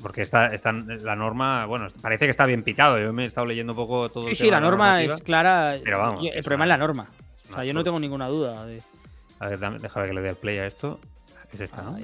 [0.01, 2.97] Porque está, está la norma, bueno, parece que está bien pitado.
[2.99, 5.03] Yo me he estado leyendo un poco todo Sí, el sí, tema la de norma
[5.03, 5.77] es clara.
[5.83, 7.09] Pero vamos, el es problema una- es la norma.
[7.49, 8.81] O sea, yo no tengo ninguna duda de.
[9.39, 10.99] A ver, déjame que le dé al play a esto.
[11.53, 11.97] Es esta, ¿no?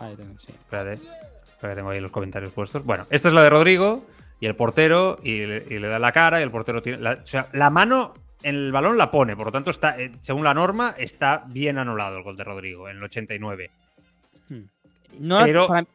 [0.00, 0.48] Ahí tengo, sí.
[0.52, 2.84] Espérate, espérate, tengo ahí los comentarios puestos.
[2.84, 4.06] Bueno, esta es la de Rodrigo
[4.40, 6.98] y el portero y le, y le da la cara y el portero tiene...
[6.98, 10.12] la- o sea, la mano en el balón la pone, por lo tanto, está, eh,
[10.20, 13.70] según la norma, está bien anulado el gol de Rodrigo en el 89.
[15.20, 15.86] No, Pero- para-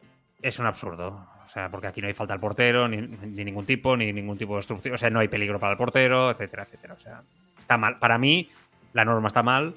[0.42, 1.26] Es un absurdo.
[1.44, 4.36] O sea, porque aquí no hay falta al portero, ni, ni ningún tipo, ni ningún
[4.36, 4.94] tipo de obstrucción.
[4.94, 6.94] O sea, no hay peligro para el portero, etcétera, etcétera.
[6.94, 7.22] O sea,
[7.58, 7.98] está mal.
[7.98, 8.50] Para mí,
[8.92, 9.74] la norma está mal,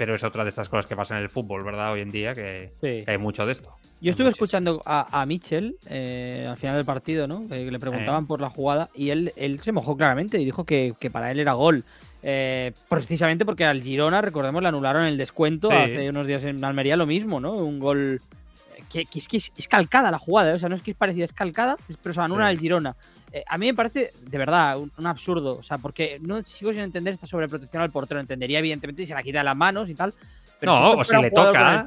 [0.00, 1.92] pero es otra de estas cosas que pasan en el fútbol, ¿verdad?
[1.92, 3.02] Hoy en día, que, sí.
[3.04, 3.68] que hay mucho de esto.
[4.00, 4.30] Yo estuve Muchísimo.
[4.30, 7.46] escuchando a, a Mitchell eh, al final del partido, ¿no?
[7.46, 8.26] Que le preguntaban Eh.
[8.26, 11.38] por la jugada y él, él se mojó claramente y dijo que, que para él
[11.38, 11.84] era gol.
[12.22, 15.76] Eh, precisamente porque al Girona, recordemos, le anularon el descuento Sí.
[15.76, 17.52] hace unos días en Almería, lo mismo, ¿no?
[17.52, 18.22] Un gol
[18.90, 20.54] que, que es que es, es calcada la jugada, ¿eh?
[20.54, 22.52] o sea, no es que es parecida, es calcada, pero se anula Sí.
[22.54, 22.96] el Girona.
[23.32, 26.72] Eh, a mí me parece, de verdad, un, un absurdo, o sea, porque no sigo
[26.72, 28.18] sin entender esta sobreprotección al portero.
[28.20, 30.12] Entendería, evidentemente, si se la quita de las manos y tal.
[30.58, 31.86] Pero No, o si le toca,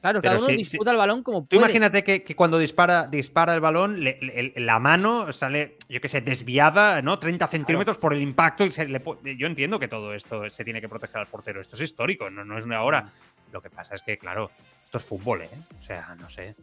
[0.00, 1.62] claro, cada uno si- disputa el balón como Tú puede.
[1.62, 6.08] imagínate que, que cuando dispara, dispara el balón, le- le- la mano sale, yo qué
[6.08, 7.18] sé, desviada, ¿no?
[7.18, 8.64] 30 centímetros por el impacto.
[8.64, 11.60] Y se le pu- yo entiendo que todo esto se tiene que proteger al portero.
[11.60, 13.12] Esto es histórico, no, no es una hora.
[13.52, 14.50] Lo que pasa es que, claro,
[14.84, 15.50] esto es fútbol, ¿eh?
[15.78, 16.54] O sea, no sé.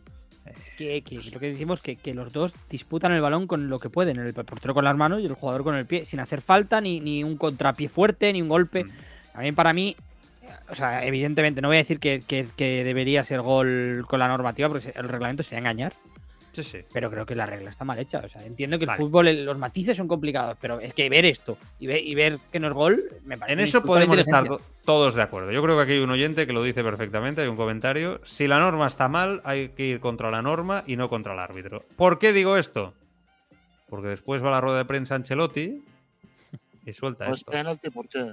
[0.77, 3.89] Que, que lo que decimos que, que los dos disputan el balón con lo que
[3.89, 6.81] pueden, el portero con las manos y el jugador con el pie, sin hacer falta,
[6.81, 8.85] ni, ni un contrapié fuerte, ni un golpe.
[9.39, 9.95] Mí, para mí,
[10.69, 14.27] o sea, evidentemente, no voy a decir que, que- que debería ser gol con la
[14.27, 15.93] normativa, porque el reglamento sería engañar,
[16.51, 16.79] Sí, sí.
[16.93, 18.19] pero creo que la regla está mal hecha.
[18.25, 21.25] O sea, entiendo que el fútbol, el- los matices son complicados, pero es que ver
[21.25, 23.53] esto y, ve- y ver que no es gol, me parece.
[23.53, 24.45] En un eso podemos estar
[24.85, 25.51] todos de acuerdo.
[25.51, 28.19] Yo creo que aquí hay un oyente que lo dice perfectamente, hay un comentario.
[28.25, 31.39] Si la norma está mal, hay que ir contra la norma y no contra el
[31.39, 31.83] árbitro.
[31.95, 32.93] ¿Por qué digo esto?
[33.89, 35.83] Porque después va a la rueda de prensa Ancelotti
[36.85, 37.51] y suelta No es esto.
[37.51, 38.31] penalti, ¿por qué?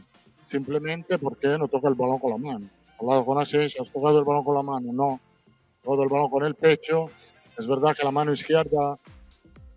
[0.50, 2.66] Simplemente porque no toca el balón con la mano.
[3.00, 4.92] Hablado con Asensio, ¿has tocado el balón con la mano?
[4.92, 5.20] No.
[5.78, 7.10] Has tocado el balón con el pecho.
[7.58, 8.96] Es verdad que la mano izquierda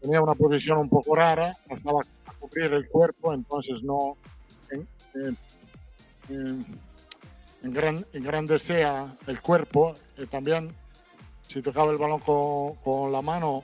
[0.01, 4.17] tenía una posición un poco rara, no estaba a cubrir el cuerpo, entonces no
[4.69, 5.37] en, en-
[6.29, 6.65] en-
[7.63, 9.93] engran- engrandecía el cuerpo.
[10.17, 10.73] Y también,
[11.47, 13.63] si tocaba el balón con, con la mano,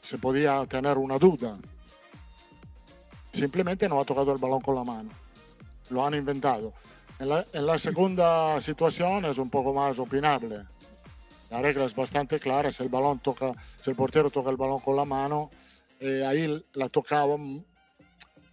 [0.00, 1.58] se podía tener una duda.
[3.32, 5.08] Simplemente no ha tocado el balón con la mano.
[5.90, 6.72] Lo han inventado.
[7.18, 10.64] En la segunda situación es un poco más opinable.
[11.52, 12.72] La regla es bastante clara.
[12.72, 15.50] Si el balón toca, si el portero toca el balón con la mano,
[16.00, 17.36] eh, ahí la tocaba.
[17.36, 17.62] mm,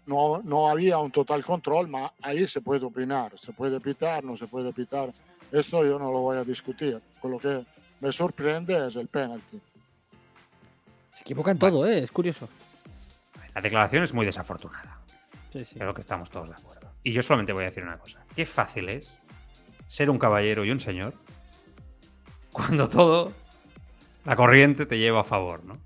[0.06, 3.38] No, no había un total control, pero ahí se puede opinar.
[3.40, 5.14] Se puede pitar, no se puede pitar.
[5.52, 7.00] Esto yo no lo voy a discutir.
[7.22, 7.64] Con lo que
[8.02, 9.62] me sorprende es el penalti.
[11.12, 12.00] Se equivoca en todo, ¿eh?
[12.00, 12.50] Es curioso.
[13.56, 15.00] La declaración es muy desafortunada.
[15.54, 15.76] Sí, sí.
[15.76, 16.92] Creo que estamos todos de acuerdo.
[17.04, 18.26] Y yo solamente voy a decir una cosa.
[18.36, 19.22] Qué fácil es
[19.88, 21.14] ser un caballero y un señor
[22.52, 23.34] cuando todo,
[24.26, 25.78] la corriente te lleva a favor, ¿no?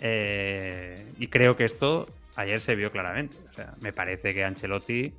[0.00, 3.36] Eh, y creo que esto ayer se vio claramente.
[3.50, 5.12] O sea, me parece que Ancelotti,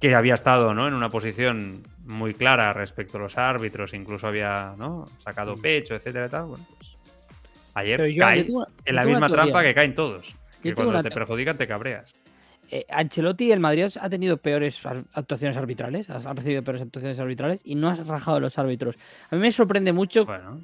[0.00, 0.86] que había estado ¿no?
[0.86, 5.06] en una posición muy clara respecto a los árbitros, incluso había ¿no?
[5.24, 6.96] sacado pecho, etcétera, y tal, bueno, pues
[7.74, 10.34] ayer yo- cae yo tengo- en la misma trampa que caen todos.
[10.62, 12.14] Que cuando una te- perjudican te cabreas.
[12.72, 14.80] Eh, Ancelotti y el Madrid ha tenido peores
[15.14, 18.96] actuaciones arbitrales, ha recibido peores actuaciones arbitrales y no has rajado a los árbitros.
[19.28, 20.60] A mí me sorprende mucho, Bueno,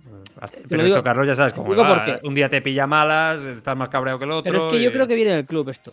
[0.52, 2.20] Te pero digo- esto, Carlos, ya sabes cómo va.
[2.22, 4.52] Un día te pilla malas, estás más cabreado que el otro.
[4.52, 5.92] pero es que yo creo que viene del club esto.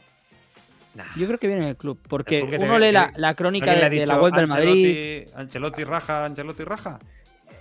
[1.15, 3.89] Yo creo que viene en el club, porque uno te- lee la, la crónica ¿Alguien
[3.91, 5.27] le de, la web del Madrid.
[5.35, 6.99] Ancelotti raja, Ancelotti raja.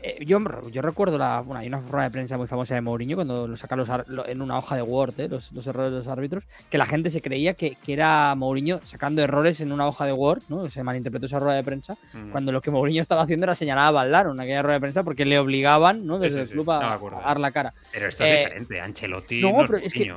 [0.05, 0.39] Eh, yo,
[0.73, 3.57] yo recuerdo la, bueno, hay una rueda de prensa muy famosa de Mourinho cuando lo
[3.57, 6.45] saca los lo- en una hoja de Word, eh, los, los errores de los árbitros,
[6.70, 10.12] que la gente se creía que, que era Mourinho sacando errores en una hoja de
[10.12, 10.69] Word, ¿no?
[10.70, 12.31] Se malinterpretó esa rueda de prensa, Mm.
[12.31, 15.03] cuando lo que Mourinho estaba haciendo era señalar a Valdano en aquella rueda de prensa
[15.05, 16.19] porque le obligaban, ¿no?
[16.19, 17.73] Desde sí, el club a, dar la cara.
[17.93, 18.81] Pero esto es Eh, diferente.
[18.81, 20.12] Ancelotti no, no, pero es que-.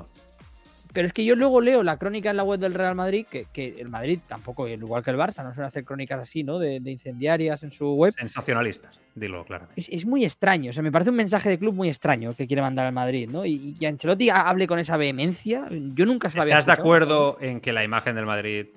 [0.95, 3.45] Pero es que yo luego leo la crónica en la web del Real Madrid, que,
[3.51, 6.57] que el Madrid tampoco, igual que el Barça, no suele hacer crónicas así, ¿no?
[6.57, 8.13] De, de incendiarias en su web.
[8.17, 9.79] Sensacionalistas, dilo claramente.
[9.79, 12.47] Es, es muy extraño, o sea, me parece un mensaje de club muy extraño que
[12.47, 13.45] quiere mandar al Madrid, ¿no?
[13.45, 17.37] Y, Ancelotti ha- hable con esa vehemencia, yo nunca se lo había ¿Estás de acuerdo
[17.41, 18.67] en que la imagen del Madrid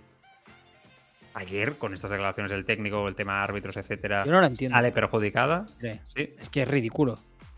[1.35, 4.75] ayer, con estas declaraciones del técnico, el tema árbitros, etcétera, Yo no lo entiendo.
[4.75, 5.67] sale perjudicada?
[5.81, 6.35] Sí.
[6.41, 7.15] Es que es ridículo.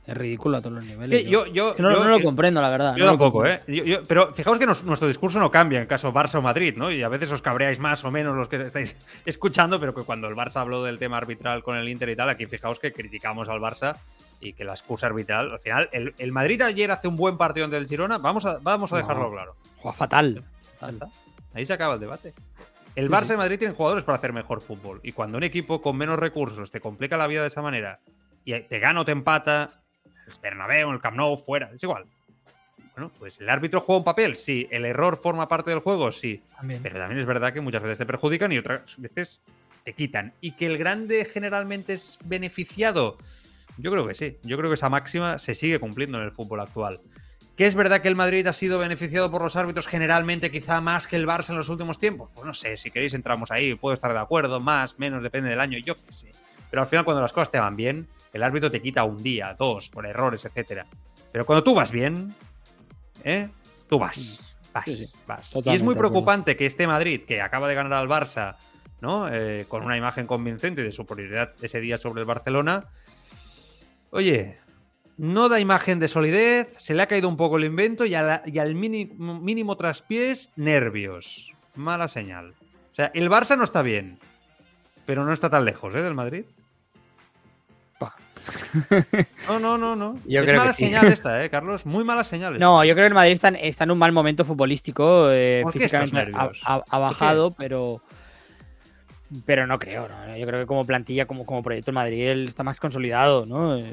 [0.06, 1.24] Es ridículo a todos los niveles.
[1.26, 2.96] Yo, yo, no, lo comprendo, la verdad.
[2.96, 3.46] Yo no tampoco.
[3.46, 3.60] ¿eh?
[4.08, 6.90] Pero fijaos que nos- nuestro discurso no cambia en caso Barça o Madrid, ¿no?
[6.90, 8.96] Y a veces os cabreáis más o menos los que estáis
[9.26, 12.28] escuchando, pero que cuando el Barça habló del tema arbitral con el Inter y tal,
[12.30, 13.96] aquí fijaos que criticamos al Barça
[14.40, 17.66] y que la excusa arbitral, al final, el, el Madrid ayer hace un buen partido
[17.66, 19.02] ante el Girona, vamos a, vamos a No.
[19.02, 19.56] dejarlo claro.
[19.76, 20.42] Juega fatal.
[21.54, 22.32] Ahí se acaba el debate.
[22.96, 23.32] El Sí, Barça sí.
[23.34, 25.00] y Madrid tienen jugadores para hacer mejor fútbol.
[25.02, 28.00] Y cuando un equipo con menos recursos te complica la vida de esa manera
[28.44, 29.79] y te gana o te empata,
[30.30, 32.06] el Bernabéu, el Camp Nou, fuera, es igual.
[32.94, 34.66] Bueno, pues el árbitro juega un papel, sí.
[34.70, 36.42] El error forma parte del juego, sí.
[36.56, 36.82] También.
[36.82, 39.42] Pero también es verdad que muchas veces te perjudican y otras veces
[39.84, 40.34] te quitan.
[40.40, 43.16] Y que el grande generalmente es beneficiado.
[43.78, 44.38] Yo creo que sí.
[44.42, 47.00] Yo creo que esa máxima se sigue cumpliendo en el fútbol actual.
[47.56, 51.06] ¿Que es verdad que el Madrid ha sido beneficiado por los árbitros generalmente quizá más
[51.06, 52.30] que el Barça en los últimos tiempos?
[52.34, 55.60] Pues no sé, si queréis entramos ahí, puedo estar de acuerdo, más, menos, depende del
[55.60, 56.32] año, yo qué sé.
[56.70, 59.54] Pero al final cuando las cosas te van bien, el árbitro te quita un día,
[59.58, 60.86] dos, por errores, etcétera.
[61.32, 62.34] Pero cuando tú vas bien,
[63.24, 63.48] ¿eh?
[63.88, 65.06] Tú vas, vas, Sí, sí.
[65.26, 65.52] vas.
[65.64, 68.56] Y es muy preocupante que este Madrid, que acaba de ganar al Barça,
[69.00, 69.28] ¿no?
[69.28, 72.84] Eh, con una imagen convincente de superioridad ese día sobre el Barcelona,
[74.10, 74.58] oye,
[75.16, 78.22] no da imagen de solidez, se le ha caído un poco el invento y, a
[78.22, 81.52] la- y al mínimo, mínimo traspiés, nervios.
[81.74, 82.54] Mala señal.
[82.92, 84.18] O sea, el Barça no está bien,
[85.10, 86.02] pero no está tan lejos, ¿eh?
[86.02, 86.44] Del Madrid.
[87.98, 88.14] Pa.
[89.48, 90.14] No, no, no, no.
[90.24, 90.84] Yo es creo que mala sí.
[90.84, 91.84] señal esta, ¿eh, Carlos?
[91.84, 92.52] Muy mala señal.
[92.52, 92.64] esta.
[92.64, 95.28] No, yo creo que el Madrid está en, está en un mal momento futbolístico.
[95.32, 96.62] eh, ¿Por qué estos físicamente ha, nervios?
[96.64, 98.00] ha- ha bajado, pero.
[99.46, 100.36] Pero no creo, ¿no?
[100.36, 103.76] Yo creo que como plantilla, como, como proyecto, el Madrid él está más consolidado, ¿no?
[103.78, 103.92] Eh,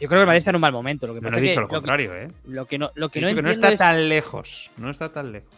[0.00, 1.06] Yo creo que el Madrid está en un mal momento.
[1.06, 2.30] Lo que No, pasa no he dicho que lo lo que- contrario, ¿eh?
[2.46, 4.70] Lo que no, lo que He no que está es- tan lejos.
[4.78, 5.54] No está tan lejos.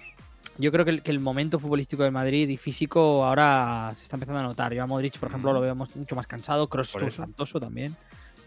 [0.63, 4.17] Yo creo que el, que el momento futbolístico del Madrid y físico ahora se está
[4.17, 4.73] empezando a notar.
[4.73, 6.69] Yo a Modric, por ejemplo, lo vemos mucho más cansado.
[7.09, 7.23] Eso.
[7.23, 7.95] espantoso también.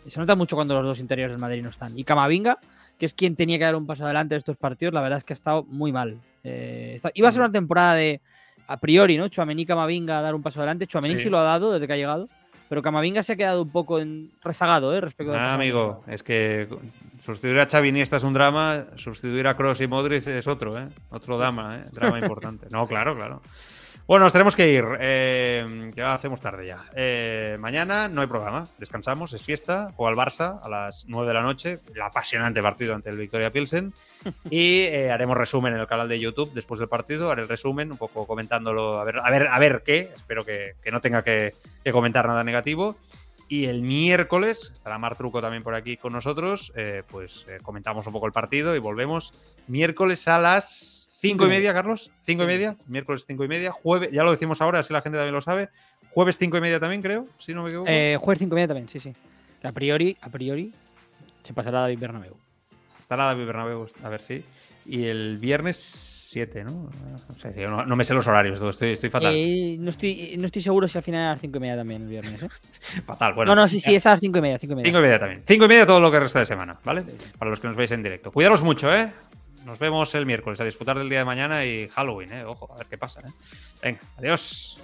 [0.07, 1.97] Se nota mucho cuando los dos interiores del Madrid no están.
[1.97, 2.57] Y Camavinga,
[2.97, 5.23] que es quien tenía que dar un paso adelante de estos partidos, la verdad es
[5.23, 6.19] que ha estado muy mal.
[6.43, 8.21] Eh, está- iba a ser una temporada de,
[8.67, 9.27] a priori, ¿no?
[9.27, 10.85] Chuamení Camavinga a dar un paso adelante.
[10.87, 11.23] Chuamení sí.
[11.23, 11.29] Sí.
[11.29, 12.29] lo ha dado desde que ha llegado.
[12.67, 15.01] Pero Camavinga se ha quedado un poco en, rezagado, ¿eh?
[15.01, 16.67] Respecto Ah, pasado amigo, es que
[17.23, 20.87] sustituir a Xavi Iniesta es un drama, sustituir a Kroos y Modric es otro, ¿eh?
[21.09, 21.85] Otro drama, ¿eh?
[21.91, 22.67] Drama importante.
[22.71, 23.41] No, claro, claro.
[24.07, 24.85] Bueno, nos tenemos que ir.
[24.99, 26.85] eh, ya hacemos tarde ya.
[26.95, 29.91] Eh, mañana no hay programa, descansamos, es fiesta.
[29.95, 33.51] Juega el Barça a las 9 de la noche, el apasionante partido ante el Victoria
[33.51, 33.93] Pilsen.
[34.51, 37.31] Y eh, haremos resumen en el canal de YouTube después del partido.
[37.31, 40.11] Haré el resumen, un poco comentándolo, a ver, a ver, a ver qué.
[40.13, 42.95] Espero que, que no tenga que, que comentar nada negativo.
[43.47, 46.71] Y el miércoles estará Mar Truco también por aquí con nosotros.
[46.75, 49.33] eh, pues eh, comentamos un poco el partido y volvemos
[49.67, 52.11] miércoles a las cinco y media, Carlos.
[52.21, 52.75] Cinco y media.
[52.87, 53.71] Miércoles cinco y media.
[53.71, 55.69] Jueves, ya lo decimos ahora, así la gente también lo sabe.
[56.11, 57.89] Jueves cinco y media también, creo, si no me equivoco.
[57.89, 59.13] Eh, jueves 5 y media también, sí, sí.
[59.63, 60.73] A priori, a priori,
[61.43, 62.37] se pasará David Bernabéu.
[62.99, 64.43] Estará David Bernabéu, a ver si.
[64.85, 65.75] Y el viernes
[66.35, 66.89] 7, ¿no?
[67.29, 69.33] No, sé, yo no, no me sé los horarios, estoy, estoy fatal.
[69.35, 72.01] Eh, no, estoy, no estoy seguro si al final a las 5 y media también
[72.01, 72.43] el viernes.
[72.43, 72.49] ¿eh?
[73.05, 73.55] fatal, bueno.
[73.55, 74.59] no, no, sí, sí, es a las 5 y media.
[74.59, 74.85] 5 y media.
[74.85, 75.43] Cinco y media también.
[75.45, 77.03] Cinco y media todo lo que resta de semana, ¿vale?
[77.37, 78.31] Para los que nos veis en directo.
[78.31, 79.09] Cuidaros mucho, ¿eh?
[79.65, 82.31] Nos vemos el miércoles a disfrutar del día de mañana y Halloween.
[82.31, 82.45] Eh.
[82.45, 83.21] Ojo, a ver qué pasa.
[83.21, 83.31] Eh.
[83.81, 84.77] Venga, adiós.